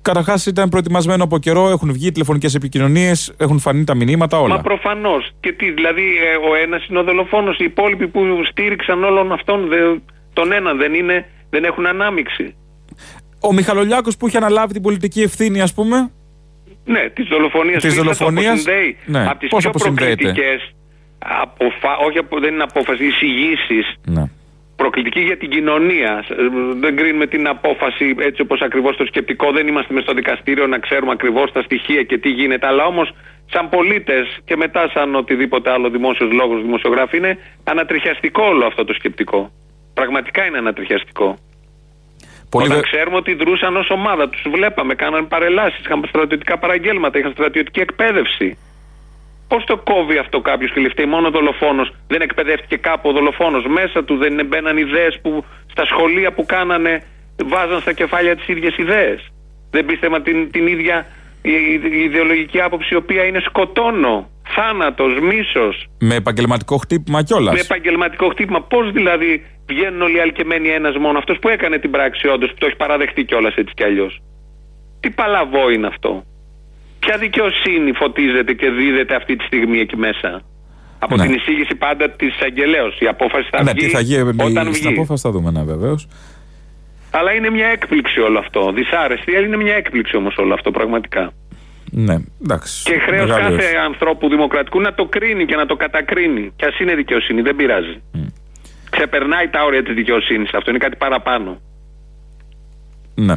Καταρχάς 0.10 0.46
ήταν 0.46 0.70
προετοιμασμένο 0.70 1.24
από 1.24 1.38
καιρό, 1.38 1.70
έχουν 1.70 1.94
βγει 1.94 2.12
τηλεφωνικές 2.12 2.56
επικοινωνίες, 2.56 3.34
έχουν 3.38 3.60
φανεί 3.60 3.84
τα 3.84 3.96
μηνύματα, 3.96 4.40
όλα. 4.40 4.56
Μα 4.56 4.62
προφανώς. 4.62 5.32
Και 5.40 5.52
τι, 5.52 5.72
δηλαδή 5.72 6.02
ε, 6.02 6.50
ο 6.50 6.56
ένας 6.56 6.86
είναι 6.88 7.00
ο 7.00 7.04
δολοφόνος, 7.04 7.58
οι 7.60 7.64
υπόλοιποι 7.64 8.08
που 8.08 8.22
στήριξαν 8.50 9.04
όλων 9.04 9.32
αυτών, 9.32 9.68
δε, 9.68 9.78
τον 10.34 10.52
έναν 10.52 10.78
δεν 10.78 10.94
είναι, 10.94 11.30
δεν 11.50 11.64
έχουν 11.64 11.86
ανάμειξη. 11.86 12.56
Ο 13.40 13.54
Μιχαλολιάκος 13.54 14.18
που 14.18 14.28
είχε 14.28 14.38
αναλάβει 14.38 14.74
την 14.74 14.82
πολιτική 14.82 15.22
ευθύνη, 15.22 15.62
ας 15.62 15.74
πούμε. 15.74 16.12
Ναι, 16.86 17.10
της 17.10 17.28
δολοφονίας 17.28 17.82
Της 17.82 17.94
δολοφονίας, 17.94 18.64
ναι. 19.06 19.30
Από 19.30 19.40
τις 19.40 19.50
Πώς 19.50 19.60
πιο 19.60 19.70
αποσυνδέεται; 19.70 20.24
προκλητικέ. 20.24 20.60
Αποφα... 21.18 21.98
Όχι, 22.08 22.18
απο... 22.18 22.40
δεν 22.40 22.54
είναι 22.54 22.64
απόφαση, 22.64 23.06
εισηγήσεις. 23.06 23.96
Ναι. 24.06 24.24
Προκλητική 24.76 25.20
για 25.20 25.38
την 25.38 25.50
κοινωνία. 25.50 26.26
Ε, 26.30 26.36
Δεν 26.80 26.96
κρίνουμε 26.96 27.28
την 27.28 27.48
απόφαση 27.48 28.16
έτσι 28.20 28.42
όπως 28.42 28.62
ακριβώς 28.62 28.96
το 28.98 29.06
σκεπτικό. 29.06 29.52
Δεν 29.52 29.68
είμαστε 29.68 29.94
μες 29.94 30.04
στο 30.04 30.14
δικαστήριο 30.14 30.68
να 30.68 30.80
ξέρουμε 30.80 31.12
ακριβώς 31.12 31.52
τα 31.52 31.62
στοιχεία 31.62 32.04
και 32.04 32.18
τι 32.18 32.30
γίνεται. 32.30 32.68
Αλλά 32.68 32.86
όμως, 32.86 33.12
σαν 33.52 33.70
πολίτες 33.70 34.38
και 34.46 34.56
μετά 34.56 34.90
σαν 34.94 35.16
οτιδήποτε 35.16 35.72
άλλο 35.72 35.90
δημόσιος 35.90 36.32
λόγος, 36.32 36.62
δημοσιογράφοι, 36.62 37.18
είναι 37.18 37.38
ανατριχιαστικό 37.64 38.44
όλο 38.44 38.66
αυτό 38.66 38.86
το 38.86 38.94
σκεπτικό. 38.94 39.52
Πραγματικά 39.94 40.46
είναι 40.46 40.58
ανατριχιαστικό. 40.58 41.38
Πολύ 42.50 42.66
Όταν 42.66 42.78
δε- 42.78 42.84
ξέρουμε 42.84 43.16
ότι 43.16 43.34
δρούσαν 43.34 43.76
ως 43.78 43.90
ομάδα, 43.90 44.30
τους 44.30 44.42
βλέπαμε, 44.52 44.96
κάναν 44.96 45.28
παρελάσεις, 45.28 45.80
είχαν 45.86 46.04
στρατιωτικά 46.08 46.58
παραγγέλματα, 46.58 47.20
είχαν 47.20 47.32
στρατιωτική 47.32 47.80
εκπαίδευση. 47.80 48.58
Πώς 49.48 49.64
το 49.64 49.78
κόβει 49.78 50.18
αυτό 50.18 50.42
κάποιος 50.42 50.72
και 50.72 50.80
λέει 50.80 50.90
φταίει 50.90 51.06
μόνο 51.06 51.28
ο 51.28 51.32
δολοφόνος, 51.32 51.92
δεν 52.08 52.22
εκπαιδεύτηκε 52.22 52.78
κάπου 52.78 53.10
ο 53.10 53.12
δολοφόνος. 53.12 53.66
Μέσα 53.66 54.04
του 54.04 54.18
δεν 54.18 54.46
μπαίναν 54.46 54.78
ιδέες 54.78 55.20
που 55.22 55.46
στα 55.72 55.86
σχολεία 55.86 56.34
που 56.34 56.46
κάνανε 56.46 57.04
βάζαν 57.46 57.80
στα 57.82 57.94
κεφάλια 57.94 58.36
τις 58.36 58.48
ίδιες 58.48 58.78
ιδέες. 58.78 59.30
Δεν 59.72 59.86
πίστευαν 59.86 60.24
την, 60.24 60.52
την 60.52 60.68
ίδια 60.68 61.06
η, 61.42 61.52
η 61.92 62.04
ιδεολογική 62.04 62.62
άποψη 62.62 62.94
η 62.94 62.98
οποία 62.98 63.24
είναι 63.24 63.40
σκοτώνω, 63.40 64.30
θάνατος, 64.56 65.20
μίσος, 65.20 65.88
Με 66.00 66.16
επαγγελματικό 66.16 66.78
χτύπημα 66.78 67.24
κιόλας. 67.24 67.54
με 67.54 67.60
επαγγελματικό 67.60 68.28
χτύπημα. 68.30 68.62
Πώς 68.62 68.92
δηλαδή 68.92 69.46
βγαίνουν 69.68 70.02
όλοι 70.02 70.18
οι 70.18 70.20
αλκεμένοι 70.20 70.70
ένας 70.70 70.96
μόνο, 70.98 71.18
αυτός 71.18 71.38
που 71.40 71.50
έκανε 71.50 71.78
την 71.78 71.92
πράξη 71.92 72.28
όντως, 72.28 72.50
που 72.50 72.56
το 72.60 72.66
έχει 72.66 72.76
παραδεχτεί 72.76 73.24
κιόλας 73.24 73.56
έτσι 73.56 73.74
κι 73.74 73.84
αλλιώς. 73.84 74.22
Τι 75.00 75.10
παλαβό 75.10 75.70
είναι 75.70 75.88
αυτό; 75.88 76.24
Ποια 77.06 77.18
δικαιοσύνη 77.18 77.92
φωτίζεται 77.94 78.54
και 78.54 78.70
δίδεται 78.70 79.16
αυτή 79.16 79.36
τη 79.36 79.44
στιγμή 79.46 79.80
εκεί 79.80 79.98
μέσα; 79.98 80.42
Από 81.00 81.16
Ναι. 81.16 81.24
την 81.26 81.34
εισήγηση 81.34 81.76
πάντα 81.76 82.10
της 82.10 82.28
εισαγγελέω. 82.36 82.88
Η 83.00 83.08
απόφαση 83.08 83.48
θα 83.52 83.64
ναι, 83.64 83.72
βγει 83.72 83.86
τι 83.86 83.92
θα 83.92 84.00
γίνει 84.00 84.22
όταν 84.30 84.74
στην 84.74 84.90
βγει. 84.90 84.98
απόφαση, 84.98 85.22
θα 85.22 85.32
δούμε, 85.32 85.52
ναι, 85.52 85.64
βεβαίως. 85.64 86.08
Αλλά 87.12 87.32
είναι 87.34 87.50
μια 87.50 87.68
έκπληξη 87.68 88.20
όλο 88.20 88.40
αυτό. 88.40 88.72
Δυσάρεστη, 88.72 89.36
αλλά 89.36 89.46
είναι 89.48 89.58
μια 89.58 89.76
έκπληξη 89.76 90.16
όμως 90.16 90.36
όλο 90.38 90.54
αυτό 90.54 90.72
πραγματικά. 90.72 91.32
Ναι, 91.92 92.16
εντάξει. 92.44 92.84
Και 92.84 92.98
χρέος 93.00 93.28
Μεγάλη 93.30 93.42
κάθε 93.42 93.54
όρεξη. 93.54 93.76
ανθρώπου 93.76 94.30
δημοκρατικού 94.30 94.82
να 94.82 94.94
το 94.94 95.06
κρίνει 95.06 95.46
και 95.46 95.56
να 95.56 95.66
το 95.66 95.76
κατακρίνει. 95.76 96.52
Κι 96.56 96.66
ας 96.66 96.80
είναι 96.80 96.96
δικαιοσύνη, 96.96 97.42
δεν 97.42 97.56
πειράζει. 97.56 98.02
Ξεπερνάει 98.90 99.48
τα 99.50 99.64
όρια 99.64 99.84
της 99.84 99.94
δικαιοσύνης. 99.96 100.54
Αυτό 100.54 100.70
είναι 100.70 100.80
κάτι 100.80 100.96
παραπάνω. 100.96 101.62
Ναι. 103.16 103.34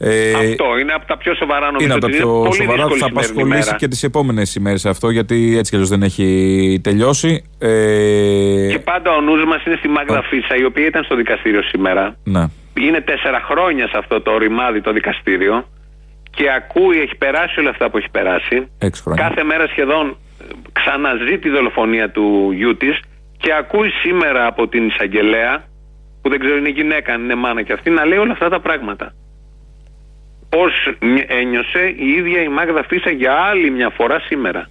Ε, 0.00 0.32
αυτό 0.32 0.78
είναι 0.80 0.92
από 0.92 1.06
τα 1.06 1.16
πιο 1.16 1.34
σοβαρά 1.34 1.66
νομίζω. 1.66 1.84
είναι 1.84 1.92
από 1.92 2.00
τα 2.00 2.06
ότι 2.06 2.16
πιο 2.16 2.26
πολύ 2.28 2.54
σοβαρά. 2.54 2.76
δύσκολη 2.86 3.00
Θα 3.00 3.06
σημερινή 3.06 3.18
απασχολήσει 3.18 3.66
μέρα. 3.66 3.76
και 3.76 3.88
τις 3.88 4.02
επόμενες 4.02 4.54
ημέρες 4.54 4.86
αυτό, 4.86 5.10
γιατί 5.10 5.54
έτσι 5.58 5.70
κι 5.70 5.74
αλλιώς 5.76 5.90
δεν 5.90 6.02
έχει 6.02 6.80
τελειώσει. 6.82 7.44
Ε, 7.58 8.68
Και 8.70 8.78
πάντα 8.78 9.14
ο 9.16 9.20
νους 9.20 9.44
μας 9.44 9.64
είναι 9.64 9.76
στη 9.78 9.88
Μάγδα 9.88 10.22
Φίσα, 10.22 10.56
η 10.56 10.64
οποία 10.64 10.86
ήταν 10.86 11.04
στο 11.04 11.16
δικαστήριο 11.16 11.62
σήμερα. 11.62 12.16
ναι. 12.24 12.44
Είναι 12.80 13.00
τέσσερα 13.00 13.40
χρόνια 13.40 13.88
σε 13.88 13.96
αυτό 13.98 14.20
το 14.20 14.38
ρημάδι 14.38 14.80
το 14.80 14.92
δικαστήριο 14.92 15.68
και 16.30 16.44
ακούει, 16.56 17.00
έχει 17.00 17.16
περάσει 17.16 17.60
όλα 17.60 17.70
αυτά 17.70 17.90
που 17.90 17.96
έχει 17.98 18.10
περάσει. 18.10 18.68
Έξι 18.78 19.02
χρόνια. 19.02 19.28
Κάθε 19.28 19.44
μέρα 19.44 19.66
σχεδόν 19.66 20.16
ε, 20.40 20.44
ξαναζεί 20.72 21.38
τη 21.38 21.48
δολοφονία 21.48 22.10
του 22.10 22.50
γιού 22.54 22.76
της 22.76 23.00
και 23.38 23.52
ακούει 23.58 23.88
σήμερα 24.02 24.46
από 24.46 24.68
την 24.68 24.86
εισαγγελέα, 24.86 25.64
που 26.22 26.28
δεν 26.30 26.38
ξέρω 26.38 26.56
είναι 26.56 26.68
γυναίκα, 26.68 27.12
αν 27.14 27.22
είναι 27.24 27.34
μάνα 27.34 27.62
και 27.62 27.72
αυτή, 27.72 27.90
να 27.90 28.04
λέει 28.04 28.18
όλα 28.18 28.32
αυτά 28.32 28.48
τα 28.48 28.60
πράγματα. 28.60 29.14
Πώς 30.50 30.72
ένιωσε 31.26 31.94
η 31.96 32.08
ίδια 32.08 32.42
η 32.42 32.48
Μάγδα 32.48 32.84
Φίσα 32.88 33.10
για 33.10 33.32
άλλη 33.32 33.70
μια 33.70 33.90
φορά 33.90 34.20
σήμερα. 34.20 34.68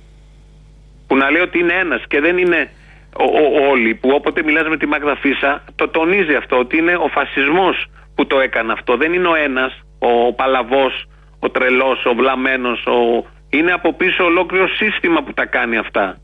Που 1.08 1.18
να 1.18 1.32
λέει 1.32 1.42
ότι 1.42 1.60
είναι 1.60 1.74
ένας 1.74 2.04
και 2.08 2.20
δεν 2.20 2.38
είναι 2.38 2.70
ο, 3.18 3.24
ο- 3.24 3.70
όλοι 3.70 3.96
που 3.96 4.10
όποτε 4.13 4.44
μιλάς 4.44 4.68
με 4.68 4.78
τη 4.78 4.86
Μάγδα 4.86 5.16
Φίσα 5.16 5.63
το 5.76 5.88
τονίζει 5.88 6.36
αυτό 6.36 6.58
ότι 6.58 6.78
είναι 6.78 6.96
ο 6.96 7.08
φασισμός 7.08 7.86
που 8.16 8.28
το 8.28 8.40
έκανε 8.40 8.72
αυτό. 8.72 8.98
Δεν 8.98 9.13
είναι 9.13 9.28
ο 9.28 9.36
ένας, 9.36 9.82
ο 10.00 10.34
παλαβός, 10.34 11.06
ο 11.40 11.50
τρελός, 11.50 12.06
ο 12.06 12.13
βλαμμένος, 12.16 12.86
ο... 12.86 13.26
είναι 13.50 13.72
από 13.72 13.94
πίσω 13.94 14.24
ολόκληρο 14.24 14.68
σύστημα 14.68 15.24
που 15.24 15.34
τα 15.34 15.46
κάνει 15.46 15.78
αυτά. 15.78 16.18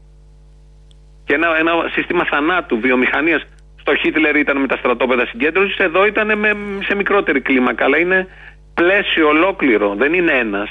Και 1.26 1.34
ένα, 1.34 1.48
ένα 1.60 1.72
σύστημα 1.92 2.26
θανάτου, 2.26 2.80
βιομηχανίας. 2.80 3.44
Στο 3.80 3.96
Χίτλερ 3.96 4.36
ήταν 4.36 4.58
με 4.58 4.68
τα 4.68 4.76
στρατόπεδα 4.78 5.26
συγκέντρωσης, 5.26 5.78
εδώ 5.78 6.06
ήταν 6.06 6.38
με, 6.38 6.56
σε 6.86 6.96
μικρότερη 6.96 7.42
κλίμακα, 7.42 7.86
αλλά 7.86 7.98
είναι 7.98 8.28
πλαίσιο 8.74 9.28
ολόκληρο, 9.28 9.96
δεν 9.96 10.14
είναι 10.14 10.32
ένας. 10.32 10.70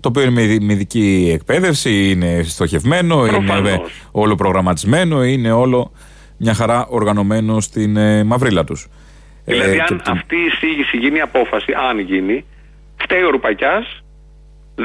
Το 0.00 0.08
οποίο 0.08 0.22
είναι 0.22 0.30
με 0.30 0.42
ειδι- 0.42 0.62
με 0.62 0.72
ειδική 0.72 1.30
εκπαίδευση, 1.34 2.10
είναι 2.10 2.42
στοχευμένο, 2.42 3.26
είναι 3.26 3.36
Προφανώς. 3.36 3.72
ε, 3.74 3.82
όλο 4.12 4.34
προγραμματισμένο, 4.34 5.24
είναι 5.24 5.52
όλο 5.52 5.92
μια 6.36 6.54
χαρά 6.54 6.86
οργανωμένο 6.88 7.60
στην 7.60 7.96
ε, 7.96 8.24
μαυρίλα 8.24 8.64
τους. 8.64 8.86
Δηλαδή, 9.44 9.76
Ε, 9.76 9.80
αν 9.80 9.86
και 9.86 9.94
την- 9.94 10.12
αυτή 10.12 10.36
η 10.36 10.44
εισήγηση 10.44 10.96
γίνει 10.96 11.20
απόφαση, 11.20 11.72
αν 11.88 11.98
γίνει, 11.98 12.44
φταίει 12.96 13.22
ο 13.22 13.30
Ρουπακιάς, 13.30 14.02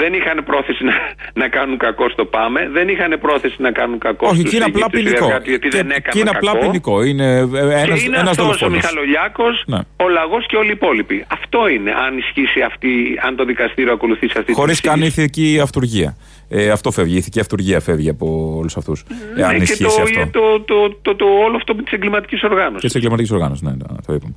δεν 0.02 0.14
είχαν 0.14 0.38
πρόθεση 0.50 0.84
να, 0.90 0.94
να 1.42 1.48
κάνουν 1.56 1.78
κακό 1.78 2.10
στο 2.10 2.26
ΠΑΜΕ, 2.26 2.70
δεν 2.78 2.88
είχαν 2.94 3.12
πρόθεση 3.22 3.56
να 3.68 3.72
κάνουν 3.72 3.98
κακό 4.08 4.28
Όχι, 4.28 4.38
στους 4.40 4.50
και 4.50 4.56
είναι 4.56 4.66
απλά 4.66 4.86
Αιγύπτιους 4.86 5.04
ποινικό. 5.04 5.24
συνεργάτες, 5.26 5.50
γιατί 5.50 5.68
Και, 5.68 5.78
δεν 5.78 5.88
και 5.88 5.94
έκαναν 5.98 6.20
είναι 6.22 6.30
απλά 6.38 6.52
κακό. 6.52 6.66
ποινικό. 6.66 7.04
Είναι 7.04 7.26
ε, 7.26 7.40
ένας, 7.84 8.00
και 8.00 8.06
είναι 8.06 8.18
ένας 8.18 8.30
αυτός 8.30 8.40
ο 8.40 8.44
δολοφόνος. 8.46 8.76
Μιχαλολιάκος, 8.78 9.64
Ναι. 9.74 9.80
ο 10.06 10.08
λαγός 10.10 10.46
και 10.50 10.56
όλοι 10.62 10.70
οι 10.74 10.78
υπόλοιποι. 10.80 11.26
Αυτό 11.38 11.68
είναι, 11.68 11.92
αν 12.06 12.18
ισχύσει 12.18 12.62
αυτή, 12.62 12.90
αν 13.26 13.36
το 13.36 13.44
δικαστήριο 13.46 13.94
ακολουθήσει 13.94 14.38
αυτή 14.40 14.54
Χωρίς 14.54 14.82
τη 14.82 14.88
καν 14.88 15.02
ηθική 15.02 15.60
αυτουργία. 15.62 16.16
Ε, 16.50 16.70
αυτό 16.70 16.92
φεύγει. 16.92 17.14
Η 17.14 17.18
ηθική 17.18 17.40
αυτουργία 17.40 17.80
φεύγει 17.80 18.10
από 18.10 18.56
όλους 18.60 18.78
αυτούς. 18.78 19.04
Ναι, 19.36 19.44
αν 19.46 19.52
και 19.52 19.58
το, 19.58 19.64
ισχύσει 19.64 20.02
αυτό. 20.02 20.28
το, 20.32 20.60
το, 20.62 20.90
το, 21.02 21.16
το, 21.16 21.26
όλο 21.26 21.56
αυτό 21.56 21.76
της 21.76 21.92
εγκληματικής 21.94 22.44
οργάνωσης. 22.44 22.80
Και 22.82 22.88
της 22.88 22.96
εγκληματικής 22.96 23.32
οργάνωσης, 23.32 23.62
ναι, 23.64 23.72
ναι, 23.72 23.86
το 24.08 24.14
είπαμε. 24.14 24.36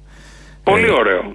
Πολύ 0.62 0.84
Ε, 0.84 0.90
ωραίο. 0.90 1.34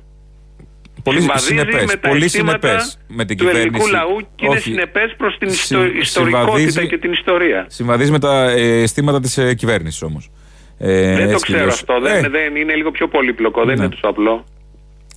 Πολύ 1.04 1.20
Συμβαδίζει 1.20 1.46
συνεπές, 1.48 1.86
με 1.86 1.96
τα 1.96 2.10
πολύ 2.10 2.24
αισθήματα 2.24 2.68
συνεπές 2.68 3.00
με 3.08 3.26
την 3.26 3.38
του 3.38 3.48
ελληνικού 3.48 3.78
κυβέρνηση. 3.78 3.92
λαού 3.92 4.18
και 4.36 4.46
είναι 4.46 4.56
Όχι. 4.56 4.62
συνεπές 4.70 5.14
προς 5.18 5.38
την 5.38 5.50
Συ- 5.50 5.60
ιστο- 5.62 5.84
ιστορικότητα 6.00 6.58
συμβαδίζει- 6.58 6.88
και 6.88 6.98
την 6.98 7.12
ιστορία. 7.12 7.66
Συμβαδίζει 7.70 8.12
με 8.12 8.20
τα 8.20 8.50
ε, 8.50 8.82
αισθήματα 8.82 9.20
της 9.20 9.38
ε, 9.38 9.54
κυβέρνησης 9.56 10.02
όμως. 10.02 10.32
Ε, 10.78 11.16
δεν 11.16 11.16
το 11.16 11.22
έτσι 11.22 11.36
κι 11.36 11.42
ξέρω 11.44 11.60
αλλιώς. 11.60 11.74
αυτό. 11.74 12.00
Δεν, 12.00 12.24
Ε, 12.26 12.30
δεν, 12.30 12.56
είναι 12.56 12.76
λίγο 12.76 12.92
πιο 12.92 13.08
πολύπλοκο. 13.08 13.66
Δεν 13.66 13.78
Ναι. 13.78 13.84
είναι 13.84 13.94
τόσο 13.94 14.08
απλό. 14.08 14.46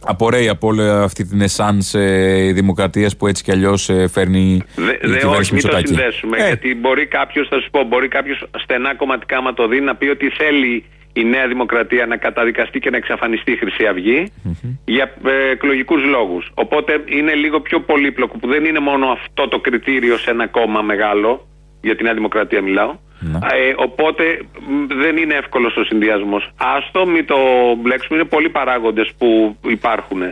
Απορρέει 0.06 0.48
από 0.48 0.66
όλη 0.66 0.88
αυτή 0.88 1.26
την 1.26 1.40
εσάνς 1.40 1.94
ε, 1.94 2.50
δημοκρατίας 2.54 3.16
που 3.16 3.26
έτσι 3.26 3.42
κι 3.42 3.50
αλλιώς 3.50 3.90
φέρνει 4.12 4.40
η 4.40 4.62
Δε, 4.74 4.84
δε, 4.84 4.92
κυβέρνηση 4.96 5.26
όχι, 5.26 5.34
μην 5.34 5.46
το 5.48 5.54
Μητσοτάκη. 5.54 5.86
συνδέσουμε. 5.86 6.36
Ε, 6.38 6.46
Γιατί 6.46 6.74
μπορεί 6.74 7.06
κάποιος, 7.06 7.48
θα 7.48 7.60
σου 7.60 7.70
πω, 7.70 7.82
μπορεί 7.84 8.08
κάποιος 8.08 8.46
στενά 8.62 8.94
κομματικά, 8.94 9.36
άμα 9.36 9.54
το 9.54 9.68
δει, 9.68 9.80
να 9.80 9.94
πει 9.96 10.06
ότι 10.08 10.28
θέλει 10.30 10.84
η 11.16 11.24
Νέα 11.24 11.46
Δημοκρατία 11.48 12.06
να 12.06 12.16
καταδικαστεί 12.16 12.78
και 12.78 12.90
να 12.90 12.96
εξαφανιστεί 12.96 13.52
η 13.52 13.56
Χρυσή 13.56 13.86
Αυγή 13.86 14.32
για 14.84 15.14
ε, 15.26 15.50
εκλογικούς 15.50 16.04
λόγους. 16.04 16.50
Οπότε 16.54 17.02
είναι 17.06 17.34
λίγο 17.34 17.60
πιο 17.60 17.80
πολύπλοκο 17.80 18.38
που 18.38 18.46
δεν 18.48 18.64
είναι 18.64 18.78
μόνο 18.78 19.06
αυτό 19.06 19.48
το 19.48 19.58
κριτήριο 19.58 20.16
σε 20.16 20.30
ένα 20.30 20.46
κόμμα 20.46 20.82
μεγάλο. 20.82 21.46
για 21.80 21.94
την 21.96 22.04
Νέα 22.04 22.14
Δημοκρατία 22.14 22.62
μιλάω. 22.62 22.96
Ε, 23.52 23.72
οπότε 23.76 24.24
μ, 24.68 24.86
δεν 25.02 25.16
είναι 25.16 25.34
εύκολος 25.34 25.76
ο 25.76 25.84
συνδυασμός. 25.84 26.50
Άστο, 26.56 27.06
μην 27.06 27.26
το 27.26 27.36
μπλέξουμε. 27.80 28.18
Είναι 28.18 28.28
πολλοί 28.28 28.48
παράγοντες 28.48 29.12
που 29.18 29.56
υπάρχουν. 29.66 30.22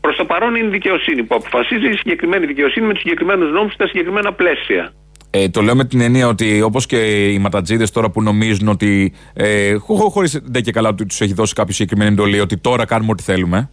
Προς 0.00 0.16
το 0.16 0.24
παρόν 0.24 0.54
είναι 0.54 0.66
η 0.66 0.70
δικαιοσύνη 0.70 1.22
που 1.22 1.34
αποφασίζει 1.34 1.88
η 1.88 1.96
συγκεκριμένη 1.96 2.46
δικαιοσύνη 2.46 2.86
με 2.86 2.92
τους 2.92 3.02
συγκεκριμένους 3.02 3.50
νόμους 3.52 3.72
στα 3.72 3.86
συγκεκριμένα 3.86 4.32
πλαίσια. 4.32 4.92
Ε, 5.30 5.48
το 5.48 5.62
λέω 5.62 5.74
με 5.76 5.84
την 5.84 6.00
έννοια 6.00 6.28
ότι 6.28 6.62
όπως 6.62 6.86
και 6.86 7.26
οι 7.32 7.38
ματατζίδες 7.38 7.90
τώρα 7.90 8.10
που 8.10 8.22
νομίζουν 8.22 8.68
ότι. 8.68 9.12
Ε, 9.32 9.74
Χωρίς 10.10 10.40
δεν 10.44 10.62
και 10.62 10.72
καλά 10.72 10.88
ότι 10.88 11.06
τους 11.06 11.20
έχει 11.20 11.32
δώσει 11.34 11.54
κάποιο 11.54 11.74
συγκεκριμένη 11.74 12.10
εντολή 12.10 12.40
ότι 12.40 12.56
τώρα 12.56 12.84
κάνουμε 12.84 13.10
ό,τι 13.12 13.22
θέλουμε. 13.22 13.70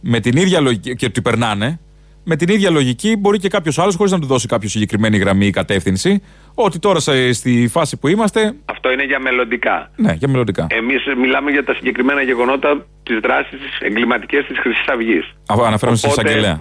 Με 0.00 0.20
την 0.20 0.36
ίδια 0.36 0.60
λογική. 0.60 0.94
και 0.96 1.06
ότι 1.06 1.22
περνάνε. 1.22 1.80
Με 2.28 2.36
την 2.36 2.48
ίδια 2.48 2.70
λογική 2.70 3.16
μπορεί 3.16 3.38
και 3.38 3.48
κάποιος 3.48 3.78
άλλος, 3.78 3.94
χωρίς 3.94 4.12
να 4.12 4.18
του 4.20 4.26
δώσει 4.26 4.46
κάποιο 4.46 4.68
συγκεκριμένη 4.68 5.16
γραμμή 5.18 5.46
ή 5.46 5.50
κατεύθυνση, 5.50 6.22
ότι 6.54 6.78
τώρα 6.78 7.00
σε- 7.00 7.32
στη 7.32 7.68
φάση 7.70 7.96
που 7.96 8.08
είμαστε. 8.08 8.52
Αυτό 8.64 8.92
είναι 8.92 9.04
για 9.04 9.20
μελλοντικά. 9.20 9.90
Ναι, 9.96 10.12
για 10.12 10.28
μελλοντικά. 10.28 10.66
Εμείς 10.70 11.02
μιλάμε 11.18 11.50
για 11.50 11.64
τα 11.64 11.74
συγκεκριμένα 11.74 12.22
γεγονότα 12.22 12.86
της 13.02 13.18
δράσης 13.22 13.60
της 13.60 13.78
εγκληματικής 13.80 14.58
Χρυσής 14.58 14.86
Αυγής. 14.86 15.24
Α, 15.46 15.54
Αναφέρομαι 15.66 15.96
στην 15.96 16.10
εισαγγελέα. 16.10 16.60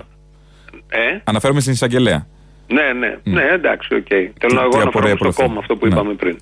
Ε, 0.89 1.21
Αναφέρομαι 1.23 1.59
στην 1.59 1.73
εισαγγελέα. 1.73 2.27
Ναι, 2.67 2.93
ναι, 2.99 3.17
ναι, 3.23 3.43
εντάξει, 3.53 3.95
οκ. 3.95 4.07
Θέλω 4.07 4.31
Τι- 4.47 4.53
να 4.53 4.61
εγώ 4.61 4.69
τι 4.69 4.77
να 4.77 4.83
απορρέει 4.83 5.11
φέρω 5.11 5.11
από 5.11 5.17
στο 5.17 5.27
αυτό. 5.27 5.43
κόμμα 5.43 5.59
αυτό 5.59 5.75
που 5.75 5.85
Ναι. 5.87 5.93
είπαμε 5.93 6.13
πριν. 6.13 6.37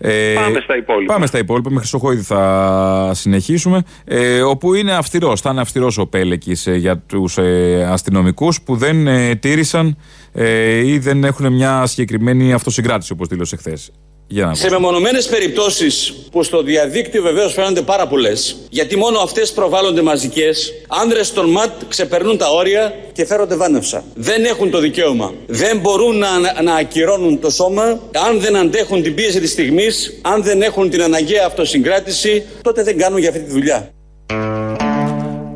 Ε, 0.00 0.34
Πάμε 0.34 0.60
στα 0.60 0.76
υπόλοιπα. 0.76 1.12
Πάμε 1.12 1.26
στα 1.26 1.38
υπόλοιπα. 1.38 1.70
Με 1.70 1.78
Χρυσοχοίδη 1.78 2.22
θα 2.22 3.10
συνεχίσουμε. 3.14 3.82
Ε, 4.04 4.40
όπου 4.42 4.74
είναι 4.74 4.92
αυστηρός. 4.92 5.40
Θα 5.40 5.50
είναι 5.50 5.60
αυστηρός 5.60 5.98
ο 5.98 6.06
Πέλεκης 6.06 6.66
για 6.70 6.98
τους 6.98 7.38
ε, 7.38 7.86
αστυνομικούς 7.90 8.62
που 8.62 8.76
δεν 8.76 9.06
ε, 9.06 9.34
τήρησαν 9.34 9.96
ε, 10.32 10.86
ή 10.86 10.98
δεν 10.98 11.24
έχουν 11.24 11.52
μια 11.52 11.86
συγκεκριμένη 11.86 12.52
αυτοσυγκράτηση, 12.52 13.12
όπως 13.12 13.28
δήλωσε 13.28 13.56
χθες. 13.56 13.92
Για 14.30 14.46
να 14.46 14.54
Σε 14.54 14.70
μεμονωμένες 14.70 15.28
περιπτώσεις 15.28 16.14
που 16.30 16.42
στο 16.42 16.62
διαδίκτυο 16.62 17.22
βεβαίως 17.22 17.52
φαίνονται 17.52 17.82
πάρα 17.82 18.06
πολλές, 18.06 18.56
γιατί 18.70 18.96
μόνο 18.96 19.18
αυτές 19.18 19.52
προβάλλονται 19.52 20.02
μαζικές, 20.02 20.72
άνδρες 20.88 21.32
των 21.32 21.50
ΜΑΤ 21.50 21.70
ξεπερνούν 21.88 22.36
τα 22.36 22.50
όρια 22.50 22.94
και 23.12 23.26
φέρονται 23.26 23.56
βάνευσα. 23.56 24.04
Δεν 24.14 24.44
έχουν 24.44 24.70
το 24.70 24.78
δικαίωμα. 24.78 25.34
Δεν 25.46 25.78
μπορούν 25.78 26.18
να, 26.18 26.62
να 26.62 26.74
ακυρώνουν 26.74 27.40
το 27.40 27.50
σώμα 27.50 27.82
αν 28.28 28.40
δεν 28.40 28.56
αντέχουν 28.56 29.02
την 29.02 29.14
πίεση 29.14 29.40
της 29.40 29.50
στιγμής, 29.50 30.20
αν 30.22 30.42
δεν 30.42 30.62
έχουν 30.62 30.90
την 30.90 31.02
αναγκαία 31.02 31.46
αυτοσυγκράτηση, 31.46 32.44
τότε 32.62 32.82
δεν 32.82 32.98
κάνουν 32.98 33.18
για 33.18 33.28
αυτή 33.28 33.40
τη 33.40 33.50
δουλειά. 33.50 33.90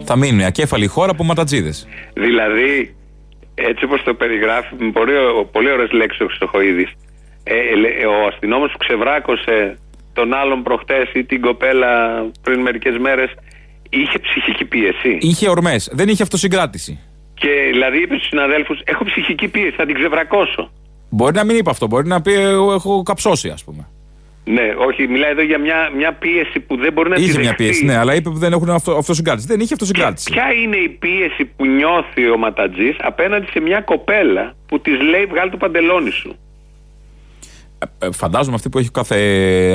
Θα 0.04 0.16
μείνουν 0.16 0.40
η 0.40 0.44
ακέφαλη 0.44 0.86
χώρα 0.86 1.10
από 1.10 1.24
ματατζίδες. 1.24 1.86
Δηλαδή, 2.14 2.94
έτσι 3.54 3.84
όπως 3.84 4.02
το 4.02 4.14
περιγράφει, 4.14 4.74
με 4.78 4.90
πολύ, 4.90 5.12
πολύ 5.52 5.70
ωραίες 5.70 5.90
λέξεις 5.92 6.20
ο 6.20 6.26
Χρυσοχοίδη. 6.26 6.88
Ε, 7.44 7.54
ε, 7.54 7.74
λέ- 7.74 8.06
ο 8.06 8.26
αστυνόμος 8.26 8.72
που 8.72 8.78
ξεβράκωσε 8.78 9.78
τον 10.12 10.34
άλλον 10.34 10.62
προχτές 10.62 11.10
ή 11.14 11.24
την 11.24 11.40
κοπέλα 11.40 12.22
πριν 12.42 12.60
μερικές 12.60 12.98
μέρες 12.98 13.30
είχε 13.90 14.18
ψυχική 14.18 14.64
πίεση. 14.64 15.18
Είχε 15.20 15.48
ορμές. 15.48 15.90
Δεν 15.92 16.08
είχε 16.08 16.22
αυτοσυγκράτηση. 16.22 17.00
Και 17.34 17.48
δηλαδή 17.70 18.02
είπε 18.02 18.14
στους 18.16 18.26
συναδέλφους: 18.28 18.80
Έχω 18.84 19.04
ψυχική 19.04 19.48
πίεση, 19.48 19.70
θα 19.76 19.86
την 19.86 19.94
ξεβρακώσω. 19.94 20.70
Μπορεί 21.10 21.34
να 21.34 21.44
μην 21.44 21.56
είπε 21.56 21.70
αυτό. 21.70 21.86
Μπορεί 21.86 22.06
να 22.06 22.22
πει 22.22 22.32
εγώ 22.32 22.72
έχω 22.72 23.02
καψώσει, 23.02 23.48
ας 23.48 23.64
πούμε. 23.64 23.86
Ναι, 24.44 24.74
όχι, 24.86 25.06
μιλάει 25.08 25.30
εδώ 25.30 25.42
για 25.42 25.58
μια, 25.58 25.90
μια 25.96 26.12
πίεση 26.12 26.60
που 26.60 26.76
δεν 26.76 26.92
μπορεί 26.92 27.08
να 27.08 27.14
τη 27.16 27.22
Είχε 27.22 27.38
μια 27.38 27.40
δεχτεί. 27.48 27.64
πίεση, 27.64 27.84
ναι, 27.84 27.96
αλλά 27.96 28.14
είπε 28.14 28.30
που 28.30 28.36
δεν 28.38 28.52
έχουν 28.52 28.70
αυτο, 28.70 28.92
αυτοσυγκράτηση. 28.96 29.46
Δεν 29.46 29.60
είχε 29.60 29.72
αυτοσυγκράτηση. 29.72 30.30
Ποια 30.32 30.52
είναι 30.52 30.76
η 30.76 30.88
πίεση 30.88 31.44
που 31.56 31.66
νιώθει 31.66 32.28
ο 32.30 32.36
Ματατζής 32.38 32.96
απέναντι 33.00 33.46
σε 33.50 33.60
μια 33.60 33.80
κοπέλα 33.80 34.54
που 34.68 34.80
της 34.80 35.00
λέει 35.00 35.24
βγάλει 35.26 35.50
το 35.50 35.56
παντελόνι 35.56 36.10
σου. 36.10 36.36
Ε, 37.98 38.12
φαντάζομαι 38.12 38.54
αυτή 38.54 38.68
που 38.68 38.78
έχει 38.78 38.90
κάθε 38.90 39.16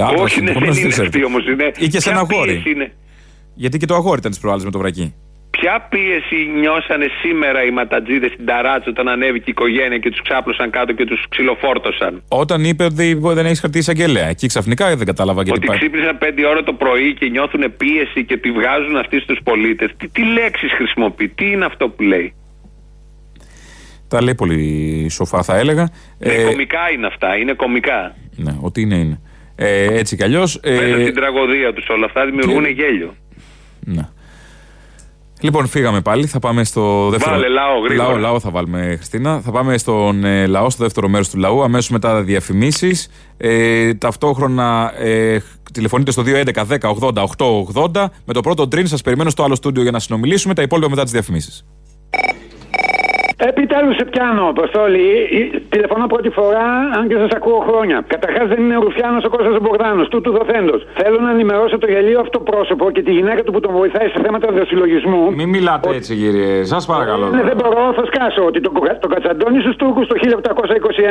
άντρα. 0.10 0.22
Όχι, 0.24 0.42
ναι, 0.42 0.52
δεν 0.52 0.64
είναι 0.64 0.94
αυτή 1.02 1.24
όμως. 1.24 1.48
Είναι... 1.48 1.72
Ή 1.78 1.88
και 1.88 2.00
σε 2.00 2.10
ποια 2.10 2.12
ένα 2.12 2.28
αγόρι. 2.32 2.52
πίεση 2.52 2.70
είναι. 2.70 2.92
Γιατί 3.56 3.78
και 3.78 3.86
το 3.86 3.96
αγόρι 3.96 4.20
ήταν 4.20 4.32
της 4.32 4.40
προάλλη 4.40 4.64
με 4.64 4.72
το 4.72 4.78
βρακί. 4.78 5.14
Ποια 5.50 5.88
πίεση 5.90 6.52
νιώσανε 6.60 7.06
σήμερα 7.22 7.64
οι 7.66 7.72
ματατζίδες 7.72 8.32
στην 8.32 8.46
ταράτσα 8.46 8.90
όταν 8.90 9.08
ανέβηκε 9.08 9.44
η 9.48 9.52
οικογένεια 9.56 9.98
και 9.98 10.10
τους 10.10 10.22
ξάπλωσαν 10.22 10.70
κάτω 10.70 10.94
και 10.94 11.06
τους 11.06 11.26
ξυλοφόρτωσαν; 11.30 12.24
Όταν 12.28 12.64
είπε 12.64 12.84
ότι 12.84 13.20
δεν 13.22 13.46
έχεις 13.46 13.60
χαρτί 13.60 13.78
εισαγγελέα. 13.78 14.28
Εκεί 14.28 14.48
ξαφνικά 14.48 14.96
δεν 14.96 15.06
κατάλαβα 15.06 15.42
γιατί 15.44 15.60
Ότι 15.60 15.68
πάει. 15.68 15.78
ξύπνησαν 15.78 16.18
5 16.22 16.44
ώρα 16.50 16.64
το 16.64 16.74
πρωί 16.74 17.14
και 17.14 17.30
νιώθουν 17.30 17.64
πίεση 17.78 18.26
και 18.26 18.38
τη 18.38 18.52
βγάζουν 18.52 18.96
αυτοί 18.98 19.20
στους 19.20 19.40
πολίτες. 19.44 19.90
Τι, 19.98 20.08
τι 20.08 20.24
λέξεις 20.26 20.72
χρησιμοποιεί, 20.72 21.28
τι 21.28 21.46
είναι 21.52 21.66
αυτό 21.66 21.90
που 21.90 22.02
λέει; 22.04 22.34
Τα 24.08 24.24
λέει 24.24 24.36
πολύ 24.36 25.08
σοφά, 25.10 25.44
θα 25.44 25.58
έλεγα. 25.58 25.90
Ναι, 26.18 26.44
κομικά 26.44 26.80
είναι 26.94 27.08
αυτά, 27.08 27.38
είναι 27.38 27.54
κομικά. 27.54 28.16
ναι, 28.36 28.58
ό,τι 28.62 28.82
είναι, 28.82 28.96
είναι. 28.96 29.22
Ε, 29.56 29.98
έτσι 29.98 30.16
κι 30.16 30.24
αλλιώς. 30.24 30.60
Μέσα 30.64 31.00
στην 31.02 31.16
τραγωδία 31.16 31.74
τους 31.74 31.88
όλα 31.90 32.06
αυτά 32.06 32.26
δημιουργούν 32.26 32.66
γέλιο. 32.66 33.16
ναι. 33.80 34.10
Λοιπόν, 35.42 35.68
φύγαμε 35.68 36.02
πάλι. 36.02 36.26
Θα 36.26 36.40
πάμε 36.40 36.64
στο 36.64 37.10
δεύτερο. 37.10 37.36
Βάλε 37.36 37.48
λαό, 37.48 37.80
γρήγορα. 37.80 38.10
Λαό, 38.10 38.18
λαό 38.18 38.40
θα 38.40 38.50
βάλουμε, 38.50 38.94
Χριστίνα. 38.96 39.42
Θα 39.42 39.52
πάμε 39.52 39.78
στον 39.78 40.24
ε, 40.24 40.46
λαό, 40.48 40.70
στο 40.70 40.84
δεύτερο 40.84 41.08
μέρος 41.08 41.30
του 41.30 41.38
λαού. 41.38 41.64
Αμέσως 41.64 41.90
μετά 41.90 42.22
διαφημίσεις. 42.24 43.10
Ε, 43.38 43.94
ταυτόχρονα 43.94 44.94
ε, 44.98 45.38
τηλεφωνείτε 45.74 46.12
στο 46.12 46.24
211 46.26 46.52
10 46.54 46.78
80 47.00 47.24
880. 47.74 48.06
Με 48.26 48.34
το 48.34 48.42
πρώτο 48.42 48.68
τριν 48.68 48.88
σας 48.88 49.02
περιμένω 49.02 49.30
στο 49.30 49.44
άλλο 49.44 49.56
στούντιο 49.56 49.82
για 49.82 49.92
να 49.92 50.00
συνομιλήσουμε. 50.00 50.54
Τα 50.54 50.62
υπόλοιπα 50.62 50.90
μετά 50.90 51.04
τις 51.04 51.12
διαφημίσεις. 51.12 51.66
Επιτέλους 53.46 53.96
σε 53.96 54.06
πιάνω, 54.12 54.44
Αποστόλη. 54.54 55.06
Ε, 55.10 55.56
ε, 55.56 55.60
Τηλεφωνώ 55.70 56.06
πρώτη 56.14 56.30
φορά, 56.30 56.68
αν 56.98 57.04
και 57.10 57.18
σας 57.24 57.32
ακούω 57.40 57.60
χρόνια. 57.68 57.98
Καταρχάς 58.14 58.46
δεν 58.52 58.60
είναι 58.64 58.78
ο 58.78 58.82
Ρουφιάνος 58.86 59.24
ο 59.28 59.30
Κώστας 59.30 59.56
ο 59.60 59.62
Μπογδάνος, 59.64 60.08
τούτου 60.08 60.32
δοθέντο. 60.38 60.76
Θέλω 61.00 61.20
να 61.26 61.32
ενημερώσω 61.36 61.78
το 61.78 61.88
γελίο 61.94 62.20
αυτό 62.26 62.40
πρόσωπο 62.40 62.92
και 62.96 63.02
τη 63.08 63.12
γυναίκα 63.18 63.42
του 63.44 63.52
που 63.54 63.60
τον 63.60 63.72
βοηθάει 63.80 64.08
σε 64.14 64.20
θέματα 64.24 64.48
διασυλλογισμού. 64.52 65.24
Μην 65.40 65.50
μιλάτε 65.50 65.90
έτσι, 65.90 66.16
κύριε. 66.22 66.64
Σας 66.64 66.86
παρακαλώ. 66.86 67.26
Ναι, 67.30 67.44
δεν 67.50 67.58
μπορώ, 67.60 67.84
θα 68.00 68.06
σκάσω 68.12 68.42
ότι 68.50 68.60
τον, 68.62 68.74
το 69.00 69.08
Κατσαντώνη 69.08 69.60
στους 69.62 69.76
Τούρκους 69.76 70.08
το 70.08 70.16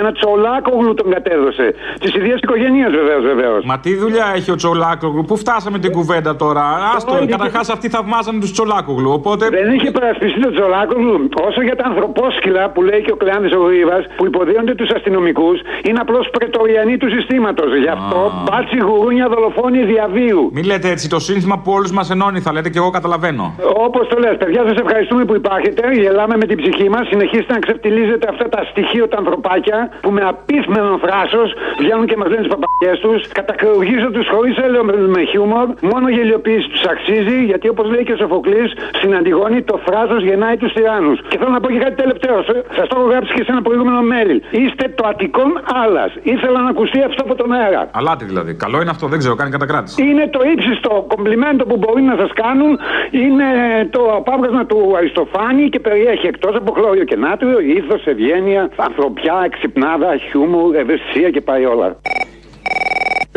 1821 0.09 0.12
Τσολάκογλου 0.18 0.95
τον 0.95 1.11
κατέδωσε. 1.11 1.74
Της 2.01 2.14
ίδια 2.14 2.35
οικογένειας 2.43 2.91
βεβαίως, 3.01 3.22
βεβαίως. 3.24 3.64
Μα 3.64 3.79
τι 3.79 3.95
δουλειά 3.97 4.27
έχει 4.37 4.51
ο 4.51 4.55
Τσολάκογλου, 4.55 5.22
πού 5.24 5.37
φτάσαμε 5.37 5.79
την 5.79 5.93
κουβέντα 5.93 6.37
τώρα; 6.37 6.64
Άστο, 6.97 7.14
Όχι, 7.14 7.27
καταρχάς 7.27 7.68
αυτοί 7.70 7.89
θαυμάζανε 7.89 8.39
τους 8.41 8.53
Τσολάκογλου. 8.53 9.11
Οπότε. 9.11 9.49
Δεν 9.49 9.72
είχε 9.72 9.91
περασπιστεί 9.91 10.41
τον 10.41 10.53
Τζολάκογλου. 10.53 11.29
Όσο 11.49 11.62
για 11.62 11.77
τα 11.77 11.85
ανθρωπόσκυλα 12.16 12.70
που 12.70 12.82
λέει 12.82 13.00
και 13.02 13.12
ο 13.12 13.16
Κλεάνδη 13.16 13.54
ο 13.54 13.68
Ρίβα, 13.68 13.98
που 14.16 14.26
υποδίονται 14.26 14.74
τους 14.74 14.90
αστυνομικούς, 14.90 15.60
είναι 15.88 16.00
απλώς 16.00 16.28
πρετοριανοί 16.30 16.96
του 16.96 17.08
συστήματος. 17.10 17.76
Γι' 17.84 17.88
αυτό 17.88 18.18
μπάτσι 18.44 18.78
γουρούνια 18.78 19.28
δολοφόνοι 19.28 19.84
διαβίου. 19.84 20.50
Μην 20.52 20.64
λέτε 20.64 20.88
έτσι, 20.88 21.08
το 21.08 21.18
σύνθημα 21.18 21.56
που 21.62 21.72
όλους 21.72 21.92
μας 21.92 22.10
ενώνει, 22.10 22.40
θα 22.40 22.52
λέτε 22.52 22.68
και 22.70 22.78
εγώ 22.78 22.90
καταλαβαίνω. 22.90 23.54
Όπως 23.86 24.08
το 24.08 24.16
λες, 24.18 24.36
παιδιά, 24.36 24.62
σας 24.68 24.76
ευχαριστούμε 24.84 25.24
που 25.24 25.34
υπάρχετε. 25.34 25.82
Γελάμε 26.02 26.36
με 26.36 26.46
την 26.50 26.56
ψυχή 26.56 26.88
μας. 26.88 27.06
Συνεχίστε 27.08 27.52
να 27.52 27.58
ξεφτιλίζετε 27.58 28.26
αυτά 28.30 28.48
τα 28.48 28.60
στοιχεία 28.70 29.08
τα 29.08 29.18
ανθρωπάκια 29.18 29.78
που 30.00 30.10
με 30.10 30.22
απίθμενο 30.32 30.98
θράσο 31.04 31.42
βγαίνουν 31.78 32.06
και 32.06 32.16
μας 32.16 32.28
λένε 32.28 32.42
τις 32.42 32.52
παπαγιές 32.54 32.98
τους. 33.04 33.32
Κατακρεουργίζω 33.38 34.08
τους 34.10 34.26
χωρίς 34.32 34.56
έλεος 34.56 34.84
με 35.14 35.22
χιούμορ. 35.30 35.66
Μόνο 35.92 36.08
γελιοποίηση 36.08 36.68
τους 36.68 36.84
αξίζει, 36.92 37.44
γιατί 37.44 37.68
όπως 37.68 37.86
λέει 37.92 38.04
και 38.04 38.12
ο 38.12 38.16
Σοφοκλής 38.16 38.70
στην 38.98 39.14
Αντιγόνη, 39.18 39.62
το 39.62 39.80
θράσο 39.86 40.16
γεννάει 40.28 40.56
τους 40.56 40.72
τυράννους. 40.72 41.18
Και 41.28 41.36
θέλω 41.38 41.50
να 41.50 41.60
πω 41.60 41.68
και 41.70 41.78
κάτι 41.78 41.94
τελευταίος. 42.07 42.44
Σας 42.76 42.86
το 42.88 42.94
έχω 42.98 43.09
γράψει 43.12 43.32
και 43.36 43.42
σε 43.46 43.50
ένα 43.54 43.62
προηγούμενο 43.66 44.00
mail. 44.12 44.36
Είστε 44.62 44.84
το 44.98 45.02
Αττικόν 45.11 45.50
άλλα. 45.84 46.04
Ήθελα 46.22 46.59
να 46.66 46.70
ακουστεί 46.74 46.98
αυτό 47.09 47.20
από 47.26 47.34
τον 47.40 47.52
αέρα. 47.52 47.82
Αλάτι 48.00 48.24
δηλαδή. 48.30 48.52
Καλό 48.64 48.76
είναι 48.82 48.90
αυτό, 48.96 49.07
δεν 49.12 49.18
ξέρω, 49.18 49.34
κάνει 49.34 49.50
κατακράτηση. 49.50 50.02
Είναι 50.09 50.24
το 50.36 50.40
ύψιστο 50.52 50.92
κομπλιμέντο 51.12 51.64
που 51.70 51.76
μπορεί 51.76 52.02
να 52.02 52.16
σας 52.22 52.30
κάνουν. 52.42 52.72
Είναι 53.11 53.48
το 53.90 54.02
απάβγασμα 54.20 54.66
του 54.66 54.78
Αριστοφάνη 54.96 55.68
και 55.68 55.80
περιέχει 55.80 56.26
εκτός 56.26 56.54
από 56.61 56.72
χλώριο 56.72 57.04
και 57.04 57.16
νάτριο 57.16 57.59
ήθος, 57.61 58.07
ευγένεια, 58.07 58.70
ανθρωπιά, 58.76 59.42
εξυπνάδα, 59.44 60.16
χιούμορ, 60.16 60.74
ευαισθησία 60.74 61.30
και 61.30 61.40
πάει 61.40 61.64
όλα. 61.64 61.96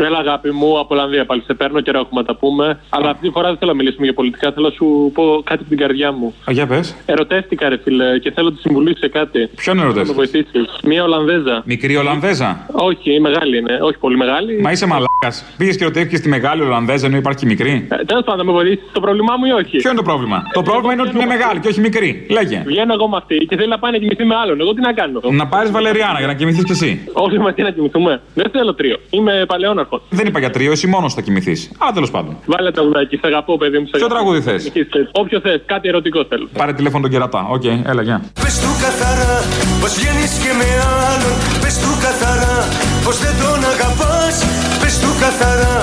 Έλα, 0.04 0.18
αγάπη 0.18 0.50
μου, 0.50 0.78
από 0.78 0.94
Ολλανδία 0.94 1.24
πάλι. 1.26 1.42
Σε 1.46 1.54
παίρνω 1.54 1.80
καιρό 1.80 1.98
έχουμε 1.98 2.20
να 2.20 2.26
τα 2.26 2.34
πούμε. 2.36 2.78
Αλλά 2.88 3.10
αυτή 3.10 3.26
τη 3.26 3.30
φορά 3.32 3.48
δεν 3.48 3.56
θέλω 3.58 3.70
να 3.70 3.76
μιλήσουμε 3.76 4.04
για 4.04 4.14
πολιτικά. 4.14 4.52
Θέλω 4.52 4.66
να 4.66 4.72
σου 4.72 5.10
πω 5.14 5.40
κάτι 5.44 5.60
από 5.60 5.68
την 5.68 5.78
καρδιά 5.78 6.12
μου. 6.12 6.34
Α, 6.48 6.52
για 6.52 6.66
πες. 6.66 6.96
Ερωτέστηκα, 7.06 7.68
ρε 7.68 7.76
φίλε, 7.84 8.18
και 8.18 8.30
θέλω 8.30 8.52
τη 8.52 8.60
συμβουλή 8.60 8.96
σε 8.98 9.08
κάτι. 9.08 9.48
Ποιον 9.56 9.76
Να 9.76 9.82
με 9.82 9.88
ερωτεύτηκε. 9.88 10.16
βοηθήσεις. 10.16 10.64
Μία 10.84 11.04
Ολλανδέζα. 11.04 11.62
Μικρή 11.64 11.96
Ολλανδέζα; 11.96 12.66
Όχι, 12.72 13.14
η 13.14 13.20
μεγάλη 13.20 13.58
είναι. 13.58 13.78
Όχι 13.82 13.98
πολύ 13.98 14.16
μεγάλη. 14.16 14.60
Μα 14.60 14.70
είσαι 14.70 14.86
μαλάκας. 14.86 15.44
Πήγες 15.56 15.76
και 15.76 15.84
ρωτήθηκε 15.84 16.16
στη 16.16 16.28
μεγάλη 16.28 16.62
Ολλανδέζα 16.62 17.06
ενώ 17.06 17.16
υπάρχει 17.16 17.38
και 17.38 17.46
μικρή; 17.46 17.86
Ε, 17.90 18.04
Τέλος 18.04 18.24
πάντων, 18.24 18.46
να 18.46 18.52
με 18.52 18.58
βοηθήσεις 18.58 18.84
το 18.92 19.00
πρόβλημά 19.00 19.36
μου 19.38 19.44
ή 19.44 19.50
όχι; 19.52 19.76
Ποιο 19.76 19.90
είναι 19.90 19.98
το 19.98 20.04
πρόβλημα; 20.04 20.42
Το 20.52 20.62
πρόβλημα 20.62 20.92
είναι 20.92 21.02
ότι 21.02 21.16
είναι 21.16 21.26
μεγάλη 21.26 21.60
και 21.60 21.68
όχι 21.68 21.80
μικρή. 21.80 22.26
Λέγε. 22.30 22.62
Βγαίνω 22.66 22.92
εγώ 22.92 23.08
με 23.08 23.16
αυτή 23.16 23.36
και 23.36 23.56
θέλει 23.56 23.68
να 23.68 23.78
πάει 23.78 23.92
να 23.92 23.98
κοιμηθεί 23.98 24.24
με 24.24 24.34
άλλον. 24.34 24.60
Εγώ 24.60 24.74
τι 24.74 24.80
να 24.80 24.92
κάνω; 24.92 25.20
Να 25.30 25.46
πάρεις 25.46 25.70
Βαλεριάνα 25.70 26.18
για 26.18 26.26
να 26.26 26.34
κοιμηθείς 26.34 26.64
κι 26.64 26.72
εσύ. 26.72 27.08
Όχι 27.12 27.38
μαζί 27.38 27.62
να 27.62 27.70
κοιμηθούμε. 27.70 28.20
Δεν 28.34 28.46
θέλω 28.52 28.74
τρίο. 28.74 28.96
Είμαι 29.10 29.44
παλαιόναρχο. 29.90 30.00
Δεν 30.10 30.26
είπα 30.26 30.38
για 30.38 30.50
τρίο, 30.50 30.72
εσύ 30.72 30.86
μόνος 30.86 31.14
θα 31.14 31.20
κοιμηθείς. 31.20 31.70
Α, 31.78 31.86
τέλος 31.94 32.10
πάντων. 32.10 32.36
Βάλε 32.46 32.70
τραγουδάκι, 32.70 33.16
σε 33.16 33.26
αγαπώ, 33.26 33.56
παιδί 33.56 33.78
μου. 33.78 33.86
σε 33.86 33.96
Ποιο 33.96 34.06
αγαπώ. 34.06 34.14
τραγούδι 34.14 34.40
θες; 34.40 34.72
Όποιο 35.12 35.40
θες, 35.40 35.60
κάτι 35.66 35.88
ερωτικό 35.88 36.24
θέλω. 36.28 36.48
Πάρε 36.58 36.72
τηλέφωνο 36.72 37.02
τον 37.02 37.10
κερατά. 37.10 37.46
Οκ, 37.50 37.64
έλα, 37.64 38.02
γεια. 38.02 38.18
Πες 38.42 38.54
του 38.62 38.72
καθαρά 38.84 39.34
πως 39.80 39.92
βγαίνεις 39.98 40.32
και 40.42 40.52
με 40.58 40.68
άλλον 41.10 41.36
Πες 41.62 41.74
του 41.82 41.92
καθαρά 42.04 42.56
πως 43.04 43.04
πως 43.04 43.16
δεν 43.24 43.34
τον 43.42 43.60
αγαπάς 43.72 44.34
Πες 44.80 44.94
του 45.02 45.10
καθαρά 45.22 45.76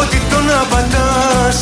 ότι 0.00 0.18
τον 0.32 0.44
απατάς 0.62 1.58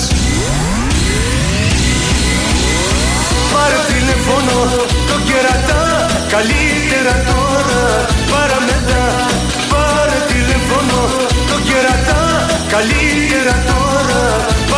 Πάρε 3.52 3.80
τηλεφώνο 3.90 4.58
το 5.10 5.16
κερατά 5.28 5.82
Καλύτερα 6.34 7.14
τώρα 7.28 7.82
παρά 8.32 8.58
μετά 8.68 9.04
Πάρε 9.72 10.18
τηλεφώνο 10.30 11.00
το 11.27 11.27
κερατά 11.66 12.46
Καλύτερα 12.68 13.64
τώρα. 13.66 14.46
παρά 14.70 14.77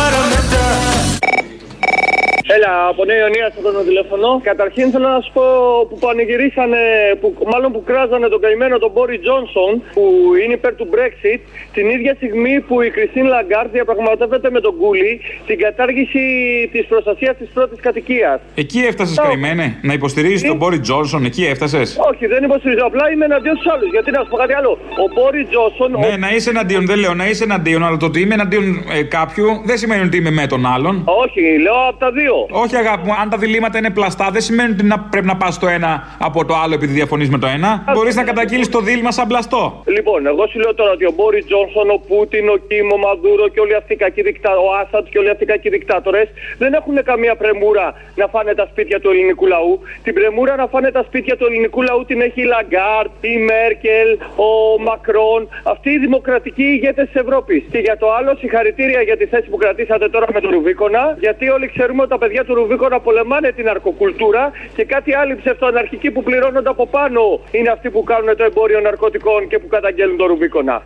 Έλα, 2.71 2.87
από 2.93 3.05
Νέα 3.05 3.17
Ιωνία 3.23 3.47
σε 3.53 3.61
το 3.61 3.83
τηλέφωνο. 3.89 4.27
Καταρχήν 4.49 4.85
θέλω 4.93 5.07
να 5.15 5.21
σου 5.23 5.31
πω 5.37 5.45
που 5.89 5.97
πανηγυρίσανε, 6.05 6.81
που, 7.21 7.27
μάλλον 7.51 7.69
που 7.73 7.81
κράζανε 7.89 8.27
τον 8.33 8.41
καημένο 8.43 8.75
τον 8.83 8.91
Μπόρις 8.93 9.17
Τζόνσον, 9.23 9.71
που 9.95 10.03
είναι 10.41 10.53
υπέρ 10.59 10.73
του 10.79 10.87
Brexit, 10.93 11.39
την 11.73 11.85
ίδια 11.95 12.13
στιγμή 12.19 12.53
που 12.67 12.81
η 12.81 12.89
Κριστίν 12.95 13.25
Λαγκάρτ 13.33 13.69
διαπραγματεύεται 13.77 14.49
με 14.55 14.59
τον 14.65 14.73
Κούλι 14.81 15.13
την 15.47 15.57
κατάργηση 15.65 16.23
της 16.71 16.85
προστασίας 16.91 17.33
της 17.37 17.49
πρώτης 17.55 17.79
κατοικίας. 17.79 18.39
Εκεί 18.55 18.79
έφτασες 18.89 19.17
καημένε. 19.27 19.65
Να 19.81 19.93
υποστηρίζεις 19.93 20.43
τον 20.51 20.57
Μπόρις 20.57 20.79
Τζόνσον, 20.79 21.25
εκεί 21.25 21.43
έφτασες; 21.53 21.97
Όχι, 22.11 22.25
δεν 22.33 22.43
υποστηρίζω. 22.43 22.85
Απλά 22.85 23.11
είμαι 23.11 23.25
εναντίον 23.25 23.55
στου 23.57 23.71
άλλους. 23.73 23.89
Γιατί 23.95 24.11
να 24.11 24.19
σου 24.23 24.29
πω 24.29 24.37
κάτι 24.37 24.53
άλλο. 24.53 24.71
Ο 25.03 25.05
Μπόρι 25.13 25.41
Τζόνσον. 25.49 25.89
Ναι, 26.05 26.17
να 26.17 26.29
είσαι 26.35 26.49
εναντίον, 26.49 26.85
δεν 26.85 26.97
λέω 26.99 27.13
να 27.13 27.25
είσαι 27.29 27.43
εναντίον, 27.43 27.83
αλλά 27.85 27.97
το 27.97 28.05
ότι 28.05 28.19
είμαι 28.21 28.33
εναντίον 28.33 28.63
ε, 28.97 29.03
κάποιου 29.03 29.47
δεν 29.69 29.77
σημαίνει 29.77 30.03
ότι 30.07 30.17
είμαι 30.17 30.31
με 30.31 30.45
τον 30.47 30.65
άλλον. 30.65 30.95
Όχι, 31.23 31.41
λέω 31.65 31.79
από 31.89 31.99
τα 31.99 32.11
δύο. 32.11 32.35
Όχι, 32.63 32.75
αγάπη 32.75 33.03
μου, 33.07 33.13
αν 33.21 33.29
τα 33.29 33.37
διλήμματα 33.37 33.77
είναι 33.77 33.89
πλαστά, 33.89 34.25
δεν 34.31 34.41
σημαίνει 34.41 34.71
ότι 34.71 34.83
να, 34.83 34.99
πρέπει 34.99 35.25
να 35.25 35.37
πας 35.41 35.59
το 35.59 35.67
ένα 35.67 35.91
από 36.19 36.45
το 36.45 36.53
άλλο 36.63 36.73
επειδή 36.73 36.93
διαφωνείς 36.93 37.29
με 37.29 37.37
το 37.37 37.47
ένα. 37.47 37.69
Μπορείς 37.93 38.15
να 38.15 38.23
καταγγείλεις 38.23 38.69
το 38.69 38.79
δίλημα 38.79 39.11
σαν 39.11 39.27
πλαστό. 39.27 39.83
Λοιπόν, 39.85 40.25
εγώ 40.25 40.47
σου 40.47 40.59
λέω 40.59 40.73
τώρα 40.75 40.91
ότι 40.91 41.05
ο 41.05 41.13
Μπόρις 41.15 41.45
Τζόνσον, 41.45 41.89
ο 41.89 41.97
Πούτιν, 42.07 42.49
ο 42.49 42.57
Κίμ, 42.67 42.87
ο 42.91 42.97
Μαδούρο 42.97 43.47
και 43.47 43.59
όλοι 43.59 43.75
αυτοί 43.75 43.93
οι 43.93 43.95
κακοί 43.95 44.21
δικτάτορε, 44.21 44.65
ο 44.67 44.69
Άσαντ 44.81 45.05
και 45.11 45.19
όλοι 45.21 45.29
αυτοί 45.29 45.43
οι 45.43 45.47
κακοί 45.53 45.69
δικτάτορες 45.69 46.27
δεν 46.57 46.73
έχουν 46.73 46.95
καμία 47.03 47.35
πρεμούρα 47.35 47.87
να 48.15 48.27
φάνε 48.33 48.53
τα 48.53 48.65
σπίτια 48.71 48.99
του 48.99 49.09
ελληνικού 49.09 49.45
λαού. 49.53 49.79
Την 50.03 50.13
πρεμούρα 50.13 50.55
να 50.55 50.67
φάνε 50.67 50.91
τα 50.91 51.03
σπίτια 51.07 51.35
του 51.37 51.45
ελληνικού 51.45 51.81
λαού 51.81 52.05
την 52.05 52.21
έχει 52.21 52.41
η 52.41 52.47
Λαγκάρντ, 52.53 53.11
η 53.21 53.37
Μέρκελ, 53.51 54.09
ο 54.47 54.49
Μακρόν, 54.87 55.41
αυτοί 55.63 55.89
οι 55.89 55.99
δημοκρατικοί 56.05 56.63
ηγέτες 56.75 57.05
της 57.09 57.21
Ευρώπης. 57.23 57.61
Και 57.71 57.77
για 57.87 57.97
το 57.97 58.07
άλλο, 58.17 58.35
συγχαρητήρια 58.41 59.01
για 59.01 59.17
τη 59.17 59.25
θέση 59.25 59.47
που 59.49 59.57
κρατήσατε 59.57 60.09
τώρα 60.09 60.25
με 60.33 60.39
τον 60.41 60.51
Ρουβίκονα, 60.51 61.17
γιατί 61.19 61.49
όλοι 61.49 61.67
ξέρουμε 61.73 62.01
ότι 62.01 62.11
τα 62.11 62.17
παιδιά 62.17 62.43
του 62.45 62.50
Ρουβίκονα 62.53 62.99
πολεμάνε 62.99 63.51
την 63.51 63.69
αρκοκουλτούρα 63.69 64.51
και 64.75 64.83
κάτι 64.85 65.13
άλλοι 65.13 65.35
ψευτοαναρχικοί 65.35 66.11
που 66.11 66.23
πληρώνονται 66.23 66.69
από 66.69 66.87
πάνω 66.87 67.39
είναι 67.51 67.69
αυτοί 67.69 67.89
που 67.89 68.03
κάνουν 68.03 68.35
το 68.37 68.43
εμπόριο 68.43 68.79
ναρκωτικών 68.79 69.47
και 69.47 69.59
που 69.59 69.67
καταγγέλνουν 69.67 70.17
τον 70.17 70.27
Ρουβίκονα. 70.27 70.83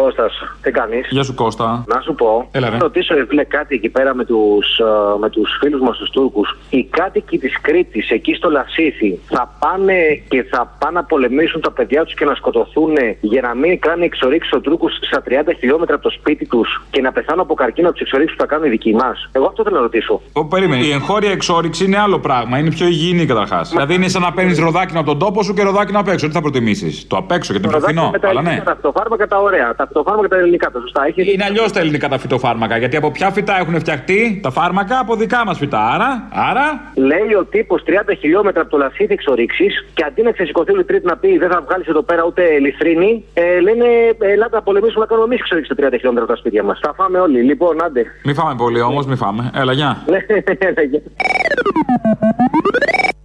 Κώστας, 0.00 0.32
τι 0.62 0.70
κάνεις; 0.70 1.06
Γεια 1.10 1.22
σου 1.22 1.34
Κώστα. 1.34 1.84
Να 1.86 2.00
σου 2.00 2.14
πω, 2.14 2.48
Έλα, 2.50 2.68
ρε. 2.68 2.76
να 2.76 2.82
ρωτήσω 2.82 3.14
φίλε 3.28 3.44
κάτι 3.44 3.74
εκεί 3.74 3.88
πέρα 3.88 4.14
με 4.14 4.24
τους 4.24 4.80
με 5.20 5.30
τους 5.30 5.56
φίλους 5.60 5.80
μας 5.80 5.96
τους 5.98 6.10
Τούρκους. 6.10 6.56
Οι 6.70 6.84
κάτοικοι 6.84 7.38
της 7.38 7.60
Κρήτης, 7.60 8.10
εκεί 8.10 8.34
στο 8.34 8.50
Λασίθι, 8.50 9.18
θα 9.28 9.54
πάνε 9.58 9.94
και 10.28 10.42
θα 10.50 10.76
πάνε 10.78 10.92
να 10.98 11.04
πολεμήσουν 11.04 11.60
τα 11.60 11.70
παιδιά 11.72 12.04
τους 12.04 12.14
και 12.14 12.24
να 12.24 12.34
σκοτωθούν 12.34 12.92
για 13.20 13.40
να 13.40 13.54
μην 13.54 13.80
κάνει 13.80 14.04
εξορίξεις 14.04 14.52
ο 14.52 14.60
Τούρκου 14.60 14.88
στα 15.00 15.22
30 15.28 15.30
χιλιόμετρα 15.58 15.94
από 15.94 16.04
το 16.04 16.10
σπίτι 16.10 16.46
τους 16.46 16.82
και 16.90 17.00
να 17.00 17.12
πεθάνουν 17.12 17.40
από 17.42 17.54
καρκίνο 17.54 17.88
από 17.88 17.96
τις 17.96 18.06
εξορίξεις 18.06 18.36
που 18.36 18.42
θα 18.42 18.48
κάνουν 18.48 18.66
οι 18.66 18.70
δικοί 18.70 18.94
μας. 18.94 19.28
Εγώ 19.32 19.46
αυτό 19.46 19.62
θέλω 19.62 19.76
να 19.76 19.82
ρωτήσω. 19.82 20.20
Ω, 20.32 20.44
περίμενε. 20.46 20.84
Η 20.84 20.90
εγχώρια 20.92 21.30
εξόριξη 21.30 21.84
είναι 21.84 21.98
άλλο 21.98 22.18
πράγμα. 22.18 22.58
Είναι 22.58 22.70
πιο 22.70 22.86
υγιεινή 22.86 23.26
καταρχάς. 23.26 23.70
Δηλαδή 23.70 23.94
είναι 23.94 24.08
σαν 24.08 24.22
να 24.22 24.32
παίρνεις 24.32 24.58
ροδάκινο 24.58 25.00
από 25.00 25.08
τον 25.08 25.18
τόπο 25.18 25.42
σου 25.42 25.54
και 25.54 25.62
ροδάκινο 25.62 25.98
απ' 25.98 26.08
έξω. 26.08 26.26
Τι 26.26 26.32
θα 26.32 26.40
προτιμήσεις. 26.40 27.06
Το 27.06 27.16
απ' 27.16 27.30
έξω 27.30 27.52
γιατί 27.52 27.68
είναι 27.68 27.76
πιο 27.76 27.86
φθηνό. 27.86 28.10
με 28.10 28.18
τα 28.18 28.28
Αλλά 28.28 28.42
ναι. 28.42 28.48
ελληνικά, 28.48 28.70
τα 28.70 28.76
φυτοφάρμακα 28.76 29.26
τα 29.26 29.38
ωραία. 29.40 29.74
Τα 29.84 29.90
φυτοφάρμακα 29.90 30.28
τα 30.28 30.36
ελληνικά, 30.36 30.70
τα 30.70 30.80
σωστά. 30.80 31.06
Έχει 31.06 31.32
Είναι 31.32 31.44
αλλιώς 31.44 31.72
τα 31.72 31.80
ελληνικά 31.80 32.08
τα 32.08 32.18
φυτοφάρμακα. 32.18 32.76
Γιατί 32.76 32.96
από 32.96 33.10
ποια 33.10 33.30
φυτά 33.30 33.58
έχουν 33.58 33.78
φτιαχτεί 33.78 34.40
τα 34.42 34.50
φάρμακα 34.50 34.98
από 34.98 35.16
δικά 35.16 35.44
μας 35.46 35.58
φυτά. 35.58 35.90
Άρα, 35.94 36.28
άρα 36.32 36.92
Λέει 36.94 37.34
ο 37.40 37.44
τύπος 37.44 37.82
30 37.86 37.90
χιλιόμετρα 38.18 38.62
από 38.62 38.70
το 38.70 38.76
λασίδι 38.76 39.12
εξορίξεις 39.12 39.84
και 39.94 40.04
αντί 40.04 40.22
να 40.22 40.32
ξεσηκωθεί 40.32 40.78
ο 40.78 40.84
Τρίτη 40.84 41.06
να 41.06 41.16
πει 41.16 41.38
δεν 41.38 41.50
θα 41.50 41.62
βγάλεις 41.66 41.86
εδώ 41.86 42.02
πέρα 42.02 42.24
ούτε 42.26 42.58
λιθρίνη, 42.58 43.24
ε, 43.34 43.60
λένε 43.60 43.84
ελάτε 44.18 44.56
να 44.56 44.62
πολεμήσουμε 44.62 45.00
να 45.00 45.06
κάνουμε 45.06 45.26
εμείς 45.26 45.40
εξορίξεις 45.40 45.76
τα 45.76 45.86
30 45.86 45.90
χιλιόμετρα 45.92 46.24
από 46.24 46.32
τα 46.32 46.38
σπίτια 46.38 46.62
μας. 46.62 46.78
Θα 46.82 46.94
φάμε 46.94 47.18
όλοι. 47.18 47.42
Λοιπόν, 47.42 47.84
άντε. 47.84 48.04
Μη 48.24 48.34
φάμε 48.34 48.54
πολύ 48.56 48.80
όμως, 48.80 49.06
μη 49.06 49.16
φάμε. 49.16 49.50
Έλα, 49.54 49.72
γεια. 49.72 50.04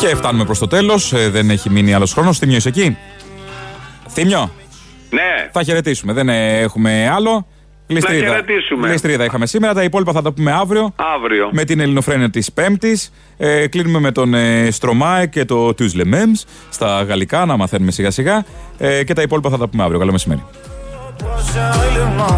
Και 0.00 0.14
φτάνουμε 0.14 0.44
προς 0.44 0.58
το 0.58 0.66
τέλος. 0.66 1.12
δεν 1.30 1.50
έχει 1.50 1.70
μείνει 1.70 1.94
άλλος 1.94 2.12
χρόνος. 2.12 2.38
Θύμιο 2.38 2.56
είσαι 2.56 2.68
εκεί. 2.68 2.96
Θύμιο. 4.08 4.50
Ναι. 5.10 5.48
Θα 5.52 5.62
χαιρετήσουμε. 5.62 6.12
Δεν 6.12 6.28
ε, 6.28 6.58
έχουμε 6.58 7.10
άλλο. 7.14 7.46
Γλιστρίδα. 7.86 8.26
χαιρετήσουμε. 8.26 8.88
Γλιστρίδα 8.88 9.24
είχαμε 9.24 9.46
σήμερα. 9.46 9.74
Τα 9.74 9.82
υπόλοιπα 9.82 10.12
θα 10.12 10.22
τα 10.22 10.32
πούμε 10.32 10.52
αύριο. 10.52 10.92
Αύριο. 10.96 11.48
Με 11.52 11.64
την 11.64 11.80
ελληνοφρένεια 11.80 12.30
της 12.30 12.52
Πέμπτης. 12.52 13.12
Ε, 13.36 13.66
κλείνουμε 13.66 13.98
με 13.98 14.12
τον 14.12 14.34
ε, 14.34 14.70
Στρομάε 14.70 15.26
και 15.26 15.44
το 15.44 15.74
Τους 15.74 15.92
Le 15.96 16.14
Mems 16.14 16.44
στα 16.70 17.02
γαλλικά, 17.02 17.44
να 17.44 17.56
μαθαίνουμε 17.56 17.90
σιγά 17.90 18.10
σιγά. 18.10 18.44
Ε, 18.78 19.04
και 19.04 19.12
τα 19.12 19.22
υπόλοιπα 19.22 19.50
θα 19.50 19.58
τα 19.58 19.68
πούμε 19.68 19.82
αύριο. 19.82 19.98
Καλό 19.98 20.12
μεσημέρι. 20.12 20.42
prochain 21.18 21.70
règlement. 21.82 22.36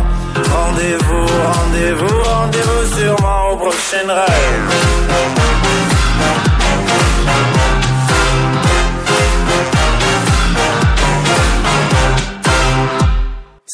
Rendez-vous, 0.56 1.26
rendez-vous, 1.48 2.16
rendez-vous 2.32 2.82
sûrement 2.96 3.40
au 3.52 3.56
prochain 3.56 4.06
rêve. 4.20 5.59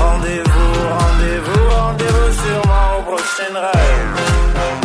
Rendez-vous, 0.00 0.88
rendez-vous, 0.88 1.68
rendez-vous 1.68 2.32
sûrement 2.32 2.98
au 2.98 3.02
prochain 3.02 3.52
rêve. 3.52 4.83